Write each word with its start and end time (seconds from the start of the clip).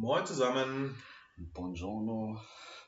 Moin 0.00 0.24
zusammen. 0.24 0.96
Buongiorno. 1.36 2.40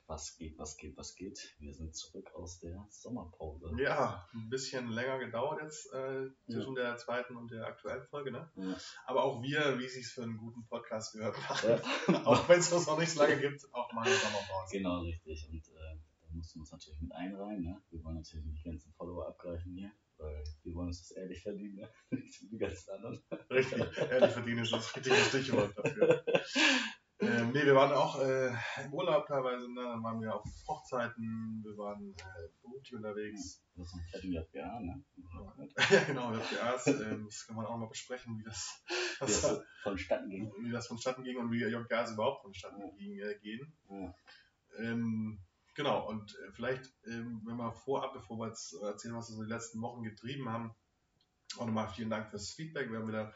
Was 0.06 0.34
geht, 0.38 0.58
was 0.58 0.78
geht, 0.78 0.96
was 0.96 1.14
geht? 1.14 1.54
Wir 1.58 1.74
sind 1.74 1.94
zurück 1.94 2.32
aus 2.34 2.58
der 2.60 2.86
Sommerpause. 2.88 3.70
Ja, 3.76 4.26
ein 4.32 4.48
bisschen 4.48 4.88
länger 4.88 5.18
gedauert 5.18 5.60
jetzt 5.60 5.92
äh, 5.92 6.30
zwischen 6.50 6.74
ja. 6.74 6.84
der 6.84 6.96
zweiten 6.96 7.36
und 7.36 7.50
der 7.50 7.66
aktuellen 7.66 8.06
Folge, 8.06 8.32
ne? 8.32 8.50
Ja. 8.56 8.78
Aber 9.04 9.24
auch 9.24 9.42
wir, 9.42 9.78
wie 9.78 9.84
es 9.84 9.92
sich 9.92 10.06
für 10.06 10.22
einen 10.22 10.38
guten 10.38 10.64
Podcast 10.64 11.12
gehört, 11.12 11.36
machen, 11.36 11.82
ja. 12.08 12.22
auch 12.24 12.48
wenn 12.48 12.60
es 12.60 12.70
das 12.70 12.86
noch 12.86 12.98
nicht 12.98 13.10
so 13.10 13.20
lange 13.20 13.38
gibt, 13.38 13.62
auch 13.74 13.92
mal 13.92 14.06
eine 14.06 14.14
Sommerpause. 14.14 14.78
Genau, 14.78 15.00
richtig. 15.00 15.50
Und 15.50 15.68
äh, 15.68 15.98
da 16.22 16.28
mussten 16.30 16.60
wir 16.60 16.62
uns 16.62 16.72
natürlich 16.72 17.02
mit 17.02 17.12
einreihen. 17.12 17.62
Ne? 17.62 17.82
Wir 17.90 18.02
wollen 18.04 18.16
natürlich 18.16 18.46
nicht 18.46 18.64
die 18.64 18.70
ganzen 18.70 18.90
Follower 18.94 19.28
abgreifen 19.28 19.74
hier, 19.74 19.92
weil 20.16 20.42
wir 20.62 20.74
wollen 20.74 20.86
uns 20.86 21.06
das 21.06 21.10
ehrlich 21.10 21.42
verdienen, 21.42 21.74
ne? 21.74 21.90
nicht 22.10 22.40
die 22.50 22.56
ganzen 22.56 22.90
anderen. 22.90 23.22
Richtig, 23.50 23.98
ehrlich 23.98 24.30
verdienen 24.30 24.62
ist 24.62 24.72
das 24.72 24.96
richtige 24.96 25.16
Stichwort 25.16 25.76
dafür. 25.76 26.24
Ähm, 27.22 27.52
nee, 27.52 27.64
wir 27.64 27.76
waren 27.76 27.92
auch 27.92 28.20
äh, 28.20 28.48
im 28.84 28.92
Urlaub 28.92 29.26
teilweise, 29.28 29.72
ne? 29.72 29.80
dann 29.80 30.02
waren 30.02 30.20
wir 30.20 30.34
auf 30.34 30.44
Hochzeiten, 30.66 31.62
wir 31.64 31.76
waren 31.78 32.16
äh, 32.18 32.48
beruflich 32.62 32.96
unterwegs. 32.96 33.62
Das 33.76 33.86
ist 33.86 33.94
ein 33.94 34.06
fetten 34.10 34.32
JPA, 34.32 34.80
ne? 34.80 35.04
ja, 35.16 36.04
genau, 36.06 36.34
JPAs, 36.34 36.88
ähm, 36.88 37.26
das 37.26 37.46
kann 37.46 37.54
man 37.54 37.66
auch 37.66 37.76
mal 37.76 37.86
besprechen, 37.86 38.38
wie 38.38 38.42
das, 38.42 38.82
das, 39.20 39.28
wie 39.28 39.48
das 39.48 39.62
vonstatten 39.84 40.30
ging. 40.30 40.52
Wie 40.58 40.72
das 40.72 40.88
vonstatten 40.88 41.22
ging 41.22 41.36
und 41.38 41.52
wie 41.52 41.62
JPAs 41.62 42.12
überhaupt 42.12 42.42
vonstatten 42.42 42.80
ja. 42.80 42.90
ging, 42.96 43.18
äh, 43.18 43.38
gehen. 43.40 43.72
Ja. 43.88 44.14
Ähm, 44.78 45.38
genau, 45.76 46.08
und 46.08 46.34
äh, 46.34 46.52
vielleicht, 46.52 46.92
ähm, 47.06 47.42
wenn 47.46 47.56
wir 47.56 47.72
vorab, 47.72 48.14
bevor 48.14 48.38
wir 48.38 48.48
jetzt 48.48 48.74
erzählen, 48.82 49.14
was 49.14 49.30
wir 49.30 49.36
so 49.36 49.44
die 49.44 49.50
letzten 49.50 49.80
Wochen 49.80 50.02
getrieben 50.02 50.48
haben, 50.48 50.74
auch 51.56 51.66
nochmal 51.66 51.88
vielen 51.88 52.10
Dank 52.10 52.30
fürs 52.30 52.50
Feedback. 52.50 52.90
Wir 52.90 52.98
haben 52.98 53.08
wieder 53.08 53.32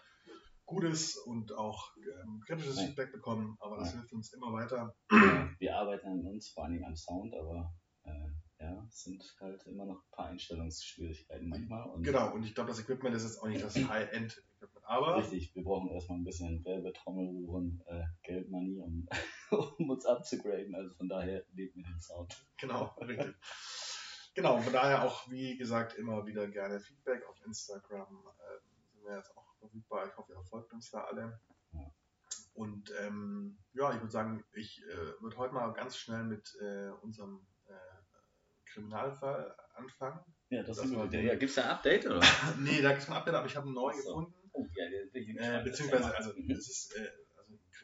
gutes 0.66 1.16
und 1.16 1.52
auch 1.52 1.96
ähm, 1.96 2.40
kritisches 2.44 2.76
Nein. 2.76 2.88
Feedback 2.88 3.12
bekommen, 3.12 3.56
aber 3.60 3.78
das 3.78 3.88
Nein. 3.88 4.00
hilft 4.00 4.12
uns 4.12 4.32
immer 4.32 4.52
weiter. 4.52 4.94
Wir 5.58 5.76
arbeiten 5.76 6.08
an 6.08 6.26
uns, 6.26 6.50
vor 6.50 6.64
allen 6.64 6.74
Dingen 6.74 6.84
am 6.84 6.96
Sound, 6.96 7.34
aber 7.34 7.72
äh, 8.02 8.28
ja, 8.58 8.86
es 8.88 9.02
sind 9.04 9.22
halt 9.40 9.64
immer 9.66 9.86
noch 9.86 10.02
ein 10.02 10.10
paar 10.10 10.26
Einstellungsschwierigkeiten 10.26 11.48
manchmal. 11.48 11.88
Und 11.90 12.02
genau, 12.02 12.32
und 12.32 12.42
ich 12.42 12.54
glaube, 12.54 12.70
das 12.70 12.80
Equipment 12.80 13.14
ist 13.14 13.24
jetzt 13.24 13.42
auch 13.42 13.48
nicht 13.48 13.62
das 13.62 13.74
High-End-Equipment, 13.88 14.84
aber... 14.84 15.18
Richtig, 15.18 15.54
wir 15.54 15.62
brauchen 15.62 15.90
erstmal 15.90 16.18
ein 16.18 16.24
bisschen 16.24 16.64
Werbetrommelrühren, 16.64 17.82
äh, 17.86 18.04
Geldmoney, 18.22 18.78
um, 18.78 19.08
um 19.78 19.90
uns 19.90 20.04
abzugraden, 20.06 20.74
also 20.74 20.92
von 20.94 21.08
daher 21.08 21.44
lebt 21.52 21.76
mit 21.76 21.86
dem 21.86 22.00
Sound. 22.00 22.34
Genau, 22.58 22.86
richtig. 23.00 23.34
Genau, 24.34 24.58
von 24.58 24.72
daher 24.72 25.02
auch, 25.02 25.30
wie 25.30 25.56
gesagt, 25.56 25.94
immer 25.94 26.26
wieder 26.26 26.46
gerne 26.48 26.78
Feedback 26.80 27.26
auf 27.26 27.36
Instagram. 27.46 28.22
Äh, 28.26 28.92
sind 28.92 29.04
wir 29.04 29.16
jetzt 29.16 29.34
auch 29.34 29.45
verfügbar. 29.66 30.06
Ich 30.06 30.16
hoffe, 30.16 30.32
ihr 30.32 30.42
folgt 30.44 30.72
uns 30.72 30.90
da 30.90 31.04
alle. 31.04 31.40
Ja. 31.72 31.92
Und 32.54 32.90
ähm, 33.00 33.58
ja, 33.74 33.92
ich 33.92 34.00
würde 34.00 34.10
sagen, 34.10 34.44
ich 34.54 34.82
äh, 34.88 35.22
würde 35.22 35.36
heute 35.36 35.54
mal 35.54 35.72
ganz 35.72 35.96
schnell 35.96 36.24
mit 36.24 36.56
äh, 36.60 36.88
unserem 37.02 37.46
äh, 37.66 37.72
Kriminalfall 38.64 39.54
anfangen. 39.74 40.20
Ja, 40.48 40.62
das, 40.62 40.78
das 40.78 40.86
ist. 40.86 40.92
Ja, 40.92 41.34
gibt 41.34 41.50
es 41.50 41.54
da 41.54 41.64
ein 41.64 41.70
Update? 41.70 42.06
Oder? 42.06 42.20
nee, 42.58 42.80
da 42.80 42.90
gibt 42.90 43.02
es 43.02 43.08
ein 43.08 43.14
Update, 43.14 43.34
aber 43.34 43.46
ich 43.46 43.56
habe 43.56 43.66
einen 43.66 43.74
neuen 43.74 44.00
so. 44.00 44.08
gefunden. 44.08 44.34
Oh, 44.52 44.66
ja, 44.74 44.84
der, 44.88 45.64
beziehungsweise, 45.64 46.16
also, 46.16 46.32
mhm. 46.34 46.50
es 46.50 46.68
ist, 46.68 46.96
äh, 46.96 47.10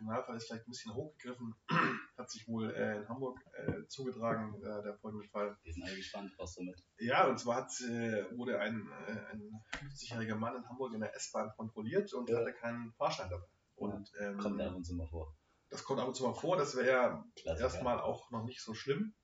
Kriminalfall 0.02 0.36
ist 0.36 0.46
vielleicht 0.46 0.66
ein 0.66 0.70
bisschen 0.70 0.94
hochgegriffen. 0.94 1.54
Hat 2.18 2.30
sich 2.30 2.46
wohl 2.48 2.70
äh, 2.74 2.98
in 2.98 3.08
Hamburg 3.08 3.38
äh, 3.54 3.86
zugetragen, 3.86 4.54
äh, 4.62 4.82
der 4.82 4.96
folgende 4.98 5.26
Fall. 5.28 5.56
Wir 5.62 5.72
sind 5.72 5.84
alle 5.84 5.96
gespannt, 5.96 6.32
was 6.38 6.54
damit. 6.54 6.82
Ja, 6.98 7.28
und 7.28 7.38
zwar 7.38 7.56
hat, 7.56 7.80
äh, 7.80 8.36
wurde 8.36 8.58
ein, 8.58 8.88
äh, 9.06 9.32
ein 9.32 9.50
50-jähriger 9.72 10.36
Mann 10.36 10.56
in 10.56 10.68
Hamburg 10.68 10.92
in 10.94 11.00
der 11.00 11.14
S-Bahn 11.14 11.52
kontrolliert 11.56 12.12
und 12.12 12.28
ja. 12.28 12.38
hatte 12.38 12.52
keinen 12.52 12.92
Fahrschein 12.92 13.30
dabei. 13.30 13.46
Und, 13.76 14.10
ähm, 14.20 14.38
kommt 14.38 14.60
ab 14.60 14.74
und 14.74 14.84
zu 14.84 14.94
mal 14.94 15.08
vor. 15.08 15.34
Das 15.70 15.84
kommt 15.84 16.00
ab 16.00 16.08
und 16.08 16.14
zu 16.14 16.24
mal 16.24 16.34
vor, 16.34 16.56
das 16.56 16.76
wäre 16.76 16.88
ja 16.88 17.24
erstmal 17.58 17.98
auch 18.00 18.30
noch 18.30 18.44
nicht 18.44 18.62
so 18.62 18.74
schlimm. 18.74 19.14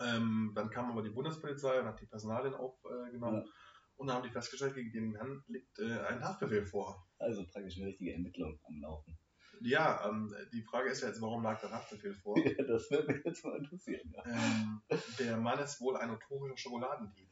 Ähm, 0.00 0.52
dann 0.54 0.70
kam 0.70 0.90
aber 0.90 1.02
die 1.02 1.10
Bundespolizei 1.10 1.80
und 1.80 1.86
hat 1.86 2.00
die 2.00 2.06
Personalien 2.06 2.54
aufgenommen. 2.54 3.44
Ja. 3.46 3.52
Und 3.96 4.08
dann 4.08 4.16
haben 4.16 4.24
die 4.24 4.32
festgestellt, 4.32 4.74
gegen 4.74 4.92
den 4.92 5.14
Herrn 5.14 5.44
liegt 5.46 5.78
äh, 5.78 6.00
ein 6.08 6.24
Haftbefehl 6.24 6.66
vor. 6.66 7.08
Also 7.18 7.46
praktisch 7.46 7.76
eine 7.78 7.86
richtige 7.86 8.12
Ermittlung 8.12 8.58
am 8.64 8.80
Laufen. 8.80 9.16
Ja, 9.60 10.08
ähm, 10.08 10.34
die 10.52 10.62
Frage 10.62 10.90
ist 10.90 11.02
ja 11.02 11.08
jetzt, 11.08 11.20
warum 11.20 11.42
lag 11.42 11.60
der 11.60 11.70
Haftbefehl 11.70 12.14
vor? 12.14 12.38
Ja, 12.38 12.64
das 12.64 12.90
würde 12.90 13.12
mich 13.12 13.24
jetzt 13.24 13.44
mal 13.44 13.56
interessieren. 13.56 14.14
Ja. 14.14 14.24
Ähm, 14.26 14.82
der 15.18 15.36
Mann 15.36 15.58
ist 15.58 15.80
wohl 15.80 15.96
ein 15.96 16.08
notorischer 16.08 16.56
Schokoladendieb. 16.56 17.28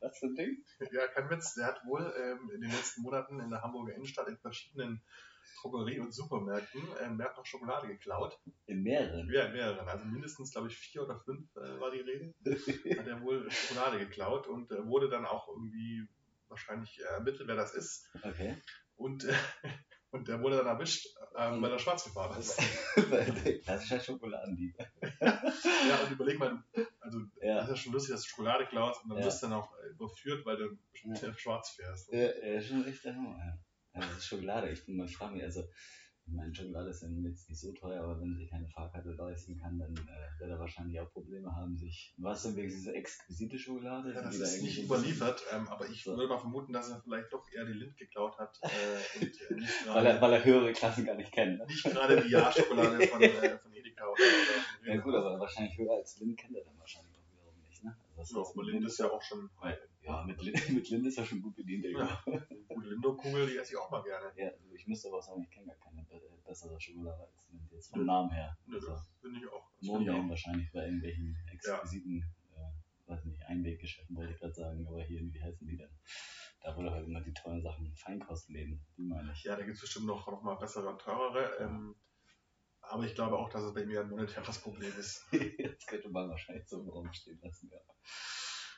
Was 0.00 0.18
für 0.18 0.26
ein 0.26 0.34
Ding? 0.34 0.64
Ja, 0.92 1.06
kein 1.08 1.28
Witz. 1.30 1.54
Der 1.54 1.66
hat 1.66 1.84
wohl 1.86 2.12
ähm, 2.18 2.50
in 2.54 2.60
den 2.60 2.70
letzten 2.70 3.02
Monaten 3.02 3.40
in 3.40 3.50
der 3.50 3.62
Hamburger 3.62 3.94
Innenstadt 3.94 4.28
in 4.28 4.38
verschiedenen 4.38 5.02
Drogerie- 5.60 6.00
und 6.00 6.12
Supermärkten 6.12 6.82
ähm, 7.02 7.16
mehrfach 7.16 7.44
Schokolade 7.44 7.88
geklaut. 7.88 8.38
In 8.66 8.82
mehreren? 8.82 9.30
Ja, 9.30 9.44
in 9.46 9.52
mehreren. 9.52 9.88
Also 9.88 10.04
mindestens, 10.06 10.52
glaube 10.52 10.68
ich, 10.68 10.76
vier 10.76 11.02
oder 11.02 11.20
fünf 11.20 11.54
äh, 11.56 11.80
war 11.80 11.90
die 11.90 12.00
Rede. 12.00 12.34
hat 12.98 13.06
er 13.06 13.20
wohl 13.22 13.50
Schokolade 13.50 13.98
geklaut 13.98 14.46
und 14.46 14.70
äh, 14.70 14.86
wurde 14.86 15.08
dann 15.08 15.26
auch 15.26 15.48
irgendwie 15.48 16.08
wahrscheinlich 16.48 17.00
ermittelt, 17.00 17.48
wer 17.48 17.56
das 17.56 17.74
ist. 17.74 18.08
Okay. 18.22 18.56
Und 18.96 19.24
äh, 19.24 19.34
und 20.12 20.28
der 20.28 20.40
wurde 20.42 20.56
dann 20.56 20.66
erwischt, 20.66 21.06
ähm, 21.36 21.62
weil 21.62 21.70
er 21.72 21.78
schwarz 21.78 22.04
gefahren 22.04 22.38
ist. 22.38 22.58
das 23.66 23.84
ist 23.84 23.90
ja 23.90 24.00
Schokoladendieb. 24.00 24.76
ja, 25.20 25.96
und 26.04 26.12
überleg 26.12 26.38
mal, 26.38 26.62
also 27.00 27.20
ja. 27.40 27.56
das 27.56 27.64
ist 27.64 27.70
ja 27.70 27.76
schon 27.76 27.92
lustig, 27.92 28.12
dass 28.14 28.22
du 28.22 28.28
Schokolade 28.28 28.66
klaust 28.66 29.02
und 29.04 29.10
dann 29.10 29.18
ja. 29.18 29.26
wirst 29.26 29.42
du 29.42 29.46
dann 29.46 29.58
auch 29.58 29.72
überführt, 29.90 30.44
weil 30.44 30.56
du 30.56 30.78
schwarz 31.36 31.70
fährst. 31.70 32.12
Ja, 32.12 32.30
ja, 32.44 32.60
schon 32.60 32.82
richtig. 32.82 33.14
Das 33.92 34.10
ist 34.18 34.26
Schokolade. 34.26 34.70
Ich 34.70 34.84
bin 34.84 34.96
mal 34.96 35.08
frage 35.08 35.34
mich, 35.34 35.44
also 35.44 35.64
ich 36.30 36.36
meine, 36.36 36.54
Schokolade 36.54 36.90
ist 36.90 37.02
jetzt 37.02 37.48
nicht 37.48 37.60
so 37.60 37.72
teuer, 37.72 38.04
aber 38.04 38.20
wenn 38.20 38.36
sie 38.36 38.46
keine 38.46 38.68
Fahrkarte 38.68 39.10
leisten 39.10 39.58
kann, 39.58 39.78
dann 39.78 39.92
äh, 39.94 40.40
wird 40.40 40.50
er 40.50 40.60
wahrscheinlich 40.60 41.00
auch 41.00 41.10
Probleme 41.12 41.54
haben, 41.56 41.76
sich. 41.76 42.14
Was 42.18 42.44
denn 42.44 42.54
wegen 42.54 42.68
dieser 42.68 42.94
exquisite 42.94 43.58
Schokolade? 43.58 44.14
Ja, 44.14 44.22
das 44.22 44.36
ist 44.36 44.62
nicht 44.62 44.84
überliefert, 44.84 45.42
ähm, 45.52 45.66
aber 45.68 45.88
ich 45.88 46.04
so. 46.04 46.16
würde 46.16 46.28
mal 46.28 46.38
vermuten, 46.38 46.72
dass 46.72 46.88
er 46.88 47.00
vielleicht 47.00 47.32
doch 47.32 47.44
eher 47.52 47.64
die 47.64 47.72
Lind 47.72 47.96
geklaut 47.96 48.38
hat. 48.38 48.60
Äh, 48.62 48.68
und, 49.20 49.40
äh, 49.50 49.54
nicht 49.54 49.86
weil, 49.88 50.06
er, 50.06 50.20
weil 50.20 50.32
er 50.34 50.44
höhere 50.44 50.72
Klassen 50.72 51.04
gar 51.04 51.16
nicht 51.16 51.32
kennt. 51.32 51.58
Ne? 51.58 51.66
Nicht 51.66 51.82
gerade 51.82 52.22
die 52.22 52.30
Ja-Schokolade 52.30 53.06
von, 53.08 53.20
äh, 53.20 53.58
von 53.58 53.72
Edeka 53.72 54.04
oder, 54.04 54.22
oder 54.22 54.94
Ja, 54.94 55.00
gut, 55.00 55.14
aber 55.14 55.40
wahrscheinlich 55.40 55.76
höher 55.78 55.94
als 55.94 56.20
Lind 56.20 56.38
kennt 56.38 56.54
er 56.54 56.64
dann 56.64 56.78
wahrscheinlich 56.78 57.16
auch 57.16 57.32
wiederum 57.32 57.60
nicht. 57.68 57.82
Ne? 57.82 57.96
Also 58.16 58.42
ja, 58.42 58.48
aber 58.48 58.64
Lind 58.64 58.86
ist 58.86 58.98
ja 58.98 59.10
auch 59.10 59.22
schon. 59.22 59.50
Ja, 60.02 60.24
mit, 60.24 60.42
mit 60.70 60.88
Lind 60.88 61.06
ist 61.06 61.18
er 61.18 61.24
schon 61.24 61.42
gut 61.42 61.56
bedient, 61.56 61.84
Ja, 61.84 62.22
gute 62.68 62.88
Lindo-Kugel, 62.88 63.46
die 63.46 63.56
esse 63.56 63.72
ich 63.72 63.78
auch 63.78 63.90
mal 63.90 64.02
gerne. 64.02 64.32
Ja, 64.36 64.48
also 64.48 64.74
ich 64.74 64.86
müsste 64.86 65.08
aber 65.08 65.20
sagen, 65.22 65.42
ich 65.42 65.50
kenne 65.50 65.66
gar 65.66 65.76
keine 65.76 66.06
bessere 66.44 66.80
Schokolade 66.80 67.22
als 67.22 67.48
Lind 67.50 67.70
jetzt 67.70 67.90
vom 67.90 68.04
Namen 68.04 68.30
her. 68.30 68.56
Ja, 68.66 68.74
also, 68.74 68.88
das 68.88 69.12
finde 69.20 69.40
ich 69.40 69.48
auch. 69.48 69.70
No 69.82 70.28
wahrscheinlich 70.28 70.70
bei 70.72 70.84
irgendwelchen 70.84 71.36
exquisiten, 71.52 72.24
ja. 72.56 72.68
äh, 72.68 73.10
weiß 73.10 73.24
nicht, 73.24 73.42
Einweggeschäften 73.44 74.16
wollte 74.16 74.32
ich 74.32 74.38
gerade 74.38 74.54
sagen, 74.54 74.86
aber 74.86 75.02
hier, 75.02 75.20
wie 75.20 75.42
heißen 75.42 75.66
die 75.66 75.76
denn? 75.76 75.90
Da 76.62 76.76
wo 76.76 76.82
halt 76.82 77.06
immer 77.06 77.22
die 77.22 77.32
tollen 77.32 77.62
Sachen 77.62 77.94
Feinkostläden, 77.94 78.84
die 78.96 79.02
meine 79.02 79.32
ich. 79.32 79.44
Ja, 79.44 79.56
da 79.56 79.62
gibt 79.62 79.76
es 79.76 79.80
bestimmt 79.80 80.06
noch, 80.06 80.26
noch 80.26 80.42
mal 80.42 80.56
bessere 80.56 80.88
und 80.88 81.00
teurere. 81.00 81.56
Ähm, 81.58 81.94
aber 82.82 83.04
ich 83.04 83.14
glaube 83.14 83.38
auch, 83.38 83.48
dass 83.48 83.62
es 83.62 83.72
bei 83.72 83.86
mir 83.86 84.00
ein 84.00 84.10
monetäres 84.10 84.58
Problem 84.58 84.92
ist. 84.98 85.26
Jetzt 85.58 85.86
könnte 85.86 86.10
man 86.10 86.28
wahrscheinlich 86.28 86.68
so 86.68 86.80
im 86.80 86.88
Raum 86.88 87.10
stehen 87.12 87.38
lassen, 87.40 87.70
ja. 87.72 87.78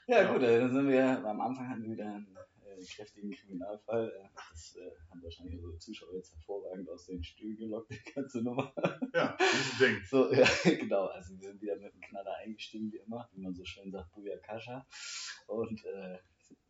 Ja, 0.08 0.22
ja. 0.22 0.32
gut, 0.32 0.42
dann 0.42 0.72
sind 0.72 0.88
wir, 0.88 1.24
am 1.24 1.40
Anfang 1.40 1.68
hatten 1.68 1.82
wir 1.84 1.92
wieder 1.92 2.06
einen 2.06 2.36
äh, 2.64 2.84
kräftigen 2.84 3.30
Kriminalfall. 3.30 4.08
Äh, 4.08 4.28
das 4.50 4.76
äh, 4.76 4.90
haben 5.10 5.22
wahrscheinlich 5.22 5.54
unsere 5.56 5.78
Zuschauer 5.78 6.14
jetzt 6.14 6.34
hervorragend 6.34 6.88
aus 6.90 7.06
den 7.06 7.22
Stühlen 7.22 7.56
gelockt, 7.56 7.90
die 7.90 8.12
ganze 8.12 8.42
Nummer. 8.42 8.74
Ja, 9.14 9.36
dieses 9.40 9.78
Ding. 9.78 10.00
So, 10.04 10.32
ja, 10.34 10.46
genau. 10.64 11.06
Also 11.06 11.38
wir 11.38 11.48
sind 11.48 11.62
wieder 11.62 11.76
mit 11.76 11.92
dem 11.92 12.00
Knaller 12.00 12.34
eingestiegen, 12.44 12.92
wie 12.92 12.98
immer, 12.98 13.28
wie 13.32 13.40
man 13.42 13.54
so 13.54 13.64
schön 13.64 13.90
sagt, 13.90 14.12
Buja 14.12 14.36
Kascha. 14.38 14.86
Und 15.46 15.84
äh, 15.84 16.18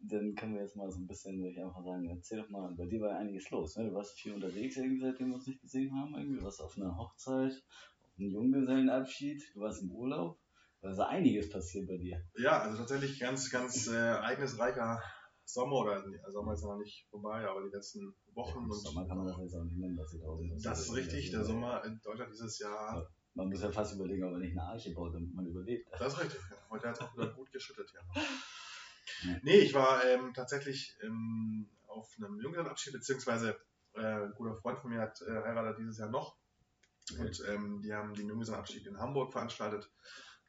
dann 0.01 0.35
können 0.35 0.55
wir 0.55 0.63
jetzt 0.63 0.77
mal 0.77 0.91
so 0.91 0.99
ein 0.99 1.07
bisschen, 1.07 1.39
würde 1.39 1.53
ich 1.53 1.63
einfach 1.63 1.85
sagen, 1.85 2.09
erzähl 2.09 2.39
doch 2.43 2.51
mal, 2.51 2.75
bei 2.75 2.87
dir 2.87 3.01
war 3.01 3.11
ja 3.11 3.19
einiges 3.19 3.51
los. 3.51 3.77
Ne? 3.77 3.89
Du 3.89 3.95
warst 3.95 4.19
viel 4.19 4.33
unterwegs, 4.33 4.77
irgendwie, 4.77 5.01
seitdem 5.01 5.29
wir 5.29 5.37
uns 5.37 5.47
nicht 5.47 5.61
gesehen 5.61 5.95
haben. 5.95 6.15
Irgendwie. 6.15 6.39
Du 6.39 6.45
warst 6.45 6.61
auf 6.61 6.77
einer 6.77 6.97
Hochzeit, 6.97 7.53
auf 7.53 8.19
einem 8.19 8.31
Junggesellenabschied, 8.31 9.55
du 9.55 9.61
warst 9.61 9.83
im 9.83 9.93
Urlaub. 9.93 10.42
Da 10.83 10.91
ist 10.91 10.99
einiges 10.99 11.49
passiert 11.49 11.87
bei 11.87 11.97
dir. 11.97 12.21
Ja, 12.37 12.61
also 12.61 12.77
tatsächlich 12.77 13.21
ganz, 13.21 13.49
ganz 13.51 13.87
äh, 13.87 13.95
ereignisreicher 13.95 15.01
Sommer 15.45 15.77
oder 15.77 16.03
der 16.03 16.31
Sommer 16.33 16.55
ist 16.55 16.65
noch 16.65 16.77
nicht 16.77 17.07
vorbei, 17.09 17.47
aber 17.47 17.63
die 17.63 17.71
letzten 17.75 18.13
Wochen. 18.35 18.69
Ja, 18.69 18.75
Sommer 18.75 19.07
kann 19.07 19.19
man 19.19 19.29
das 19.29 19.39
jetzt 19.39 19.55
auch 19.55 19.63
nicht 19.63 19.79
nennen, 19.79 19.97
dass 19.97 20.11
sie 20.11 20.19
draußen 20.19 20.51
Das, 20.51 20.63
das 20.63 20.81
ist 20.81 20.95
richtig, 20.95 21.31
der 21.31 21.45
Sommer 21.45 21.85
in 21.85 22.01
Deutschland 22.03 22.33
dieses 22.33 22.59
Jahr. 22.59 22.99
Ja, 22.99 23.09
man 23.35 23.49
muss 23.49 23.63
ja 23.63 23.71
fast 23.71 23.95
überlegen, 23.95 24.25
ob 24.25 24.33
man 24.33 24.41
nicht 24.41 24.59
eine 24.59 24.69
Arche 24.69 24.93
baut, 24.93 25.15
damit 25.15 25.33
man 25.33 25.47
überlebt. 25.47 25.89
Das 25.97 26.15
ist 26.15 26.21
richtig. 26.21 26.41
Heute 26.69 26.89
hat 26.89 26.97
es 26.97 27.01
auch 27.01 27.17
wieder 27.17 27.33
gut 27.33 27.53
geschüttet, 27.53 27.89
ja. 27.95 28.23
Nee, 29.43 29.59
ich 29.59 29.75
war 29.75 30.05
ähm, 30.05 30.33
tatsächlich 30.35 30.97
ähm, 31.05 31.69
auf 31.87 32.13
einem 32.19 32.41
Junggesellenabschied, 32.41 32.93
beziehungsweise 32.93 33.57
äh, 33.95 34.01
ein 34.01 34.33
guter 34.35 34.57
Freund 34.57 34.81
von 34.81 34.91
mir 34.91 35.01
hat 35.01 35.21
äh, 35.23 35.31
heiratet 35.31 35.79
dieses 35.79 35.99
Jahr 35.99 36.11
noch. 36.11 36.37
Und 37.19 37.43
ähm, 37.49 37.81
die 37.83 37.93
haben 37.93 38.15
den 38.15 38.29
Junggesellenabschied 38.29 38.87
in 38.87 38.99
Hamburg 38.99 39.33
veranstaltet 39.33 39.89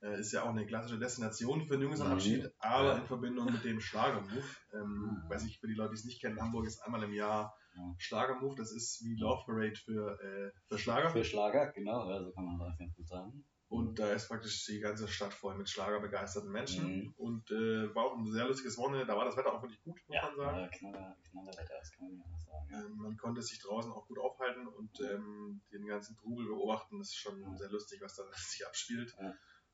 Äh, 0.03 0.19
ist 0.19 0.33
ja 0.33 0.44
auch 0.44 0.50
eine 0.50 0.65
klassische 0.65 1.00
Destination 1.00 1.65
für 1.65 1.73
einen 1.75 1.83
Junggesellenabschied, 1.83 2.44
Mhm. 2.44 2.50
aber 2.59 2.88
Ja. 2.89 2.97
in 2.97 3.05
Verbindung 3.05 3.45
mit 3.51 3.63
dem 3.63 3.79
Schlagermove. 3.79 4.44
Ähm, 4.73 5.23
Mhm. 5.23 5.29
Weiß 5.29 5.45
ich, 5.45 5.59
für 5.59 5.67
die 5.67 5.75
Leute, 5.75 5.91
die 5.91 6.00
es 6.00 6.05
nicht 6.05 6.19
kennen, 6.21 6.41
Hamburg 6.41 6.67
ist 6.67 6.79
einmal 6.81 7.01
im 7.03 7.13
Jahr 7.13 7.55
Ja. 7.75 7.95
Schlagermove. 7.97 8.55
Das 8.55 8.71
ist 8.73 9.01
wie 9.03 9.15
Love 9.15 9.44
Parade 9.45 9.75
für, 9.75 10.19
äh, 10.21 10.51
für 10.67 10.77
Schlager. 10.77 11.09
Für 11.09 11.23
Schlager, 11.23 11.71
genau, 11.71 12.09
ja, 12.09 12.21
so 12.21 12.31
kann 12.33 12.45
man 12.45 12.59
das 12.59 12.77
ganz 12.77 12.94
gut 12.95 13.07
sagen. 13.07 13.45
Und 13.69 13.97
da 13.97 14.11
ist 14.11 14.27
praktisch 14.27 14.65
die 14.67 14.79
ganze 14.79 15.07
Stadt 15.07 15.33
voll 15.33 15.55
mit 15.57 15.67
schlagerbegeisterten 15.67 16.51
Menschen. 16.51 16.85
Mhm. 17.05 17.13
Und 17.17 17.50
äh, 17.50 17.95
war 17.95 18.03
auch 18.05 18.17
ein 18.17 18.31
sehr 18.31 18.45
lustiges 18.45 18.77
Wochenende. 18.77 19.07
Da 19.07 19.15
war 19.17 19.25
das 19.25 19.35
Wetter 19.35 19.51
auch 19.51 19.63
wirklich 19.63 19.81
gut, 19.81 20.00
muss 20.07 20.15
Ja, 20.15 20.27
man 20.27 20.35
sagen. 20.35 20.57
äh, 20.65 20.77
knaller, 20.77 21.17
knaller 21.31 21.47
Wetter, 21.57 21.73
das 21.79 21.91
kann 21.91 22.05
man 22.09 22.17
ja 22.17 22.23
auch 22.25 22.38
sagen. 22.39 22.67
Ja. 22.69 22.85
Ähm, 22.85 22.97
man 22.97 23.17
konnte 23.17 23.41
sich 23.41 23.59
draußen 23.59 23.91
auch 23.91 24.05
gut 24.07 24.19
aufhalten 24.19 24.67
und 24.67 25.00
ähm, 25.01 25.61
den 25.71 25.88
ganzen 25.88 26.15
Trubel 26.17 26.45
beobachten. 26.45 27.00
Das 27.00 27.07
ist 27.07 27.15
schon 27.17 27.41
Ja. 27.41 27.55
sehr 27.55 27.69
lustig, 27.71 28.00
was 28.03 28.15
da 28.15 28.23
sich 28.59 28.67
abspielt. 28.67 29.15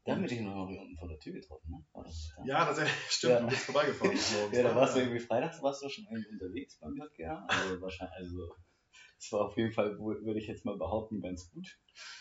Da 0.05 0.13
haben 0.13 0.21
wir 0.21 0.29
dich 0.29 0.41
noch 0.41 0.67
hier 0.69 0.81
unten 0.81 0.97
vor 0.97 1.07
der 1.07 1.19
Tür 1.19 1.33
getroffen, 1.33 1.71
ne? 1.71 1.85
Das? 1.93 2.31
Ja, 2.45 2.65
tatsächlich, 2.65 2.93
stimmt, 3.09 3.33
Ja. 3.33 3.39
du 3.41 3.47
bist 3.47 3.65
vorbeigefahren. 3.65 4.17
Ja, 4.53 4.63
da 4.63 4.75
warst 4.75 4.95
du 4.95 4.99
irgendwie 5.01 5.19
freitags, 5.19 5.61
warst 5.61 5.83
du 5.83 5.89
schon 5.89 6.05
irgendwie 6.09 6.29
unterwegs 6.31 6.77
beim 6.79 6.95
JGA. 6.95 7.45
Also 7.47 7.81
wahrscheinlich, 7.81 8.15
also 8.15 8.55
es 9.17 9.31
war 9.33 9.41
auf 9.41 9.57
jeden 9.57 9.71
Fall, 9.71 9.99
würde 9.99 10.39
ich 10.39 10.47
jetzt 10.47 10.65
mal 10.65 10.77
behaupten, 10.77 11.21
ganz 11.21 11.51
gut. 11.51 11.67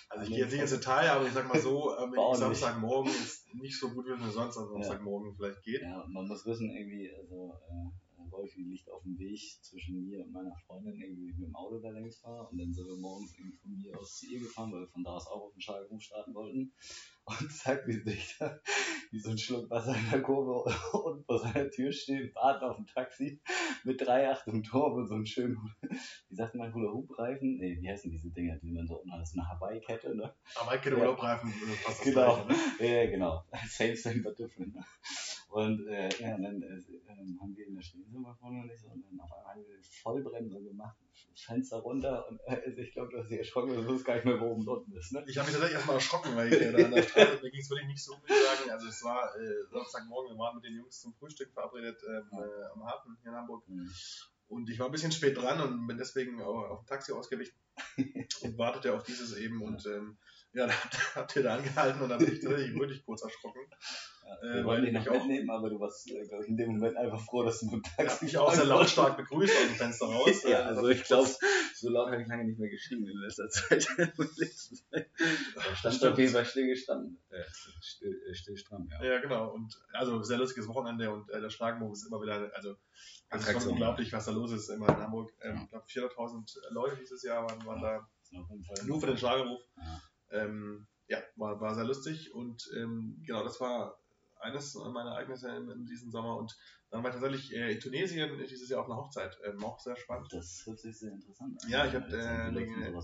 Also 0.09 0.25
ich 0.25 0.31
gehe 0.31 0.41
jetzt 0.41 0.53
nicht 0.53 0.63
ins 0.63 0.73
Detail, 0.73 1.11
aber 1.11 1.27
ich 1.27 1.33
sag 1.33 1.47
mal 1.47 1.61
so, 1.61 1.97
ähm. 1.99 2.15
Samstagmorgen 2.35 3.11
ist 3.11 3.47
nicht 3.55 3.79
so 3.79 3.91
gut, 3.91 4.07
wie 4.07 4.13
es 4.13 4.35
sonst 4.35 4.57
am 4.57 4.69
Samstagmorgen 4.69 5.35
vielleicht 5.37 5.63
geht. 5.63 5.83
Ja, 5.83 6.05
man 6.09 6.27
muss 6.27 6.45
wissen, 6.45 6.71
irgendwie, 6.71 7.11
also 7.15 7.55
äh, 7.71 8.08
Wolfi 8.31 8.63
liegt 8.63 8.91
auf 8.91 9.03
dem 9.03 9.19
Weg 9.19 9.41
zwischen 9.63 10.01
mir 10.05 10.25
und 10.25 10.33
meiner 10.33 10.55
Freundin, 10.67 11.01
irgendwie 11.01 11.33
mit 11.33 11.39
dem 11.39 11.55
Auto 11.55 11.79
da 11.79 11.91
längs 11.91 12.23
war. 12.23 12.51
Und 12.51 12.59
dann 12.59 12.73
sind 12.73 12.87
wir 12.87 12.97
morgens 12.97 13.33
irgendwie 13.39 13.57
von 13.57 13.73
mir 13.73 13.99
aus 13.99 14.17
zu 14.19 14.27
ihr 14.27 14.41
gefahren, 14.41 14.73
weil 14.73 14.81
wir 14.81 14.89
von 14.89 15.05
da 15.05 15.11
aus 15.11 15.27
auch 15.27 15.43
auf 15.47 15.53
den 15.53 15.61
Schlagerhof 15.61 16.03
starten 16.03 16.35
wollten. 16.35 16.73
Und 17.25 17.53
zack, 17.53 17.87
wie 17.87 18.01
sich 18.01 18.37
da 18.39 18.59
wie 19.11 19.21
so 19.21 19.31
ein 19.31 19.39
Schluck 19.39 19.69
Wasser 19.71 19.95
in 19.95 20.11
der 20.11 20.23
Kurve 20.23 20.65
und 21.03 21.25
vor 21.27 21.39
seiner 21.39 21.71
Tür 21.71 21.93
stehen, 21.93 22.35
warten 22.35 22.65
auf 22.65 22.79
ein 22.79 22.87
Taxi 22.87 23.41
mit 23.85 24.01
drei 24.01 24.31
Achtung 24.31 24.63
Tor 24.63 24.95
und 24.95 25.09
so 25.09 25.15
einem 25.15 25.27
schönen, 25.27 25.59
wie 26.29 26.35
sagt 26.35 26.55
man, 26.55 26.73
Hula-Hoop-Reifen? 26.73 27.59
Nee, 27.59 27.79
wie 27.81 27.89
heißen 27.89 28.11
diese 28.11 28.31
Dinger, 28.31 28.57
die 28.59 28.73
man 28.73 28.87
so 28.87 28.97
unten 28.97 29.13
hat? 29.13 29.21
Das 29.21 29.31
ist 29.31 29.39
eine 29.39 29.49
Hawaii-Kette, 29.49 30.15
ne? 30.15 30.35
Kenne 30.83 30.97
Ja. 30.97 31.75
Passt 31.85 32.01
das 32.01 32.05
Genau. 32.07 32.45
Gleiche, 32.47 32.83
ne? 32.83 32.95
Ja, 33.05 33.11
genau. 33.11 33.45
Same, 33.69 33.97
same, 33.97 34.23
but 34.23 34.39
different. 34.39 34.75
Und 35.49 35.87
äh, 35.87 36.11
ja, 36.21 36.35
und 36.35 36.43
dann 36.43 36.63
äh, 36.63 36.77
ähm, 37.09 37.39
haben 37.41 37.57
wir 37.57 37.67
in 37.67 37.75
der 37.75 37.83
vorne 38.35 38.67
nicht 38.67 38.81
so 38.81 38.89
und 38.89 39.03
dann 39.03 39.19
auf 39.19 39.33
einmal 39.33 39.55
haben 39.55 39.65
wir 39.67 39.79
Vollbremse 39.83 40.63
gemacht, 40.63 40.97
Fenster 41.35 41.79
runter 41.79 42.29
und 42.29 42.39
äh, 42.45 42.61
also 42.67 42.79
ich 42.79 42.93
glaube, 42.93 43.11
du 43.11 43.19
hast 43.19 43.31
dich 43.31 43.39
erschrocken, 43.39 43.71
du 43.71 43.85
wusstest 43.87 44.05
gar 44.05 44.17
nicht 44.17 44.27
mehr, 44.27 44.39
wo 44.41 44.53
oben 44.53 44.69
unten 44.69 44.93
ist. 44.93 45.13
Ne? 45.13 45.25
Ich 45.27 45.39
habe 45.39 45.47
mich 45.47 45.55
tatsächlich 45.55 45.77
erstmal 45.77 45.97
erschrocken, 45.97 46.37
weil 46.37 46.53
ich, 46.53 46.61
äh, 46.61 46.71
da 46.71 46.85
an 46.85 46.91
der 46.91 47.03
Straße, 47.03 47.41
mir 47.43 47.51
ging 47.51 47.61
es 47.61 47.71
wirklich 47.71 47.89
nicht 47.89 48.03
so, 48.03 48.15
ich 48.27 48.35
sagen. 48.35 48.71
Also 48.71 48.89
es 48.89 49.03
war 49.03 49.35
äh, 49.37 49.65
Samstagmorgen, 49.73 50.35
wir 50.35 50.39
waren 50.39 50.57
mit 50.57 50.65
den 50.67 50.77
Jungs 50.77 51.01
zum 51.01 51.15
Frühstück 51.15 51.51
verabredet 51.53 52.03
ähm, 52.07 52.29
äh, 52.33 52.65
am 52.75 52.85
Hafen 52.85 53.17
hier 53.23 53.31
in 53.31 53.37
Hamburg. 53.37 53.67
Mhm. 53.69 53.91
Und 54.49 54.69
ich 54.69 54.79
war 54.79 54.87
ein 54.87 54.93
bisschen 54.93 55.13
spät 55.13 55.37
dran 55.37 55.61
und 55.61 55.87
bin 55.87 55.99
deswegen 55.99 56.43
auch 56.43 56.71
auf 56.71 56.81
ein 56.81 56.87
Taxi 56.87 57.13
ausgewichen 57.13 57.55
und 58.43 58.59
wartete 58.59 58.95
auf 58.95 59.03
dieses 59.03 59.37
eben. 59.37 59.63
Und 59.63 59.87
ähm, 59.87 60.19
ja, 60.59 60.67
da 60.67 60.73
habt 61.15 61.37
ihr 61.37 61.43
da 61.43 61.55
angehalten 61.57 62.03
und 62.03 62.09
da 62.09 62.17
bin 62.19 62.33
ich 62.33 62.41
tatsächlich 62.41 62.79
wirklich 62.79 63.05
kurz 63.05 63.23
erschrocken. 63.23 63.61
Ja, 64.25 64.37
Äh, 64.37 64.43
wir 64.43 64.55
weil 64.57 64.65
wollten 64.65 64.85
dich 64.87 64.95
ich 64.95 65.05
noch 65.07 65.15
auch- 65.15 65.19
mitnehmen, 65.27 65.51
aber 65.51 65.71
du 65.71 65.81
warst, 65.81 66.11
äh, 66.11 66.27
glaube 66.27 66.45
ich, 66.45 66.51
in 66.51 66.57
dem 66.59 66.73
Moment 66.73 66.97
einfach 66.97 67.21
froh, 67.21 67.45
dass 67.45 67.61
du 67.61 67.67
mit 67.71 67.87
Ich 67.87 67.97
Taxi 67.97 68.25
mich 68.27 68.37
auch 68.37 68.53
sehr 68.53 68.67
lautstark 68.67 69.17
begrüßt 69.17 69.55
aus 69.57 69.67
dem 69.69 69.75
Fenster 69.77 70.07
raus. 70.15 70.43
Ja, 70.43 70.51
Äh, 70.61 70.63
also 70.65 70.89
ich 70.89 71.03
glaube, 71.05 71.29
so 71.75 71.89
laut 71.89 72.11
habe 72.11 72.21
ich 72.23 72.29
lange 72.29 72.45
nicht 72.45 72.59
mehr 72.59 72.69
geschrieben 72.69 73.07
in 73.09 73.17
letzter 73.19 73.49
Zeit. 73.49 73.85
Stand 75.77 76.05
auf 76.05 76.19
jeden 76.19 76.33
Fall 76.33 76.45
still 76.45 76.67
gestanden. 76.67 77.19
Äh, 77.31 77.43
still, 77.81 78.21
äh, 78.29 78.35
still 78.35 78.57
stramm, 78.57 78.89
ja. 78.91 79.03
Ja, 79.05 79.19
genau. 79.21 79.51
Und 79.53 79.75
also 79.93 80.23
sehr 80.23 80.39
lustiges 80.39 80.69
Wochenende 80.69 81.11
und 81.13 81.31
äh, 81.31 81.41
der 81.41 81.51
Schlagmove 81.51 81.93
ist 81.93 82.07
immer 82.07 82.21
wieder, 82.21 82.51
also 82.55 82.77
es 83.31 83.47
ist 83.49 83.63
schon 83.63 83.73
unglaublich, 83.73 84.13
was 84.13 84.25
da 84.27 84.33
los 84.33 84.53
ist 84.53 84.69
immer 84.69 84.89
in 84.89 84.97
Hamburg. 84.97 85.33
Ähm, 85.43 85.57
Ja. 85.57 85.63
Ich 85.85 85.95
glaube 85.95 86.13
400.000 86.15 86.57
Leute 86.71 86.97
dieses 86.97 87.23
Jahr 87.23 87.45
waren, 87.45 87.65
waren 87.67 87.83
Ja. 87.83 88.07
da 88.31 88.83
nur 88.85 89.01
für 89.01 89.07
den 89.07 89.17
Schlagermove. 89.19 89.63
Ja. 89.77 90.03
Ähm, 90.31 90.87
ja, 91.09 91.19
war, 91.37 91.61
war 91.61 91.75
sehr 91.75 91.85
lustig 91.85 92.35
und 92.35 92.71
ähm, 92.77 93.23
genau, 93.27 93.43
das 93.43 93.61
war 93.61 93.99
eines 94.41 94.75
meiner 94.75 95.11
Ereignisse 95.11 95.49
in, 95.57 95.71
in 95.71 95.87
diesem 95.87 96.11
Sommer 96.11 96.37
und 96.37 96.57
dann 96.91 97.03
war 97.03 97.11
ich 97.11 97.21
tatsächlich 97.21 97.55
äh, 97.55 97.73
in 97.73 97.81
Tunesien 97.81 98.39
dieses 98.39 98.69
Jahr 98.69 98.81
auf 98.81 98.87
einer 98.87 98.97
Hochzeit, 98.97 99.39
ähm, 99.45 99.63
auch 99.65 99.79
sehr 99.79 99.97
spannend. 99.97 100.33
Das 100.33 100.63
hört 100.65 100.79
sich 100.79 100.99
sehr 100.99 101.13
interessant 101.13 101.63
an. 101.63 101.71
Ja, 101.71 101.87
ich 101.87 101.95
hab, 101.95 102.05
Jetzt, 102.05 102.15
äh, 102.15 102.27
eine-? 102.27 103.03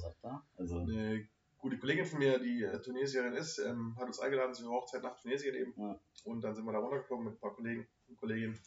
Also, 0.57 0.79
Eine 0.79 1.29
gute 1.59 1.79
Kollegin 1.79 2.07
von 2.07 2.19
mir, 2.19 2.39
die 2.39 2.63
äh, 2.63 2.81
Tunesierin 2.81 3.35
ist, 3.35 3.59
ähm, 3.59 3.95
hat 3.99 4.07
uns 4.07 4.21
eingeladen 4.21 4.55
zu 4.55 4.65
ihrer 4.65 4.73
Hochzeit 4.73 5.03
nach 5.03 5.21
Tunesien 5.21 5.55
eben. 5.55 5.75
Ja. 5.77 5.99
Und 6.25 6.43
dann 6.43 6.55
sind 6.55 6.65
wir 6.65 6.73
da 6.73 6.79
runtergeflogen 6.79 7.27
mit 7.27 7.35
ein 7.35 7.41
paar 7.41 7.55
Kollegen 7.55 7.87
und 8.09 8.17
Kolleginnen. 8.17 8.59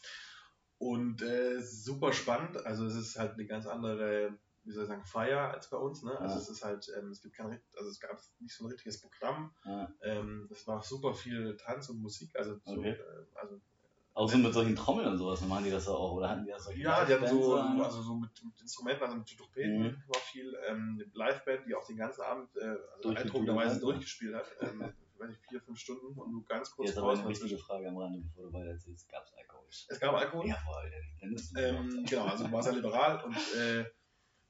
Und 0.78 1.22
äh, 1.22 1.60
super 1.60 2.12
spannend. 2.12 2.64
Also 2.64 2.86
es 2.86 2.94
ist 2.94 3.18
halt 3.18 3.34
eine 3.34 3.46
ganz 3.46 3.66
andere, 3.66 4.38
wie 4.68 4.72
soll 4.72 4.84
ich 4.84 4.88
sagen, 4.88 5.04
Feier 5.04 5.50
als 5.52 5.70
bei 5.70 5.78
uns. 5.78 6.02
Ne? 6.02 6.12
Also 6.20 6.34
Ja. 6.36 6.40
es 6.42 6.48
ist 6.50 6.62
halt, 6.64 6.92
ähm, 6.96 7.10
es 7.10 7.22
gibt 7.22 7.34
kein, 7.34 7.60
also 7.76 7.90
es 7.90 7.98
gab 7.98 8.18
nicht 8.38 8.54
so 8.54 8.64
ein 8.64 8.70
richtiges 8.70 9.00
Programm. 9.00 9.54
ja. 9.64 9.88
Ähm, 10.02 10.46
es 10.50 10.66
war 10.66 10.82
super 10.82 11.14
viel 11.14 11.56
Tanz 11.56 11.88
und 11.88 12.00
Musik. 12.00 12.36
Also, 12.36 12.60
so, 12.64 12.72
Okay. 12.78 12.90
äh, 12.92 13.36
also 13.40 13.60
Auch 14.14 14.28
so 14.30 14.36
mit 14.38 14.52
solchen 14.52 14.76
Trommeln 14.76 15.08
und 15.08 15.18
sowas, 15.18 15.40
machen 15.42 15.64
die 15.64 15.70
das 15.70 15.88
auch? 15.88 16.12
Oder 16.12 16.28
hatten 16.30 16.44
die 16.44 16.50
das 16.50 16.64
so? 16.64 16.72
ja, 16.72 17.04
die 17.04 17.14
hatten 17.14 17.26
so, 17.26 17.56
also 17.56 18.02
so 18.02 18.14
mit, 18.16 18.30
mit 18.44 18.60
Instrumenten, 18.60 19.02
also 19.04 19.16
mit 19.16 19.26
Trompeten 19.36 19.82
Mhm. 19.82 20.02
war 20.08 20.20
viel, 20.20 20.54
ähm, 20.66 21.02
Liveband, 21.14 21.66
die 21.66 21.74
auch 21.74 21.86
den 21.86 21.96
ganzen 21.96 22.22
Abend 22.22 22.54
äh, 22.56 22.60
also 22.60 22.76
Durchgespielt 23.02 23.18
eindruckenderweise 23.18 23.74
hat, 23.76 23.82
durchgespielt 23.82 24.34
hat. 24.34 24.46
Ähm, 24.60 24.92
ich 25.14 25.20
weiß 25.20 25.28
nicht, 25.30 25.40
vier, 25.48 25.60
fünf 25.62 25.78
Stunden 25.78 26.18
und 26.18 26.30
nur 26.32 26.44
ganz 26.44 26.70
kurz 26.70 26.88
Jetzt 26.90 26.98
aber 26.98 27.12
eine 27.12 27.28
wichtige. 27.28 27.58
Frage 27.58 27.88
am 27.88 27.96
Rande, 27.96 28.20
bevor 28.20 28.44
du 28.44 28.52
weiter 28.52 28.70
erzählst. 28.70 29.08
Gab 29.08 29.24
es 29.24 29.32
Alkohol? 29.34 29.66
Es 29.70 29.98
gab 30.00 30.14
Alkohol. 30.14 30.46
Jawohl, 30.46 30.92
dann 31.20 31.32
ist 31.32 31.56
es 31.56 31.62
Ähm, 31.62 32.04
genau, 32.08 32.26
also 32.26 32.50
war 32.52 32.62
sehr 32.62 32.72
liberal 32.74 33.24
und 33.24 33.36
äh, 33.56 33.84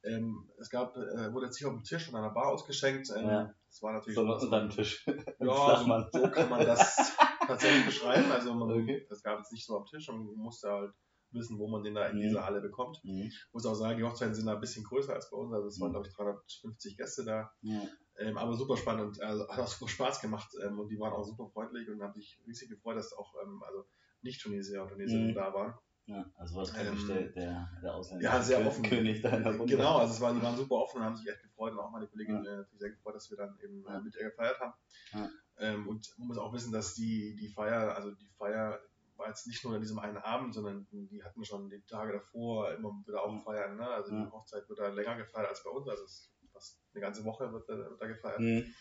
ähm, 0.08 0.50
es 0.58 0.70
gab, 0.70 0.96
äh, 0.96 1.32
wurde 1.32 1.46
jetzt 1.46 1.60
nicht 1.60 1.66
auf 1.66 1.74
dem 1.74 1.84
Tisch 1.84 2.08
und 2.08 2.14
an 2.16 2.22
der 2.22 2.30
Bar 2.30 2.48
ausgeschenkt. 2.48 3.10
Ähm, 3.16 3.28
Ja. 3.28 3.54
Das 3.68 3.82
war 3.82 3.92
natürlich 3.92 4.14
so 4.16 4.22
unter 4.22 4.60
dem 4.60 4.70
Tisch. 4.70 5.06
Ja, 5.40 5.76
so, 6.12 6.18
so 6.20 6.28
kann 6.30 6.48
man 6.48 6.66
das 6.66 6.96
tatsächlich 7.46 7.86
beschreiben. 7.86 8.30
Also 8.32 8.54
man, 8.54 8.70
Okay. 8.70 9.06
das 9.08 9.22
gab 9.22 9.40
es 9.40 9.50
nicht 9.50 9.66
so 9.66 9.76
am 9.76 9.84
Tisch 9.86 10.08
und 10.08 10.24
man 10.26 10.34
musste 10.36 10.70
halt 10.70 10.92
wissen, 11.30 11.58
wo 11.58 11.68
man 11.68 11.82
den 11.82 11.94
da 11.94 12.06
in 12.06 12.16
Mhm. 12.16 12.22
dieser 12.22 12.44
Halle 12.46 12.60
bekommt. 12.62 13.00
Mhm. 13.04 13.24
Ich 13.28 13.46
muss 13.52 13.66
auch 13.66 13.74
sagen, 13.74 13.98
die 13.98 14.04
Hochzeiten 14.04 14.34
sind 14.34 14.46
da 14.46 14.54
ein 14.54 14.60
bisschen 14.60 14.84
größer 14.84 15.12
als 15.12 15.30
bei 15.30 15.36
uns. 15.36 15.52
Also 15.52 15.68
es 15.68 15.78
waren, 15.80 15.88
Mhm. 15.90 15.92
glaube 15.92 16.08
ich, 16.08 16.14
350 16.14 16.96
Gäste 16.96 17.24
da. 17.24 17.52
Ja. 17.60 17.82
Ähm, 18.18 18.38
aber 18.38 18.54
super 18.54 18.76
spannend 18.78 19.02
und 19.18 19.22
also, 19.22 19.46
hat 19.48 19.58
auch 19.60 19.68
super 19.68 19.90
Spaß 19.90 20.20
gemacht. 20.22 20.48
Ähm, 20.64 20.78
und 20.80 20.88
die 20.88 20.98
waren 20.98 21.12
auch 21.12 21.24
super 21.24 21.46
freundlich 21.52 21.88
und 21.90 22.02
haben 22.02 22.14
sich 22.14 22.40
riesig 22.46 22.70
gefreut, 22.70 22.96
dass 22.96 23.12
auch 23.12 23.34
ähm, 23.44 23.62
also 23.66 23.84
nicht 24.22 24.40
Tunesier 24.40 24.82
und 24.82 24.88
Tunesierinnen 24.88 25.30
Mhm. 25.32 25.34
da 25.34 25.52
waren. 25.52 25.74
Ja, 26.08 26.24
also 26.36 26.56
was 26.56 26.70
Ähm, 26.70 26.74
praktisch 26.86 27.06
der, 27.06 27.22
der, 27.28 27.70
der 27.82 27.94
Ausländer. 27.94 28.24
ja, 28.24 28.42
sehr 28.42 28.66
offen. 28.66 28.82
König 28.82 29.20
da 29.22 29.28
in 29.30 29.44
der 29.44 29.56
Runde. 29.56 29.76
Genau, 29.76 29.98
also 29.98 30.14
es 30.14 30.20
war, 30.20 30.34
die 30.34 30.42
waren 30.42 30.56
super 30.56 30.74
offen 30.76 30.98
und 30.98 31.04
haben 31.04 31.16
sich 31.16 31.28
echt 31.28 31.42
gefreut 31.42 31.72
und 31.72 31.78
auch 31.78 31.90
meine 31.90 32.06
Kollegin 32.08 32.44
äh, 32.44 32.56
hat 32.58 32.68
sich 32.70 32.78
sehr 32.80 32.90
gefreut, 32.90 33.14
dass 33.14 33.30
wir 33.30 33.36
dann 33.36 33.56
eben 33.62 33.84
äh, 33.86 33.92
Ja. 33.92 34.00
mit 34.00 34.14
ihr 34.16 34.24
gefeiert 34.30 34.58
haben. 34.60 34.72
Ja. 35.12 35.28
Ähm, 35.58 35.88
und 35.88 36.08
man 36.18 36.28
muss 36.28 36.38
auch 36.38 36.52
wissen, 36.52 36.72
dass 36.72 36.94
die, 36.94 37.34
die 37.36 37.48
Feier, 37.48 37.94
also 37.94 38.10
die 38.12 38.28
Feier 38.38 38.80
war 39.16 39.28
jetzt 39.28 39.46
nicht 39.48 39.64
nur 39.64 39.74
an 39.74 39.80
diesem 39.80 39.98
einen 39.98 40.16
Abend, 40.18 40.54
sondern 40.54 40.86
die 40.90 41.22
hatten 41.24 41.44
schon 41.44 41.68
die 41.68 41.82
Tage 41.82 42.12
davor 42.12 42.72
immer 42.72 42.90
wieder 43.06 43.22
auch 43.24 43.32
Ja. 43.34 43.40
feiern. 43.40 43.76
Ne? 43.76 43.86
Also 43.86 44.12
Ja. 44.14 44.24
die 44.24 44.30
Hochzeit 44.30 44.68
wird 44.68 44.78
da 44.78 44.88
länger 44.88 45.16
gefeiert 45.16 45.48
als 45.48 45.62
bei 45.64 45.70
uns, 45.70 45.88
also 45.88 46.04
es 46.04 46.32
fast 46.52 46.80
eine 46.94 47.00
ganze 47.02 47.24
Woche 47.24 47.52
wird, 47.52 47.68
da- 47.68 47.76
wird 47.76 48.00
da 48.00 48.06
gefeiert. 48.06 48.40
Mhm. 48.40 48.72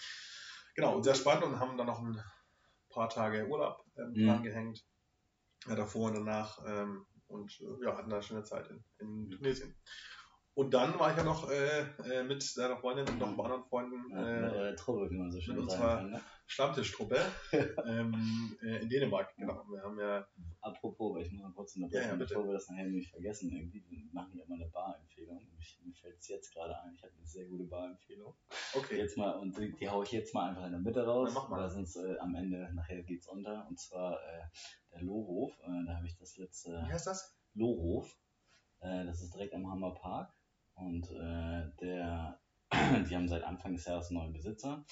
Genau, 0.75 0.95
und 0.95 1.03
sehr 1.03 1.15
spannend 1.15 1.43
und 1.43 1.59
haben 1.59 1.75
dann 1.77 1.87
noch 1.87 1.99
ein 1.99 2.21
paar 2.89 3.09
Tage 3.09 3.47
Urlaub 3.47 3.83
ähm, 3.97 4.11
Mhm. 4.13 4.27
dran 4.27 4.43
gehängt, 4.43 4.85
ja, 5.67 5.75
davor 5.75 6.09
und 6.09 6.15
danach 6.15 6.59
ähm, 6.67 7.05
und 7.27 7.59
äh, 7.61 7.85
ja, 7.85 7.97
hatten 7.97 8.09
da 8.09 8.17
eine 8.17 8.23
schöne 8.23 8.43
Zeit 8.43 8.67
in, 8.69 8.83
in 8.99 9.29
Mhm. 9.29 9.31
Tunesien. 9.31 9.75
Und 10.57 10.73
dann 10.73 10.97
war 10.97 11.11
ich 11.11 11.17
ja 11.17 11.23
noch 11.23 11.47
äh, 11.51 11.81
äh, 12.09 12.23
mit 12.23 12.41
seiner 12.41 12.77
Freundin 12.77 13.07
und 13.07 13.19
noch 13.19 13.27
ein 13.27 13.35
paar 13.35 13.45
anderen 13.45 13.63
Freunden 13.65 14.09
Ja, 14.09 14.17
mit 14.41 14.51
äh, 14.51 14.55
eurer 14.55 14.75
Truppe, 14.75 15.07
wie 15.11 15.17
man 15.17 15.31
so 15.31 15.39
schön 15.39 15.55
mit 15.55 15.69
sagen 15.69 15.81
unserer- 15.83 15.97
kann. 15.97 16.09
Ne? 16.09 16.21
Stammtischtruppe 16.47 17.19
ähm, 17.85 18.57
äh, 18.63 18.77
in 18.77 18.89
Dänemark. 18.89 19.35
Genau, 19.35 19.63
wir 19.69 19.83
haben 19.83 19.99
ja 19.99 20.25
Apropos, 20.61 21.13
weil 21.15 21.25
ich 21.25 21.31
muss 21.31 21.43
mal 21.43 21.51
kurz 21.51 21.75
unterbrechen, 21.75 22.03
Ja, 22.05 22.09
ja, 22.09 22.15
bitte. 22.15 22.33
bevor 22.33 22.47
wir 22.47 22.53
das 22.53 22.67
nachher 22.69 22.85
nicht 22.87 23.11
vergessen. 23.11 23.51
Irgendwie 23.51 23.83
wir 23.87 23.99
machen 24.13 24.31
hier 24.33 24.45
immer 24.45 24.55
eine 24.55 24.65
Barempfehlung. 24.69 25.45
Mir 25.83 25.93
fällt 25.93 26.17
es 26.17 26.27
jetzt 26.27 26.51
gerade 26.51 26.75
ein, 26.81 26.93
ich 26.95 27.03
habe 27.03 27.13
eine 27.15 27.27
sehr 27.27 27.45
gute 27.45 27.65
Barempfehlung. 27.65 28.33
okay. 28.73 28.97
Jetzt 28.97 29.15
mal, 29.15 29.33
und 29.37 29.55
die, 29.59 29.73
die 29.75 29.87
haue 29.89 30.05
ich 30.05 30.11
jetzt 30.11 30.33
mal 30.33 30.49
einfach 30.49 30.65
in 30.65 30.71
der 30.71 30.81
Mitte 30.81 31.05
raus, 31.05 31.29
Ja, 31.35 31.39
mach 31.39 31.49
mal. 31.49 31.61
weil 31.61 31.69
sonst 31.69 31.97
äh, 31.97 32.17
am 32.17 32.33
Ende, 32.33 32.73
nachher 32.73 33.03
geht's 33.03 33.27
unter. 33.27 33.67
Und 33.69 33.79
zwar 33.79 34.13
äh, 34.23 34.41
der 34.91 35.03
Lohhof. 35.03 35.51
Äh, 35.61 35.85
da 35.85 35.97
habe 35.97 36.07
ich 36.07 36.17
das 36.17 36.35
letzte. 36.37 36.71
Wie 36.87 36.93
heißt 36.93 37.05
das? 37.05 37.37
Lohhof. 37.53 38.17
Das 38.79 39.21
ist 39.21 39.33
direkt 39.33 39.53
am 39.55 39.69
Hammer 39.71 39.91
Park. 39.95 40.31
Und 40.77 41.09
äh, 41.11 41.69
der, 41.81 42.39
die 43.09 43.15
haben 43.15 43.27
seit 43.27 43.43
Anfang 43.43 43.73
des 43.73 43.85
Jahres 43.85 44.09
einen 44.09 44.19
neuen 44.19 44.33
Besitzer. 44.33 44.85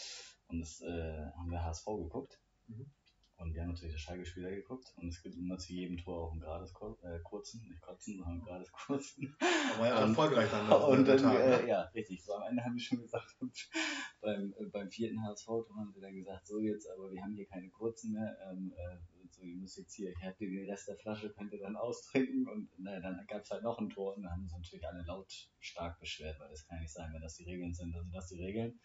Und 0.48 0.60
das 0.60 0.82
äh, 0.82 1.32
haben 1.38 1.50
wir 1.50 1.64
HSV 1.64 1.86
geguckt. 1.86 2.40
Mhm. 2.68 2.92
Und 3.38 3.54
wir 3.54 3.62
haben 3.62 3.70
natürlich 3.70 3.94
das 3.94 4.02
Schalke-Spiel 4.02 4.50
geguckt 4.50 4.94
und 4.96 5.10
es 5.10 5.22
gibt 5.22 5.36
immer 5.36 5.58
zu 5.58 5.74
jedem 5.74 5.98
Tor 5.98 6.24
auch 6.24 6.32
einen 6.32 6.40
gratis 6.40 6.74
äh, 7.04 7.20
kurzen, 7.22 7.68
nicht 7.68 7.82
kurzen, 7.82 8.18
sondern 8.18 8.42
gratis 8.42 8.72
kurzen. 8.72 9.36
Aber 9.76 9.88
ja, 9.88 10.00
erfolgreich 10.08 10.50
dann. 10.50 10.72
Und 10.72 11.06
dann, 11.06 11.36
äh, 11.36 11.62
ne? 11.62 11.68
ja, 11.68 11.82
richtig. 11.94 12.24
So 12.24 12.34
am 12.34 12.44
Ende 12.44 12.64
haben 12.64 12.76
wir 12.76 12.82
schon 12.82 13.02
gesagt, 13.02 13.36
beim, 14.22 14.54
äh, 14.58 14.66
beim 14.68 14.90
vierten 14.90 15.22
HSV-Tor 15.22 15.76
haben 15.76 15.92
sie 15.94 16.00
dann 16.00 16.16
gesagt, 16.16 16.48
so 16.48 16.60
jetzt, 16.60 16.90
aber 16.90 17.12
wir 17.12 17.22
haben 17.22 17.36
hier 17.36 17.46
keine 17.46 17.70
kurzen 17.70 18.14
mehr. 18.14 18.38
Ähm, 18.50 18.74
äh, 18.78 18.98
so, 19.36 19.44
ihr 19.44 19.58
müsst 19.58 19.78
jetzt 19.78 19.94
hier, 19.94 20.12
ich 20.12 20.24
habe 20.24 20.36
den 20.40 20.70
Rest 20.70 20.88
der 20.88 20.98
Flasche, 20.98 21.30
könnt 21.30 21.52
ihr 21.54 21.60
dann 21.60 21.76
austrinken. 21.76 22.48
Und 22.48 22.70
naja, 22.80 23.00
dann 23.00 23.26
gab 23.28 23.42
es 23.42 23.52
halt 23.52 23.64
noch 23.64 23.78
ein 23.80 23.90
Tor 23.90 24.16
und 24.16 24.24
dann 24.24 24.32
haben 24.32 24.48
sie 24.48 24.56
natürlich 24.56 24.88
alle 24.88 25.04
lautstark 25.04 26.00
beschwert, 26.00 26.40
weil 26.40 26.50
das 26.50 26.66
kann 26.66 26.80
nicht 26.80 26.94
sein, 26.94 27.12
wenn 27.14 27.22
das 27.22 27.36
die 27.36 27.46
Regeln 27.46 27.74
sind, 27.74 27.94
dann 27.94 28.04
sind 28.04 28.16
das 28.16 28.28
die 28.28 28.44
Regeln. 28.44 28.80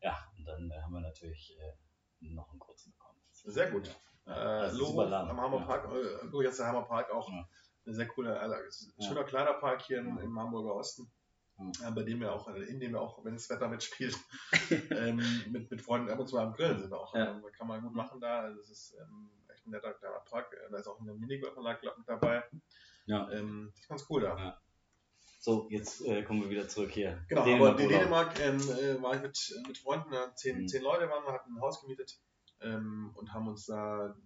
Ja, 0.00 0.16
und 0.36 0.44
dann 0.44 0.70
äh, 0.70 0.80
haben 0.80 0.92
wir 0.92 1.00
natürlich 1.00 1.56
äh, 1.58 2.28
noch 2.32 2.50
einen 2.50 2.58
kurzen 2.58 2.92
bekommen. 2.92 3.18
Sehr 3.32 3.70
gut. 3.70 3.94
Ja, 4.26 4.66
äh, 4.66 4.72
Logo 4.72 5.02
am 5.02 5.40
Hammer 5.40 5.58
ja. 5.58 5.64
Park, 5.64 5.90
äh, 5.92 6.42
jetzt 6.42 6.58
der 6.58 6.66
Hammer 6.66 6.82
Park 6.82 7.10
auch 7.10 7.28
ja. 7.28 7.48
eine 7.84 7.94
sehr 7.94 8.06
coole, 8.06 8.38
also 8.38 8.54
schöner 9.00 9.20
ja. 9.20 9.26
kleiner 9.26 9.54
Park 9.54 9.82
hier 9.82 9.98
im, 9.98 10.18
im 10.18 10.38
Hamburger 10.38 10.74
Osten. 10.74 11.10
Ja. 11.80 11.90
bei 11.90 12.02
dem 12.02 12.20
wir 12.20 12.32
auch, 12.32 12.48
äh, 12.48 12.64
in 12.64 12.80
dem 12.80 12.92
wir 12.92 13.00
auch, 13.00 13.24
wenn 13.24 13.34
das 13.34 13.48
Wetter 13.48 13.68
mitspielt, 13.68 14.18
ähm, 14.90 15.22
mit, 15.50 15.70
mit 15.70 15.82
Freunden 15.82 16.10
ab 16.10 16.18
und 16.18 16.26
zu 16.26 16.36
am 16.36 16.52
Grillen 16.52 16.80
sind 16.80 16.92
auch. 16.92 17.14
Ja. 17.14 17.30
Ähm, 17.30 17.44
kann 17.56 17.68
man 17.68 17.80
gut 17.80 17.94
machen 17.94 18.20
da. 18.20 18.40
Also 18.40 18.58
das 18.58 18.70
ist 18.70 18.96
ähm, 19.00 19.30
echt 19.64 19.66
ein 19.66 19.70
netter 19.70 19.94
kleiner 19.94 20.20
Park. 20.20 20.52
Äh, 20.52 20.70
da 20.70 20.78
ist 20.78 20.86
auch 20.86 21.00
eine 21.00 21.14
Minigolfanlage 21.14 21.92
dabei. 22.06 22.42
Ja. 23.06 23.30
Ähm, 23.30 23.70
das 23.72 23.80
ist 23.80 23.88
ganz 23.88 24.06
cool 24.10 24.22
da. 24.22 24.36
Ja. 24.36 24.60
So, 25.40 25.66
jetzt 25.70 26.00
äh, 26.06 26.22
kommen 26.22 26.42
wir 26.42 26.50
wieder 26.50 26.68
zurück 26.68 26.90
hier. 26.90 27.22
Genau, 27.28 27.44
Dänemark 27.44 27.74
aber 27.74 27.82
in 27.82 27.88
Dänemark 27.88 28.40
ähm, 28.40 28.56
äh, 28.56 29.02
war 29.02 29.14
ich 29.14 29.22
mit, 29.22 29.62
mit 29.66 29.78
Freunden, 29.78 30.14
zehn, 30.36 30.62
mhm. 30.62 30.68
zehn 30.68 30.82
Leute 30.82 31.08
waren 31.10 31.24
wir, 31.24 31.32
hatten 31.32 31.54
ein 31.54 31.60
Haus 31.60 31.82
gemietet 31.82 32.18
ähm, 32.62 33.12
und 33.14 33.32
haben 33.32 33.48
uns 33.48 33.66
da 33.66 34.16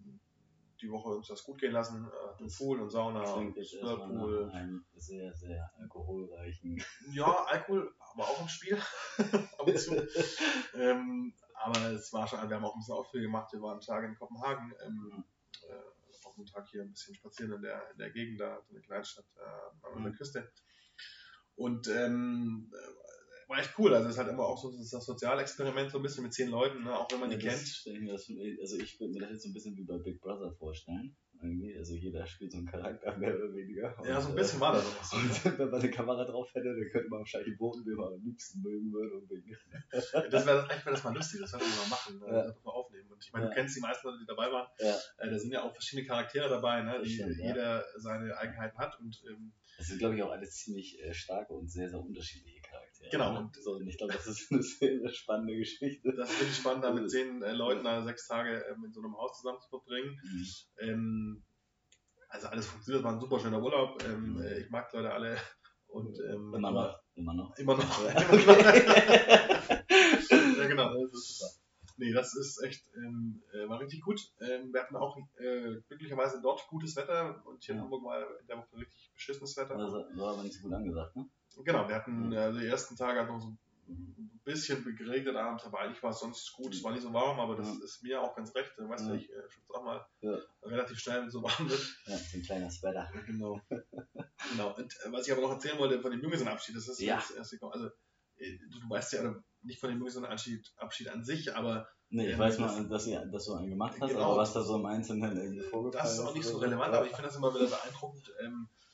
die 0.80 0.92
Woche 0.92 1.08
uns 1.08 1.26
das 1.26 1.42
gut 1.42 1.58
gehen 1.58 1.72
lassen. 1.72 2.06
Äh, 2.06 2.42
das 2.44 2.56
Pool 2.56 2.80
und 2.80 2.90
Sauna 2.90 3.32
und 3.32 3.54
Pool. 3.54 4.48
Einen 4.52 4.86
sehr, 4.94 5.34
sehr 5.34 5.68
alkoholreichen. 5.80 6.80
Ja, 7.10 7.44
Alkohol, 7.46 7.92
aber 7.98 8.22
auch 8.22 8.40
im 8.40 8.48
Spiel. 8.48 8.78
ab 9.18 9.66
und 9.66 9.78
zu. 9.78 9.96
ähm, 10.76 11.34
aber 11.60 11.92
es 11.92 12.12
war 12.12 12.26
schon, 12.26 12.48
wir 12.48 12.56
haben 12.56 12.64
auch 12.64 12.74
ein 12.74 12.80
bisschen 12.80 12.94
Ausflüge 12.94 13.26
gemacht. 13.26 13.52
Wir 13.52 13.60
waren 13.60 13.72
einen 13.72 13.80
Tag 13.80 14.04
in 14.04 14.16
Kopenhagen. 14.16 14.72
Ähm, 14.84 14.94
mhm. 14.94 15.24
äh, 15.68 16.26
auch 16.26 16.36
einen 16.36 16.46
Tag 16.46 16.68
hier 16.68 16.82
ein 16.82 16.90
bisschen 16.90 17.14
spazieren 17.14 17.52
in 17.52 17.62
der, 17.62 17.90
in 17.92 17.98
der 17.98 18.10
Gegend, 18.10 18.40
da, 18.40 18.60
so 18.62 18.74
eine 18.74 18.82
Kleinstadt 18.82 19.26
äh, 19.36 19.86
an 19.86 20.02
der 20.02 20.12
mhm. 20.12 20.16
Küste. 20.16 20.50
Und 21.54 21.88
ähm, 21.88 22.72
war 23.48 23.58
echt 23.58 23.78
cool. 23.78 23.94
Also 23.94 24.08
es 24.08 24.14
ist 24.14 24.18
halt 24.18 24.28
immer 24.28 24.44
auch 24.44 24.60
so 24.60 24.70
das 24.70 24.90
Sozialexperiment 24.90 25.90
so 25.90 25.98
ein 25.98 26.02
bisschen 26.02 26.22
mit 26.22 26.34
zehn 26.34 26.50
Leuten, 26.50 26.84
ne? 26.84 26.96
auch 26.96 27.10
wenn 27.10 27.20
man 27.20 27.30
ja, 27.30 27.38
die 27.38 27.46
kennt. 27.46 27.62
Das, 28.08 28.30
also 28.60 28.76
ich 28.76 29.00
würde 29.00 29.12
mir 29.12 29.20
das 29.20 29.30
jetzt 29.30 29.42
so 29.42 29.48
ein 29.48 29.54
bisschen 29.54 29.76
wie 29.76 29.84
bei 29.84 29.98
Big 29.98 30.20
Brother 30.20 30.52
vorstellen. 30.52 31.16
Also 31.40 31.94
jeder 31.94 32.26
spielt 32.26 32.52
so 32.52 32.58
einen 32.58 32.66
Charakter 32.66 33.16
mehr 33.16 33.34
oder 33.34 33.54
weniger. 33.54 33.96
Und, 33.98 34.08
ja, 34.08 34.20
so 34.20 34.30
ein 34.30 34.34
bisschen 34.34 34.58
äh, 34.58 34.62
war 34.62 34.72
das 34.72 34.84
auch 34.84 35.04
so. 35.04 35.16
Und 35.16 35.58
wenn 35.58 35.70
man 35.70 35.80
eine 35.80 35.90
Kamera 35.90 36.24
drauf 36.24 36.48
hätte, 36.54 36.74
dann 36.74 36.88
könnte 36.90 37.08
man 37.08 37.20
wahrscheinlich 37.20 37.56
Boden, 37.56 37.84
den 37.84 37.94
man 37.94 38.12
am 38.14 38.24
liebsten 38.24 38.60
mögen 38.60 38.92
würde. 38.92 39.18
Und 39.18 39.30
das 40.32 40.46
wäre 40.46 40.68
eigentlich 40.68 40.86
wär 40.86 40.92
das 40.92 41.04
mal 41.04 41.14
lustig, 41.14 41.40
das 41.40 41.50
sollten 41.50 41.66
wir 41.66 41.82
mal 41.82 41.88
machen, 41.90 42.20
ja. 42.26 42.42
das 42.44 42.64
mal 42.64 42.72
aufnehmen. 42.72 43.10
Und 43.10 43.24
ich 43.24 43.32
meine, 43.32 43.44
ja. 43.46 43.50
du 43.50 43.54
kennst 43.54 43.76
die 43.76 43.80
meisten 43.80 44.06
Leute, 44.06 44.18
die 44.20 44.26
dabei 44.26 44.50
waren. 44.50 44.68
Ja. 44.78 44.96
Äh, 45.18 45.30
da 45.30 45.38
sind 45.38 45.52
ja 45.52 45.62
auch 45.62 45.72
verschiedene 45.72 46.06
Charaktere 46.06 46.48
dabei, 46.48 46.82
ne? 46.82 47.00
die 47.04 47.10
stimmt, 47.10 47.36
jeder 47.36 47.84
seine 47.96 48.36
Eigenheiten 48.36 48.78
hat. 48.78 48.98
Und 49.00 49.22
ähm, 49.28 49.52
das 49.78 49.86
sind, 49.86 49.98
glaube 49.98 50.16
ich, 50.16 50.22
auch 50.22 50.32
alles 50.32 50.56
ziemlich 50.56 51.00
äh, 51.00 51.14
starke 51.14 51.52
und 51.54 51.70
sehr, 51.70 51.88
sehr 51.88 52.00
unterschiedliche 52.00 52.57
Genau. 53.10 53.38
Und, 53.38 53.56
so, 53.56 53.72
und 53.76 53.86
ich 53.86 53.96
glaube, 53.96 54.12
das 54.12 54.26
ist 54.26 54.50
eine 54.50 54.62
sehr, 54.62 55.08
spannende 55.10 55.56
Geschichte. 55.56 56.12
Das 56.16 56.30
ist 56.30 56.40
wirklich 56.40 56.56
spannend, 56.56 56.84
da 56.84 56.92
mit 56.92 57.10
zehn 57.10 57.42
äh, 57.42 57.52
Leuten 57.52 57.84
da 57.84 58.02
sechs 58.02 58.26
Tage 58.26 58.64
ähm, 58.70 58.84
in 58.84 58.92
so 58.92 59.00
einem 59.00 59.16
Haus 59.16 59.40
zusammen 59.40 59.60
zu 59.60 59.68
verbringen. 59.68 60.20
Mhm. 60.22 60.46
Ähm, 60.80 61.44
also 62.28 62.48
alles 62.48 62.66
funktioniert, 62.66 63.04
war 63.04 63.12
ein 63.12 63.20
super 63.20 63.40
schöner 63.40 63.62
Urlaub. 63.62 64.02
Ähm, 64.04 64.34
mhm. 64.34 64.42
äh, 64.42 64.58
ich 64.60 64.70
mag 64.70 64.90
die 64.90 64.96
Leute 64.96 65.12
alle. 65.12 65.38
Und, 65.86 66.18
ähm, 66.20 66.52
immer 66.54 66.70
noch. 66.70 67.00
Immer 67.14 67.34
noch. 67.34 67.56
Immer 67.56 67.74
noch. 67.74 68.04
Ja, 68.04 68.20
ja 70.30 70.66
genau. 70.68 70.94
Das 70.94 71.12
ist 71.14 71.38
super. 71.38 71.50
Nee, 71.98 72.12
das 72.12 72.32
ist 72.36 72.62
echt, 72.62 72.84
ähm, 72.94 73.42
äh, 73.52 73.68
war 73.68 73.80
richtig 73.80 74.02
gut. 74.02 74.20
Ähm, 74.40 74.72
wir 74.72 74.82
hatten 74.82 74.94
auch 74.94 75.16
äh, 75.38 75.80
glücklicherweise 75.88 76.40
dort 76.40 76.64
gutes 76.68 76.94
Wetter 76.94 77.42
und 77.44 77.64
hier 77.64 77.74
in 77.74 77.80
Hamburg 77.80 78.04
war 78.04 78.20
in 78.40 78.46
der 78.46 78.58
Woche 78.58 78.76
richtig 78.76 79.10
beschissenes 79.14 79.56
Wetter. 79.56 79.76
Also, 79.76 80.04
war 80.14 80.34
aber 80.34 80.44
nicht 80.44 80.54
so 80.54 80.62
gut 80.62 80.74
angesagt, 80.74 81.16
ne? 81.16 81.28
Genau, 81.64 81.88
wir 81.88 81.94
hatten 81.94 82.32
äh, 82.32 82.52
die 82.52 82.66
ersten 82.66 82.96
Tage 82.96 83.20
hat 83.20 83.28
noch 83.28 83.40
so 83.40 83.48
ein 83.88 84.40
bisschen 84.44 84.84
geregnet 84.96 85.36
abends, 85.36 85.64
aber 85.64 85.80
eigentlich 85.80 86.02
war 86.02 86.10
es 86.10 86.20
sonst 86.20 86.52
gut. 86.52 86.74
Es 86.74 86.82
war 86.82 86.92
nicht 86.92 87.02
so 87.02 87.12
warm, 87.12 87.40
aber 87.40 87.56
das 87.56 87.68
ja. 87.68 87.84
ist 87.84 88.02
mir 88.02 88.22
auch 88.22 88.34
ganz 88.34 88.54
recht. 88.54 88.72
Du 88.76 88.88
weißt 88.88 89.06
ja, 89.06 89.14
ich 89.14 89.30
äh, 89.30 89.50
schütze 89.50 89.74
auch 89.74 89.84
mal 89.84 90.06
ja. 90.20 90.38
relativ 90.62 90.98
schnell, 90.98 91.20
wenn 91.20 91.28
es 91.28 91.32
so 91.32 91.42
warm 91.42 91.68
wird. 91.68 91.80
Ja, 92.06 92.16
ein 92.34 92.42
kleiner 92.42 92.70
Sweater. 92.70 93.10
Genau. 93.26 93.60
genau. 94.50 94.76
Und 94.76 94.94
äh, 95.04 95.12
was 95.12 95.26
ich 95.26 95.32
aber 95.32 95.42
noch 95.42 95.52
erzählen 95.52 95.78
wollte 95.78 96.00
von 96.00 96.10
dem 96.10 96.20
Jüngesenabschied, 96.20 96.76
das 96.76 96.88
ist 96.88 97.00
ja. 97.00 97.16
das 97.16 97.30
erste. 97.30 97.58
Also, 97.62 97.86
äh, 98.36 98.58
du, 98.70 98.80
du 98.80 98.90
weißt 98.90 99.12
ja, 99.14 99.34
nicht 99.62 99.80
von 99.80 99.90
dem 99.90 99.98
Jüngesenabschied 99.98 100.72
Abschied 100.76 101.08
an 101.08 101.24
sich, 101.24 101.54
aber 101.54 101.88
Nee, 102.10 102.26
ich 102.26 102.32
ähm, 102.32 102.38
weiß 102.38 102.58
mal, 102.58 102.88
dass, 102.88 103.06
ihr, 103.06 103.24
dass 103.26 103.44
du 103.44 103.54
einen 103.54 103.68
gemacht 103.68 103.98
hast, 104.00 104.08
genau, 104.08 104.30
aber 104.30 104.38
was 104.38 104.54
da 104.54 104.62
so 104.62 104.76
im 104.76 104.86
Einzelnen 104.86 105.36
irgendwie 105.36 105.60
vorgefallen 105.60 106.06
ist. 106.06 106.12
Das 106.12 106.18
ist 106.18 106.24
auch 106.24 106.34
nicht 106.34 106.46
so 106.46 106.56
relevant, 106.56 106.94
aber 106.94 107.04
ich 107.04 107.12
finde 107.12 107.26
das 107.28 107.36
immer 107.36 107.54
wieder 107.54 107.66
beeindruckend. 107.66 108.32
Ähm, 108.42 108.68
äh, 108.70 108.87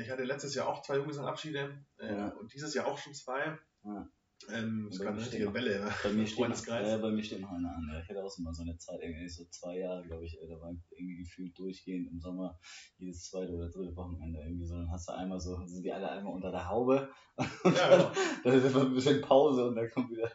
ich 0.00 0.10
hatte 0.10 0.24
letztes 0.24 0.54
Jahr 0.54 0.68
auch 0.68 0.82
zwei 0.82 0.96
Junggesellenabschiede 0.96 1.84
äh, 1.98 2.14
ja. 2.14 2.28
und 2.28 2.52
dieses 2.52 2.74
Jahr 2.74 2.86
auch 2.86 2.98
schon 2.98 3.14
zwei. 3.14 3.58
Ja. 3.84 4.08
Ähm, 4.50 4.88
es 4.90 5.00
eine 5.00 5.16
richtige 5.18 5.52
Welle. 5.52 5.92
Bei 6.02 6.12
mir, 6.12 6.26
steht, 6.26 6.68
äh, 6.68 6.98
bei 6.98 7.10
mir 7.10 7.22
steht 7.22 7.40
noch 7.40 7.50
eine 7.50 7.68
an. 7.68 8.00
Ich 8.02 8.08
hatte 8.08 8.24
auch 8.24 8.30
so 8.30 8.42
mal 8.42 8.54
so 8.54 8.62
eine 8.62 8.76
Zeit, 8.78 9.00
irgendwie 9.02 9.28
so 9.28 9.44
zwei 9.46 9.78
Jahre, 9.78 10.04
glaube 10.06 10.24
ich, 10.24 10.38
da 10.40 10.60
war 10.60 10.74
irgendwie 10.90 11.18
gefühlt 11.18 11.58
durchgehend 11.58 12.08
im 12.10 12.20
Sommer 12.20 12.58
jedes 12.98 13.24
zweite 13.24 13.52
oder 13.52 13.68
dritte 13.68 13.94
Wochenende 13.96 14.40
irgendwie 14.40 14.64
so. 14.64 14.76
Dann 14.76 14.90
hast 14.90 15.08
du 15.08 15.12
einmal 15.14 15.40
so, 15.40 15.60
sind 15.66 15.82
die 15.82 15.92
alle 15.92 16.10
einmal 16.10 16.32
unter 16.32 16.50
der 16.50 16.68
Haube 16.68 17.10
und 17.36 17.76
ja, 17.76 17.90
dann, 17.90 17.98
genau. 17.98 18.12
dann 18.44 18.54
ist 18.54 18.64
immer 18.64 18.84
ein 18.86 18.94
bisschen 18.94 19.20
Pause 19.22 19.68
und 19.68 19.76
dann 19.76 19.90
kommt 19.90 20.10
wieder, 20.10 20.30